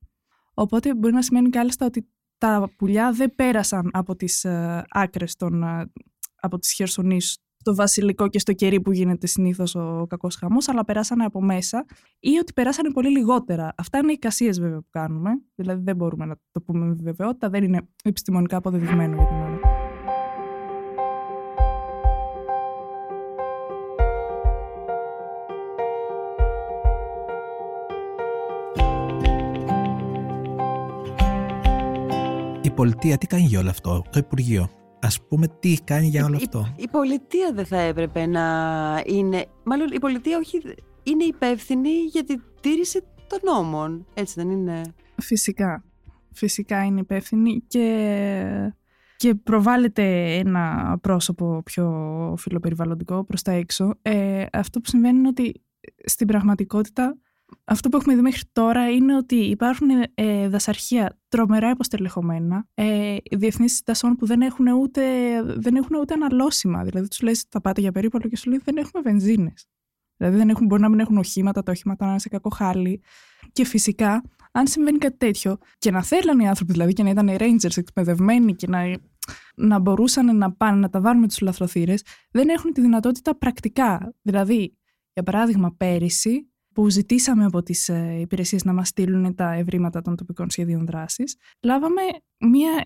οπότε 0.53 0.95
μπορεί 0.95 1.14
να 1.14 1.22
σημαίνει 1.22 1.49
κάλλιστα 1.49 1.86
ότι 1.86 2.07
τα 2.38 2.74
πουλιά 2.78 3.12
δεν 3.12 3.36
πέρασαν 3.36 3.89
από 3.93 4.16
τις 4.16 4.43
ε, 4.43 4.84
άκρες 4.89 5.36
των, 5.36 5.64
ε, 5.64 5.91
από 6.36 6.59
τις 6.59 6.72
χερσονήσους 6.72 7.38
στο 7.62 7.76
βασιλικό 7.76 8.28
και 8.28 8.39
στο 8.39 8.53
κερί 8.53 8.82
που 8.82 8.91
γίνεται 8.91 9.28
συνήθως 9.28 9.76
ο 9.76 10.05
κακός 10.09 10.36
χαμός, 10.36 10.70
αλλά 10.70 10.86
περάσανε 10.86 11.24
από 11.24 11.41
μέσα 11.41 11.86
ή 12.20 12.38
ότι 12.39 12.53
περάσανε 12.53 12.91
πολύ 12.91 13.09
λιγότερα. 13.09 13.74
Αυτά 13.78 13.97
είναι 13.97 14.12
οι 14.12 14.14
εικασίες 14.14 14.59
βέβαια 14.59 14.80
που 14.80 14.88
κάνουμε. 14.89 15.30
Δηλαδή 15.55 15.82
δεν 15.84 15.95
μπορούμε 15.95 16.26
να 16.26 16.36
το 16.51 16.62
πούμε 16.62 16.86
με 16.86 16.95
βεβαιότητα, 17.01 17.49
δεν 17.49 17.64
είναι 17.64 17.82
επιστημονικά 18.03 18.57
αποδεδειγμένο 18.57 19.16
για 19.16 19.26
την 19.26 19.36
ώρα. 19.36 19.59
Η 32.62 32.70
πολιτεία 32.70 33.18
τι 33.18 33.28
κάνει 33.28 33.43
για 33.43 33.59
όλο 33.59 33.70
αυτό, 33.70 34.03
το 34.09 34.20
Υπουργείο. 34.20 34.80
Α 35.01 35.23
πούμε 35.27 35.47
τι 35.59 35.77
κάνει 35.83 36.07
για 36.07 36.25
όλο 36.25 36.35
αυτό. 36.35 36.73
Η, 36.77 36.83
η, 36.83 36.87
πολιτεία 36.87 37.51
δεν 37.53 37.65
θα 37.65 37.77
έπρεπε 37.77 38.25
να 38.25 38.43
είναι... 39.05 39.45
Μάλλον 39.63 39.91
η 39.91 39.99
πολιτεία 39.99 40.37
όχι 40.37 40.61
είναι 41.03 41.23
υπεύθυνη 41.23 41.89
για 41.89 42.23
τη 42.23 42.35
τήρηση 42.61 43.03
των 43.27 43.39
νόμων. 43.43 44.05
Έτσι 44.13 44.33
δεν 44.35 44.49
είναι; 44.49 44.81
Φυσικά. 45.21 45.83
Φυσικά 46.31 46.85
είναι 46.85 46.99
υπεύθυνη 46.99 47.63
και, 47.67 48.73
και 49.17 49.35
προβάλλεται 49.35 50.35
ένα 50.35 50.97
πρόσωπο 51.01 51.61
πιο 51.65 51.87
φιλοπεριβαλλοντικό 52.37 53.23
προς 53.23 53.41
τα 53.41 53.51
έξω. 53.51 53.93
Ε, 54.01 54.45
αυτό 54.51 54.79
που 54.79 54.89
συμβαίνει 54.89 55.17
είναι 55.17 55.27
ότι 55.27 55.61
στην 56.05 56.27
πραγματικότητα 56.27 57.17
αυτό 57.63 57.89
που 57.89 57.97
έχουμε 57.97 58.15
δει 58.15 58.21
μέχρι 58.21 58.41
τώρα 58.51 58.91
είναι 58.91 59.15
ότι 59.15 59.35
υπάρχουν 59.35 59.87
ε, 60.13 60.47
δασαρχεία 60.47 61.19
τρομερά 61.27 61.69
υποστελεχωμένα, 61.69 62.67
ε, 62.73 63.15
διεθνείς 63.31 63.81
δασών 63.85 64.15
που 64.15 64.25
δεν 64.25 64.41
έχουν, 64.41 64.67
ούτε, 64.67 65.01
δεν 65.43 65.75
έχουν 65.75 65.95
ούτε 65.95 66.13
αναλώσιμα. 66.13 66.83
Δηλαδή, 66.83 67.07
τους 67.07 67.21
λες, 67.21 67.45
θα 67.49 67.61
πάτε 67.61 67.81
για 67.81 67.91
περίπολο 67.91 68.29
και 68.29 68.37
σου 68.37 68.49
λέει 68.49 68.61
δεν 68.63 68.77
έχουμε 68.77 69.01
βενζίνες. 69.01 69.67
Δηλαδή, 70.17 70.37
δεν 70.37 70.49
έχουν, 70.49 70.65
μπορεί 70.65 70.81
να 70.81 70.89
μην 70.89 70.99
έχουν 70.99 71.17
οχήματα, 71.17 71.63
τα 71.63 71.71
οχήματα 71.71 72.03
να 72.03 72.11
είναι 72.11 72.19
σε 72.19 72.29
κακό 72.29 72.49
χάλι. 72.49 73.01
Και 73.51 73.65
φυσικά, 73.65 74.23
αν 74.51 74.67
συμβαίνει 74.67 74.97
κάτι 74.97 75.17
τέτοιο 75.17 75.57
και 75.77 75.91
να 75.91 76.03
θέλανε 76.03 76.43
οι 76.43 76.47
άνθρωποι 76.47 76.71
δηλαδή 76.71 76.93
και 76.93 77.03
να 77.03 77.09
ήταν 77.09 77.27
οι 77.27 77.35
rangers 77.39 77.77
εκπαιδευμένοι 77.77 78.55
και 78.55 78.67
να, 78.67 78.95
να 79.55 79.79
μπορούσαν 79.79 80.37
να 80.37 80.51
πάνε 80.51 80.79
να 80.79 80.89
τα 80.89 81.01
βάλουν 81.01 81.21
με 81.21 81.27
τους 81.27 81.39
λαθροθύρε, 81.39 81.93
δεν 82.31 82.49
έχουν 82.49 82.73
τη 82.73 82.81
δυνατότητα 82.81 83.37
πρακτικά. 83.37 84.13
Δηλαδή, 84.21 84.77
για 85.13 85.23
παράδειγμα, 85.23 85.75
πέρυσι 85.77 86.50
που 86.74 86.89
ζητήσαμε 86.89 87.45
από 87.45 87.63
τις 87.63 87.89
ε, 87.89 88.17
υπηρεσίες 88.19 88.63
να 88.63 88.74
μας 88.74 88.88
στείλουν 88.88 89.36
τα 89.36 89.51
ευρήματα 89.53 90.01
των 90.01 90.15
τοπικών 90.15 90.49
σχεδίων 90.49 90.86
δράσης, 90.86 91.36
λάβαμε 91.61 92.01
μία 92.38 92.84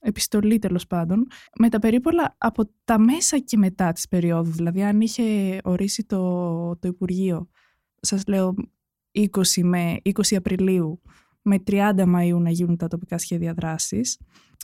επιστολή 0.00 0.58
τέλος 0.58 0.86
πάντων 0.86 1.26
με 1.58 1.68
τα 1.68 1.78
περίπολα 1.78 2.34
από 2.38 2.70
τα 2.84 2.98
μέσα 2.98 3.38
και 3.38 3.56
μετά 3.56 3.92
της 3.92 4.08
περίοδου. 4.08 4.50
Δηλαδή 4.50 4.82
αν 4.82 5.00
είχε 5.00 5.58
ορίσει 5.64 6.04
το, 6.04 6.76
το 6.76 6.88
Υπουργείο, 6.88 7.48
σας 8.00 8.26
λέω 8.26 8.54
20 9.12 9.62
με 9.62 9.96
20 10.02 10.34
Απριλίου 10.36 11.00
με 11.46 11.62
30 11.66 11.92
Μαΐου 11.96 12.38
να 12.40 12.50
γίνουν 12.50 12.76
τα 12.76 12.88
τοπικά 12.88 13.18
σχέδια 13.18 13.54
δράσης, 13.54 14.18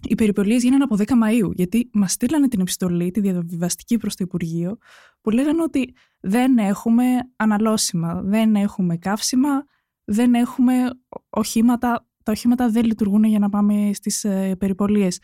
οι 0.09 0.15
περιπολίες 0.15 0.63
γίνανε 0.63 0.85
από 0.85 0.97
10 0.97 1.05
Μαΐου, 1.05 1.51
γιατί 1.55 1.91
μας 1.93 2.13
στείλανε 2.13 2.49
την 2.49 2.61
επιστολή, 2.61 3.11
τη 3.11 3.21
διαβιβαστική 3.21 3.97
προς 3.97 4.17
το 4.17 4.25
Υπουργείο, 4.25 4.77
που 5.21 5.31
λέγανε 5.31 5.63
ότι 5.63 5.95
δεν 6.21 6.59
έχουμε 6.59 7.05
αναλώσιμα, 7.37 8.23
δεν 8.23 8.55
έχουμε 8.55 8.97
καύσιμα, 8.97 9.65
δεν 10.05 10.35
έχουμε 10.35 10.91
οχήματα, 11.31 12.07
τα 12.23 12.33
οχήματα 12.33 12.69
δεν 12.69 12.85
λειτουργούν 12.85 13.25
για 13.25 13.39
να 13.39 13.49
πάμε 13.49 13.91
στις 13.93 14.25
ε, 14.25 14.57
περιπολίες. 14.59 15.21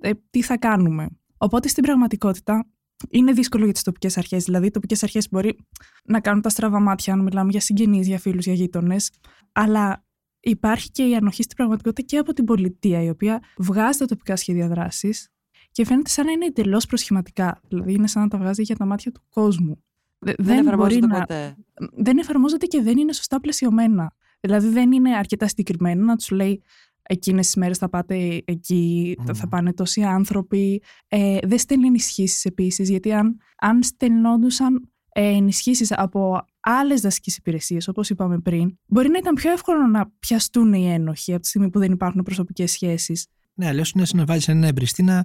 Ε, 0.00 0.10
τι 0.30 0.42
θα 0.42 0.58
κάνουμε; 0.58 1.08
Οπότε 1.38 1.68
στην 1.68 1.82
πραγματικότητα 1.82 2.66
είναι 3.10 3.32
δύσκολο 3.32 3.64
για 3.64 3.72
τις 3.72 3.82
τοπικές 3.82 4.18
αρχές. 4.18 4.44
Δηλαδή, 4.44 4.66
οι 4.66 4.70
τοπικές 4.70 5.02
αρχές 5.02 5.28
μπορεί 5.30 5.58
να 6.04 6.20
κάνουν 6.20 6.42
τα 6.42 6.48
στραβά 6.48 6.80
μάτια, 6.80 7.12
αν 7.12 7.20
μιλάμε 7.20 7.50
για 7.50 7.60
συγγενείς, 7.60 8.06
για 8.06 8.18
φίλους, 8.18 8.44
για 8.44 8.54
γείτονες. 8.54 9.10
Αλλά 9.52 10.04
υπάρχει 10.40 10.90
και 10.90 11.02
η 11.02 11.14
ανοχή 11.14 11.42
στην 11.42 11.56
πραγματικότητα 11.56 12.02
και 12.02 12.18
από 12.18 12.32
την 12.32 12.44
πολιτεία, 12.44 13.02
η 13.02 13.08
οποία 13.08 13.42
βγάζει 13.58 13.98
τα 13.98 14.06
τοπικά 14.06 14.36
σχέδια 14.36 14.68
δράσης 14.68 15.28
και 15.70 15.84
φαίνεται 15.84 16.10
σαν 16.10 16.24
να 16.24 16.32
είναι 16.32 16.44
εντελώς 16.44 16.86
προσχηματικά. 16.86 17.60
Δηλαδή, 17.68 17.92
είναι 17.92 18.06
σαν 18.06 18.22
να 18.22 18.28
τα 18.28 18.38
βγάζει 18.38 18.62
για 18.62 18.76
τα 18.76 18.86
μάτια 18.86 19.12
του 19.12 19.22
κόσμου. 19.30 19.82
Δεν, 20.18 20.34
δεν 20.38 20.58
εφαρμόζεται 20.58 21.06
να... 21.06 21.18
ποτέ. 21.18 21.56
Δεν 21.96 22.18
εφαρμόζεται 22.18 22.66
και 22.66 22.82
δεν 22.82 22.98
είναι 22.98 23.12
σωστά 23.12 23.40
πλαισιωμένα. 23.40 24.12
Δηλαδή, 24.40 24.68
δεν 24.68 24.92
είναι 24.92 25.16
αρκετά 25.16 25.48
συγκεκριμένο 25.48 26.04
να 26.04 26.16
τους 26.16 26.30
λέει 26.30 26.62
εκείνες 27.02 27.46
τις 27.46 27.56
μέρες 27.56 27.78
θα 27.78 27.88
πάτε 27.88 28.42
εκεί, 28.44 29.16
mm. 29.18 29.34
θα 29.34 29.48
πάνε 29.48 29.72
τόσοι 29.72 30.02
άνθρωποι. 30.02 30.82
Ε, 31.08 31.38
δεν 31.42 31.58
στέλνει 31.58 31.86
ενισχύσεις 31.86 32.44
επίσης, 32.44 32.88
γιατί 32.90 33.12
αν, 33.12 33.36
αν 33.56 33.82
στελνόντουσαν 33.82 34.90
ε, 35.12 35.26
ενισχύσεις 35.26 35.92
από 35.92 36.44
άλλες 36.70 37.00
δασικές 37.00 37.36
υπηρεσίες, 37.36 37.88
όπως 37.88 38.10
είπαμε 38.10 38.38
πριν, 38.38 38.78
μπορεί 38.86 39.08
να 39.08 39.18
ήταν 39.18 39.34
πιο 39.34 39.50
εύκολο 39.52 39.86
να 39.86 40.10
πιαστούν 40.18 40.72
οι 40.72 40.92
ένοχοι 40.92 41.32
από 41.32 41.42
τη 41.42 41.48
στιγμή 41.48 41.70
που 41.70 41.78
δεν 41.78 41.92
υπάρχουν 41.92 42.22
προσωπικές 42.22 42.70
σχέσεις. 42.70 43.26
Ναι, 43.54 43.66
αλλιώς 43.66 43.90
είναι 43.90 44.04
σαν 44.04 44.18
να 44.18 44.24
βάζεις 44.24 44.48
ένα 44.48 44.66
εμπριστή 44.66 45.02
να 45.02 45.24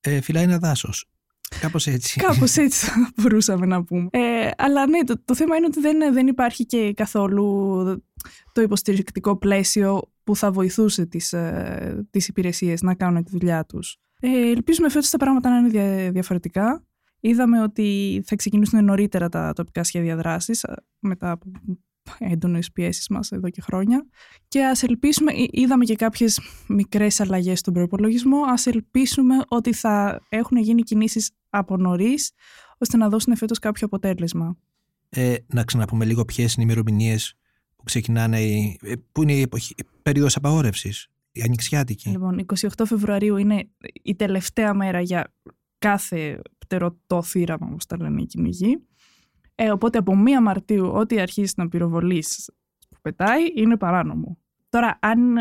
ε, 0.00 0.20
φυλάει 0.20 0.42
ένα 0.42 0.58
δάσος. 0.58 1.08
Κάπως 1.60 1.86
έτσι. 1.86 2.20
Κάπως 2.20 2.56
έτσι 2.56 2.86
θα 2.86 3.12
μπορούσαμε 3.16 3.66
να 3.66 3.84
πούμε. 3.84 4.08
Ε, 4.10 4.50
αλλά 4.56 4.86
ναι, 4.86 5.04
το, 5.04 5.22
το 5.24 5.34
θέμα 5.34 5.56
είναι 5.56 5.66
ότι 5.66 5.80
δεν, 5.80 6.12
δεν 6.12 6.26
υπάρχει 6.26 6.66
και 6.66 6.92
καθόλου 6.92 7.34
το 8.52 8.60
υποστηρικτικό 8.60 9.36
πλαίσιο 9.36 10.12
που 10.24 10.36
θα 10.36 10.50
βοηθούσε 10.50 11.06
τις, 11.06 11.32
ε, 11.32 12.06
τις 12.10 12.28
υπηρεσίες 12.28 12.82
να 12.82 12.94
κάνουν 12.94 13.24
τη 13.24 13.30
δουλειά 13.30 13.64
τους. 13.64 13.96
Ε, 14.20 14.50
ελπίζουμε 14.50 14.88
φέτος 14.88 15.10
τα 15.10 15.18
πράγματα 15.18 15.50
να 15.50 15.56
είναι 15.56 16.10
διαφορετικά. 16.10 16.84
Είδαμε 17.26 17.62
ότι 17.62 18.20
θα 18.26 18.36
ξεκινήσουν 18.36 18.84
νωρίτερα 18.84 19.28
τα 19.28 19.52
τοπικά 19.52 19.84
σχέδια 19.84 20.16
δράσης 20.16 20.62
ε, 20.62 20.74
μετά 20.98 21.30
από 21.30 21.50
έντονες 22.18 22.72
πιέσεις 22.72 23.08
μας 23.08 23.32
εδώ 23.32 23.50
και 23.50 23.60
χρόνια. 23.60 24.06
Και 24.48 24.64
ας 24.64 24.82
ελπίσουμε, 24.82 25.32
είδαμε 25.50 25.84
και 25.84 25.94
κάποιες 25.94 26.40
μικρές 26.68 27.20
αλλαγές 27.20 27.58
στον 27.58 27.74
προπολογισμό. 27.74 28.36
Α 28.36 28.54
ελπίσουμε 28.64 29.34
ότι 29.48 29.72
θα 29.72 30.20
έχουν 30.28 30.56
γίνει 30.56 30.82
κινήσεις 30.82 31.30
από 31.50 31.76
νωρίς, 31.76 32.32
ώστε 32.78 32.96
να 32.96 33.08
δώσουν 33.08 33.36
φέτος 33.36 33.58
κάποιο 33.58 33.86
αποτέλεσμα. 33.86 34.56
Ε, 35.08 35.34
να 35.46 35.64
ξαναπούμε 35.64 36.04
λίγο 36.04 36.24
ποιες 36.24 36.54
είναι 36.54 36.62
οι 36.62 36.66
ημερομηνίες 36.70 37.34
που 37.76 37.82
ξεκινάνε, 37.84 38.40
ε, 38.82 38.94
που 39.12 39.22
είναι 39.22 39.32
η, 39.32 39.40
εποχή, 39.40 39.74
η 39.76 39.84
περίοδος 40.02 40.36
απαγόρευσης, 40.36 41.08
η 41.32 41.42
ανοιξιάτικη. 41.42 42.08
Λοιπόν, 42.08 42.38
28 42.38 42.84
Φεβρουαρίου 42.86 43.36
είναι 43.36 43.68
η 44.02 44.14
τελευταία 44.14 44.74
μέρα 44.74 45.00
για 45.00 45.32
κάθε 45.84 46.40
πτερωτό 46.66 47.22
θύραμα, 47.22 47.68
όπως 47.70 47.86
τα 47.86 47.96
λένε 48.00 48.22
οι 48.22 48.26
κυνηγοί. 48.26 48.86
Ε, 49.54 49.70
οπότε 49.70 49.98
από 49.98 50.12
1 50.38 50.42
Μαρτίου 50.42 50.86
ό,τι 50.86 51.20
αρχίσει 51.20 51.54
να 51.56 51.68
πυροβολείς 51.68 52.52
που 52.88 52.98
πετάει 53.02 53.42
είναι 53.54 53.76
παράνομο. 53.76 54.38
Τώρα, 54.68 54.98
αν 55.02 55.36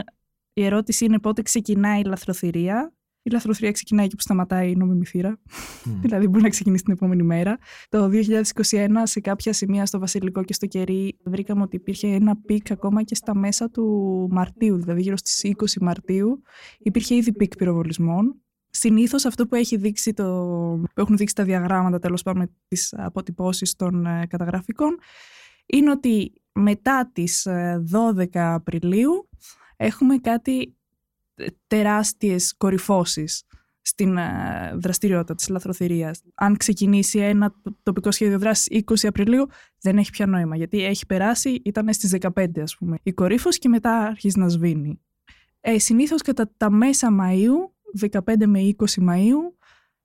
η 0.53 0.65
ερώτηση 0.65 1.05
είναι 1.05 1.19
πότε 1.19 1.41
ξεκινάει 1.41 1.99
η 1.99 2.03
λαθροθηρία, 2.03 2.93
η 3.25 3.29
λαθροθηρία 3.31 3.71
ξεκινάει 3.71 4.05
εκεί 4.05 4.15
που 4.15 4.21
σταματάει 4.21 4.71
η 4.71 4.75
νόμιμη 4.75 5.05
θήρα. 5.05 5.39
δηλαδή 6.01 6.27
μπορεί 6.27 6.43
να 6.43 6.49
ξεκινήσει 6.49 6.83
την 6.83 6.93
επόμενη 6.93 7.23
μέρα. 7.23 7.57
Το 7.89 8.09
2021 8.69 8.87
σε 9.03 9.19
κάποια 9.19 9.53
σημεία 9.53 9.85
στο 9.85 9.99
Βασιλικό 9.99 10.43
και 10.43 10.53
στο 10.53 10.65
Κερί 10.65 11.17
βρήκαμε 11.23 11.61
ότι 11.61 11.75
υπήρχε 11.75 12.07
ένα 12.07 12.37
peak 12.45 12.71
ακόμα 12.71 13.03
και 13.03 13.15
στα 13.15 13.35
μέσα 13.35 13.69
του 13.69 14.27
Μαρτίου, 14.31 14.77
δηλαδή 14.77 15.01
γύρω 15.01 15.17
στις 15.17 15.53
20 15.57 15.65
Μαρτίου 15.81 16.41
υπήρχε 16.79 17.15
ήδη 17.15 17.33
peak 17.33 17.55
πυροβολισμών. 17.55 18.42
Συνήθως 18.75 19.25
αυτό 19.25 19.47
που, 19.47 19.55
έχει 19.55 19.77
δείξει 19.77 20.13
το, 20.13 20.23
που 20.93 21.01
έχουν 21.01 21.17
δείξει 21.17 21.35
τα 21.35 21.43
διαγράμματα 21.43 21.99
τέλος 21.99 22.23
πάντων 22.23 22.41
με 22.41 22.49
τις 22.67 22.93
αποτυπώσεις 22.97 23.75
των 23.75 24.05
ε, 24.05 24.25
καταγραφικών 24.29 24.99
είναι 25.65 25.91
ότι 25.91 26.33
μετά 26.51 27.09
τις 27.13 27.47
12 27.47 28.25
ε, 28.31 28.39
Απριλίου 28.41 29.29
έχουμε 29.75 30.17
κάτι 30.17 30.77
τεράστιες 31.67 32.53
κορυφώσεις 32.57 33.43
στην 33.81 34.17
ε, 34.17 34.71
δραστηριότητα 34.75 35.35
της 35.35 35.49
λαθροθυρίας. 35.49 36.21
Αν 36.35 36.57
ξεκινήσει 36.57 37.19
ένα 37.19 37.55
τοπικό 37.83 38.11
σχέδιο 38.11 38.39
δράσης 38.39 38.83
20 38.85 39.07
Απριλίου, 39.07 39.47
δεν 39.81 39.97
έχει 39.97 40.11
πια 40.11 40.25
νόημα, 40.25 40.55
γιατί 40.55 40.83
έχει 40.83 41.05
περάσει, 41.05 41.61
ήταν 41.65 41.93
στις 41.93 42.15
15 42.19 42.59
ας 42.61 42.77
πούμε, 42.77 42.97
η 43.03 43.13
κορύφωση 43.13 43.59
και 43.59 43.69
μετά 43.69 43.97
αρχίζει 43.97 44.39
να 44.39 44.47
σβήνει. 44.47 45.01
Ε, 45.61 45.79
συνήθως 45.79 46.21
κατά 46.21 46.51
τα 46.57 46.71
μέσα 46.71 47.09
Μαΐου, 47.21 47.72
15 48.01 48.45
με 48.45 48.75
20 48.77 48.83
Μαΐου, 48.83 49.53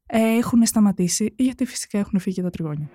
ε, 0.07 0.36
έχουν 0.36 0.66
σταματήσει, 0.66 1.34
γιατί 1.36 1.64
φυσικά 1.64 1.99
έχουν 1.99 2.18
φύγει 2.18 2.43
τα 2.43 2.51
τριγώνια. 2.51 2.91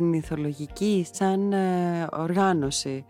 ορνηθολογική 0.00 1.06
σαν 1.12 1.52
ε, 1.52 2.06
οργάνωση 2.12 3.04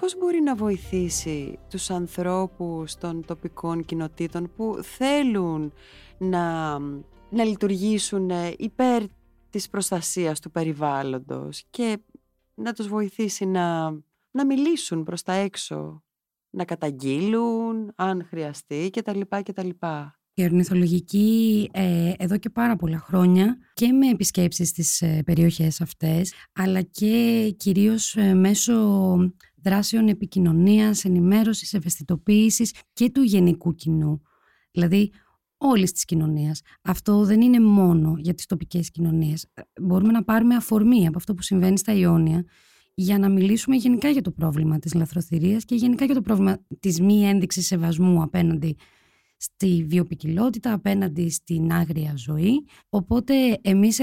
πώς 0.00 0.18
μπορεί 0.18 0.40
να 0.40 0.54
βοηθήσει 0.54 1.58
τους 1.70 1.90
ανθρώπους 1.90 2.94
των 2.94 3.24
τοπικών 3.24 3.84
κοινοτήτων 3.84 4.52
που 4.56 4.78
θέλουν 4.82 5.72
να, 6.18 6.78
να 7.30 7.44
λειτουργήσουν 7.44 8.30
ε, 8.30 8.54
υπέρ 8.58 9.02
της 9.50 9.68
προστασίας 9.68 10.40
του 10.40 10.50
περιβάλλοντος 10.50 11.64
και 11.70 11.98
να 12.54 12.72
τους 12.72 12.88
βοηθήσει 12.88 13.44
να, 13.44 13.90
να 14.30 14.46
μιλήσουν 14.46 15.04
προς 15.04 15.22
τα 15.22 15.32
έξω, 15.32 16.02
να 16.50 16.64
καταγγείλουν 16.64 17.92
αν 17.94 18.26
χρειαστεί 18.28 18.90
κτλ. 18.92 19.20
κτλ. 19.28 19.68
Η 20.38 20.42
ορνηθολογική 20.42 21.68
ε, 21.72 22.12
εδώ 22.18 22.38
και 22.38 22.50
πάρα 22.50 22.76
πολλά 22.76 22.98
χρόνια 22.98 23.58
και 23.74 23.92
με 23.92 24.08
επισκέψεις 24.08 24.68
στις 24.68 25.02
ε, 25.02 25.22
περιοχές 25.24 25.80
αυτές 25.80 26.32
αλλά 26.52 26.82
και 26.82 27.54
κυρίως 27.56 28.16
ε, 28.16 28.34
μέσω 28.34 28.74
δράσεων 29.66 30.08
επικοινωνίας, 30.08 31.04
ενημέρωσης, 31.04 31.74
ευαισθητοποίησης 31.74 32.72
και 32.92 33.10
του 33.10 33.22
γενικού 33.22 33.74
κοινού. 33.74 34.22
Δηλαδή 34.70 35.12
όλης 35.56 35.92
της 35.92 36.04
κοινωνίας. 36.04 36.60
Αυτό 36.82 37.24
δεν 37.24 37.40
είναι 37.40 37.60
μόνο 37.60 38.14
για 38.18 38.34
τις 38.34 38.46
τοπικές 38.46 38.90
κοινωνίες. 38.90 39.46
Μπορούμε 39.80 40.12
να 40.12 40.24
πάρουμε 40.24 40.54
αφορμή 40.54 41.06
από 41.06 41.18
αυτό 41.18 41.34
που 41.34 41.42
συμβαίνει 41.42 41.78
στα 41.78 41.92
Ιόνια 41.92 42.44
για 42.94 43.18
να 43.18 43.28
μιλήσουμε 43.28 43.76
γενικά 43.76 44.08
για 44.08 44.22
το 44.22 44.30
πρόβλημα 44.30 44.78
της 44.78 44.94
λαθροθυρίας 44.94 45.64
και 45.64 45.74
γενικά 45.74 46.04
για 46.04 46.14
το 46.14 46.20
πρόβλημα 46.20 46.58
της 46.80 47.00
μη 47.00 47.28
ένδειξης 47.28 47.66
σεβασμού 47.66 48.22
απέναντι 48.22 48.76
στη 49.36 49.84
βιοπικιλότητα, 49.88 50.72
απέναντι 50.72 51.30
στην 51.30 51.72
άγρια 51.72 52.12
ζωή. 52.16 52.64
Οπότε 52.88 53.34
εμείς 53.62 54.00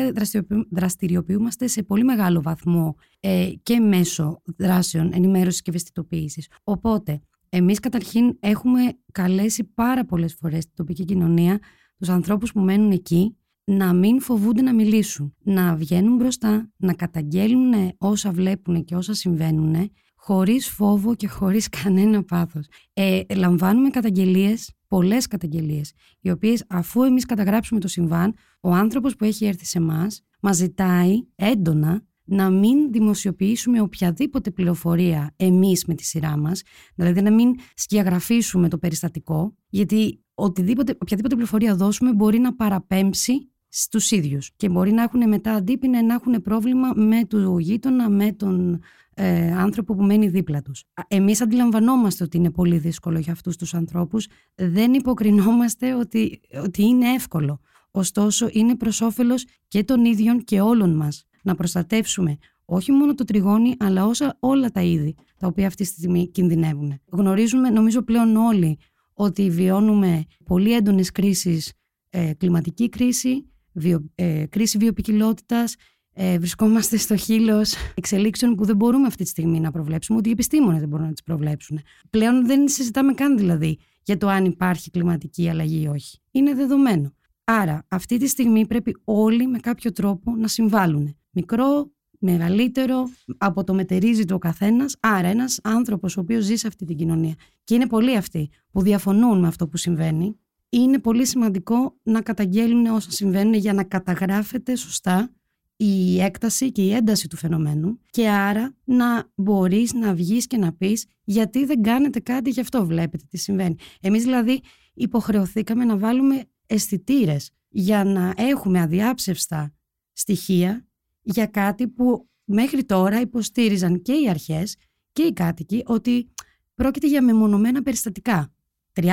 δραστηριοποιούμαστε 0.70 1.68
σε 1.68 1.84
πολύ 1.84 2.04
μεγάλο 2.04 2.42
βαθμό 2.42 2.96
ε, 3.20 3.50
και 3.64 3.80
μέσω 3.80 4.42
δράσεων 4.58 5.12
ενημέρωσης 5.14 5.62
και 5.62 5.70
ευαισθητοποίησης. 5.70 6.48
Οπότε 6.64 7.22
εμείς 7.50 7.80
καταρχήν 7.80 8.38
έχουμε 8.40 8.82
καλέσει 9.12 9.64
πάρα 9.64 10.06
πολλές 10.06 10.36
φορές 10.40 10.66
την 10.66 10.74
τοπική 10.76 11.06
κοινωνία 11.06 11.60
τους 11.98 12.10
ανθρώπους 12.10 12.52
που 12.52 12.60
μένουν 12.60 12.92
εκεί 12.92 13.38
να 13.64 13.94
μην 13.94 14.22
φοβούνται 14.22 14.62
να 14.62 14.74
μιλήσουν, 14.74 15.36
να 15.44 15.76
βγαίνουν 15.76 16.16
μπροστά, 16.16 16.72
να 16.78 16.94
καταγγέλνουν 16.94 17.94
όσα 17.98 18.32
βλέπουν 18.32 18.84
και 18.84 18.96
όσα 18.96 19.14
συμβαίνουν 19.14 19.92
χωρίς 20.16 20.68
φόβο 20.68 21.16
και 21.16 21.28
χωρίς 21.28 21.70
κανένα 21.70 22.24
πάθος. 22.24 22.68
Ε, 22.94 23.22
λαμβάνουμε 23.36 23.90
καταγγελίες, 23.90 24.72
πολλές 24.94 25.28
καταγγελίες, 25.28 25.94
οι 26.20 26.30
οποίες 26.30 26.66
αφού 26.70 27.04
εμείς 27.04 27.26
καταγράψουμε 27.26 27.80
το 27.80 27.88
συμβάν, 27.88 28.34
ο 28.62 28.72
άνθρωπος 28.72 29.16
που 29.16 29.24
έχει 29.24 29.46
έρθει 29.46 29.66
σε 29.66 29.78
εμάς 29.78 30.24
μας 30.40 30.56
ζητάει 30.56 31.24
έντονα 31.36 32.04
να 32.24 32.50
μην 32.50 32.92
δημοσιοποιήσουμε 32.92 33.82
οποιαδήποτε 33.82 34.52
πληροφορία 34.52 35.34
εμείς 35.36 35.86
με 35.86 35.94
τη 35.94 36.04
σειρά 36.04 36.38
μας, 36.38 36.62
δηλαδή 36.96 37.22
να 37.22 37.32
μην 37.32 37.56
σκιαγραφίσουμε 37.76 38.70
το 38.70 38.78
περιστατικό, 38.78 39.56
γιατί 39.70 40.24
οτιδήποτε, 40.34 40.92
οποιαδήποτε 40.92 41.36
πληροφορία 41.36 41.76
δώσουμε 41.76 42.14
μπορεί 42.14 42.40
να 42.40 42.56
παραπέμψει 42.56 43.52
στους 43.70 44.12
ίδιους 44.12 44.52
και 44.56 44.70
μπορεί 44.70 44.92
να 44.92 45.04
έχουν 45.04 45.28
μετά 45.28 45.54
αντίπεινα 45.54 46.04
να 46.04 46.14
έχουν 46.14 46.42
πρόβλημα 46.42 46.92
με 46.96 47.26
τον 47.28 47.60
γείτονα, 47.60 48.10
με 48.10 48.32
τον 48.32 48.80
ε, 49.14 49.54
άνθρωπο 49.54 49.96
που 49.96 50.04
μένει 50.04 50.28
δίπλα 50.28 50.62
τους. 50.62 50.84
Εμείς 51.08 51.42
αντιλαμβανόμαστε 51.42 52.24
ότι 52.24 52.38
είναι 52.38 52.52
πολύ 52.52 52.78
δύσκολο 52.78 53.20
για 53.20 53.32
αυτούς 53.32 53.58
τους 53.58 53.74
ανθρώπους, 53.74 54.28
δεν 54.56 54.94
υποκρινόμαστε 54.94 55.94
ότι, 55.94 56.42
ότι 56.64 56.84
είναι 56.84 57.10
εύκολο. 57.10 57.60
Ωστόσο 57.92 58.50
είναι 58.52 58.76
προς 58.76 59.02
όφελος 59.02 59.46
και 59.68 59.84
των 59.84 60.06
ίδιων 60.06 60.44
και 60.44 60.62
όλων 60.62 60.96
μας 60.96 61.24
να 61.44 61.56
προστατεύσουμε 61.56 62.38
όχι 62.66 62.92
μόνο 62.92 63.14
το 63.16 63.24
τριγώνι, 63.24 63.76
αλλά 63.80 64.06
όσα, 64.06 64.38
όλα 64.40 64.70
τα 64.70 64.82
είδη 64.82 65.16
τα 65.38 65.48
οποία 65.48 65.68
αυτή 65.68 65.84
τη 65.84 65.90
στιγμή 65.90 66.30
κινδυνεύουν. 66.30 67.00
Γνωρίζουμε, 67.12 67.70
νομίζω 67.70 68.02
πλέον 68.02 68.36
όλοι, 68.36 68.78
ότι 69.14 69.50
βιώνουμε 69.50 70.24
πολύ 70.46 70.74
έντονες 70.74 71.12
κρίσεις, 71.12 71.74
ε, 72.10 72.34
κλιματική 72.34 72.90
κρίση, 72.90 73.46
βιο, 73.74 74.12
ε, 74.16 74.46
κρίση 74.50 74.78
βιοπικιλότητας, 74.78 75.76
ε, 76.14 76.38
βρισκόμαστε 76.38 76.98
στο 76.98 77.16
χείλος 77.16 77.74
εξελίξεων 77.96 78.56
που 78.56 78.66
δεν 78.66 78.76
μπορούμε 78.76 79.08
αυτή 79.08 79.24
τη 79.24 79.30
στιγμή 79.30 79.60
να 79.60 79.72
προβλέψουμε, 79.72 80.18
ότι 80.18 80.30
οι 80.30 80.32
επιστήμονες 80.32 80.80
δεν 80.80 80.90
μπορούν 80.90 81.06
να 81.06 81.12
τις 81.12 81.24
προβλέψουν. 81.24 81.80
Πλέον 82.10 82.46
δεν 82.46 82.68
συζητάμε 82.68 83.14
καν 83.14 83.38
δηλαδή 83.38 83.78
για 84.04 84.18
το 84.18 84.28
αν 84.28 84.46
υπάρχει 84.46 84.90
κλιματική 84.90 85.50
αλλαγή 85.50 85.82
ή 85.82 85.88
όχι. 85.88 86.20
Είναι 86.32 86.54
δεδομένο. 86.54 87.14
Άρα, 87.44 87.86
αυτή 87.88 88.18
τη 88.18 88.28
στιγμή 88.28 88.68
πρέπει 88.68 88.96
όλοι 89.04 89.48
με 89.48 89.60
κάποιο 89.60 89.92
τρόπο 89.92 90.36
να 90.36 90.48
συμβάλλουν. 90.48 91.16
Μικρό, 91.32 91.92
μεγαλύτερο, 92.20 93.10
από 93.38 93.64
το 93.64 93.74
μετερίζει 93.74 94.26
του 94.26 94.36
ο 94.36 94.38
καθένας. 94.38 94.96
Άρα, 95.00 95.28
ένας 95.28 95.60
άνθρωπος 95.64 96.18
ο 96.18 96.20
οποίος 96.20 96.44
ζει 96.44 96.56
σε 96.56 96.68
αυτή 96.68 96.86
την 96.86 96.98
κοινωνία 96.98 97.34
και 97.64 97.74
είναι 97.74 97.88
πολλοί 97.88 98.16
αυτοί 98.16 98.50
που 98.72 98.82
διαφωνούν 98.82 99.40
με 99.40 99.48
αυτό 99.48 99.68
που 99.68 99.78
συμβαίνει, 99.78 100.38
είναι 100.70 101.00
πολύ 101.00 101.26
σημαντικό 101.26 101.96
να 102.04 102.22
καταγγέλνουν 102.22 102.86
όσα 102.86 103.12
συμβαίνουν 103.12 103.54
για 103.54 103.74
να 103.74 103.84
καταγράφεται 103.84 104.76
σωστά 104.76 105.32
η 105.76 106.22
έκταση 106.22 106.72
και 106.72 106.82
η 106.82 106.94
ένταση 106.94 107.28
του 107.28 107.38
φαινομένου 107.38 108.00
και 108.10 108.30
άρα 108.30 108.76
να 108.84 109.32
μπορείς 109.36 109.94
να 109.94 110.14
βγεις 110.14 110.48
και 110.48 110.58
να 110.58 110.74
πεις 110.74 111.06
γιατί 111.24 111.66
δεν 111.66 111.82
κάνετε 111.82 112.20
κάτι 112.20 112.50
γι' 112.50 112.60
αυτό 112.60 112.86
βλέπετε 112.86 113.24
τι 113.30 113.38
συμβαίνει. 113.38 113.76
Εμείς 114.02 114.24
δηλαδή 114.24 114.62
υποχρεωθήκαμε 114.94 115.86
να 115.86 115.98
βάλουμε 115.98 116.46
αισθητήρες 116.68 117.52
για 117.70 118.04
να 118.04 118.34
έχουμε 118.38 118.80
αδιάψευστα 118.80 119.74
στοιχεία 120.14 120.88
για 121.22 121.46
κάτι 121.46 121.88
που 121.88 122.30
μέχρι 122.44 122.84
τώρα 122.84 123.22
υποστήριζαν 123.22 124.02
και 124.02 124.14
οι 124.14 124.30
αρχές 124.30 124.76
και 125.12 125.24
οι 125.24 125.34
κάτοικοι 125.34 125.84
ότι 125.86 126.32
πρόκειται 126.76 127.08
για 127.08 127.22
μεμονωμένα 127.22 127.82
περιστατικά. 127.82 128.54
30.000 128.94 129.10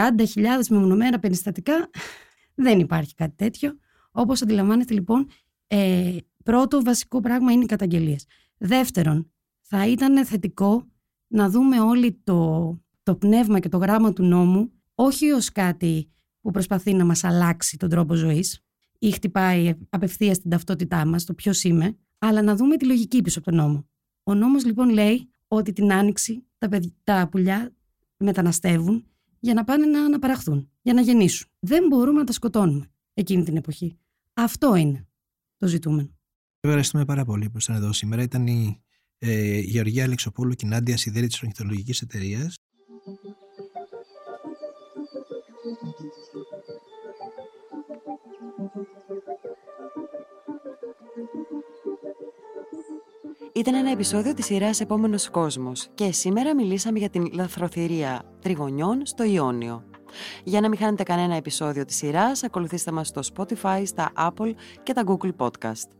μεμονωμένα 0.71 1.19
περιστατικά 1.19 1.91
δεν 2.55 2.79
υπάρχει 2.79 3.15
κάτι 3.15 3.35
τέτοιο. 3.37 3.79
Όπως 4.11 4.43
αντιλαμβάνεστε 4.43 4.95
λοιπόν, 4.95 5.29
ε, 5.67 6.17
πρώτο 6.45 6.83
βασικό 6.83 7.21
πράγμα 7.21 7.53
είναι 7.53 7.63
οι 7.63 7.67
καταγγελίες. 7.67 8.27
Δεύτερον, 8.57 9.33
θα 9.61 9.87
ήταν 9.87 10.27
θετικό 10.27 10.87
να 11.27 11.51
δούμε 11.51 11.81
όλοι 11.81 12.21
το, 12.25 12.81
το 13.03 13.17
πνεύμα 13.17 13.59
και 13.59 13.69
το 13.69 13.77
γράμμα 13.77 14.13
του 14.13 14.23
νόμου 14.23 14.73
όχι 14.95 15.31
ως 15.31 15.53
κάτι 15.53 16.11
που 16.41 16.51
προσπαθεί 16.51 16.95
να 16.95 17.05
μας 17.05 17.25
αλλάξει 17.25 17.77
τον 17.77 17.89
τρόπο 17.89 18.15
ζωής 18.15 18.61
ή 18.99 19.11
χτυπάει 19.11 19.75
απευθείας 19.89 20.39
την 20.39 20.51
ταυτότητά 20.51 21.07
μας, 21.07 21.25
το 21.25 21.35
ποιος 21.35 21.65
είμαι, 21.65 21.97
αλλά 22.19 22.43
να 22.43 22.57
δούμε 22.57 22.77
τη 22.77 22.87
λογική 22.87 23.23
πίσω 23.23 23.39
από 23.39 23.51
τον 23.51 23.59
νόμο. 23.59 23.89
Ο 24.23 24.35
νόμος 24.35 24.65
λοιπόν 24.65 24.89
λέει 24.89 25.31
ότι 25.49 25.73
την 25.73 25.93
άνοιξη 25.93 26.47
τα, 26.59 26.69
τα 27.05 27.29
πουλιά 27.31 27.75
μεταναστεύουν 28.17 29.05
για 29.41 29.55
να 29.55 29.65
πάνε 29.65 29.87
να 29.87 30.05
αναπαραχθούν, 30.05 30.71
για 30.83 30.95
να 30.95 31.01
γεννήσουν. 31.01 31.49
Δεν 31.59 31.87
μπορούμε 31.87 32.19
να 32.19 32.25
τα 32.25 32.33
σκοτώνουμε 32.33 32.91
εκείνη 33.15 33.43
την 33.43 33.57
εποχή. 33.57 33.99
Αυτό 34.35 34.75
είναι 34.75 35.07
το 35.57 35.67
ζητούμενο. 35.67 36.20
Ευχαριστούμε 36.63 37.05
πάρα 37.05 37.25
πολύ 37.25 37.51
που 37.51 37.59
ήσασταν 37.59 37.83
εδώ 37.83 37.93
σήμερα. 37.93 38.23
Ήταν 38.23 38.47
η 38.47 38.83
ε, 39.19 39.59
Γεωργία 39.59 40.05
Αλεξοπούλου 40.05 40.55
και 40.55 40.67
η 40.67 40.69
Νάντια 40.69 40.97
Σιδέρη 40.97 41.27
της 41.27 41.41
Ορνηθολογικής 41.43 42.01
Εταιρείας. 42.01 42.55
Ήταν 53.55 53.75
ένα 53.75 53.91
επεισόδιο 53.91 54.35
της 54.35 54.45
σειράς 54.45 54.81
«Επόμενος 54.81 55.31
κόσμος» 55.31 55.89
και 55.95 56.13
σήμερα 56.13 56.55
μιλήσαμε 56.55 56.99
για 56.99 57.11
την 57.11 57.33
λαθροθυρία 57.33 58.23
τριγωνιών 58.41 59.07
στο 59.07 59.25
Ιόνιο. 59.25 59.85
Για 60.45 60.61
να 60.61 60.69
μην 60.69 60.79
χάνετε 60.79 61.03
κανένα 61.03 61.35
επεισόδιο 61.35 61.85
της 61.85 61.97
σειράς, 61.97 62.43
ακολουθήστε 62.43 62.91
μας 62.91 63.09
στο 63.09 63.21
Spotify, 63.35 63.83
στα 63.87 64.13
Apple 64.17 64.53
και 64.83 64.93
τα 64.93 65.05
Google 65.07 65.33
Podcast. 65.37 66.00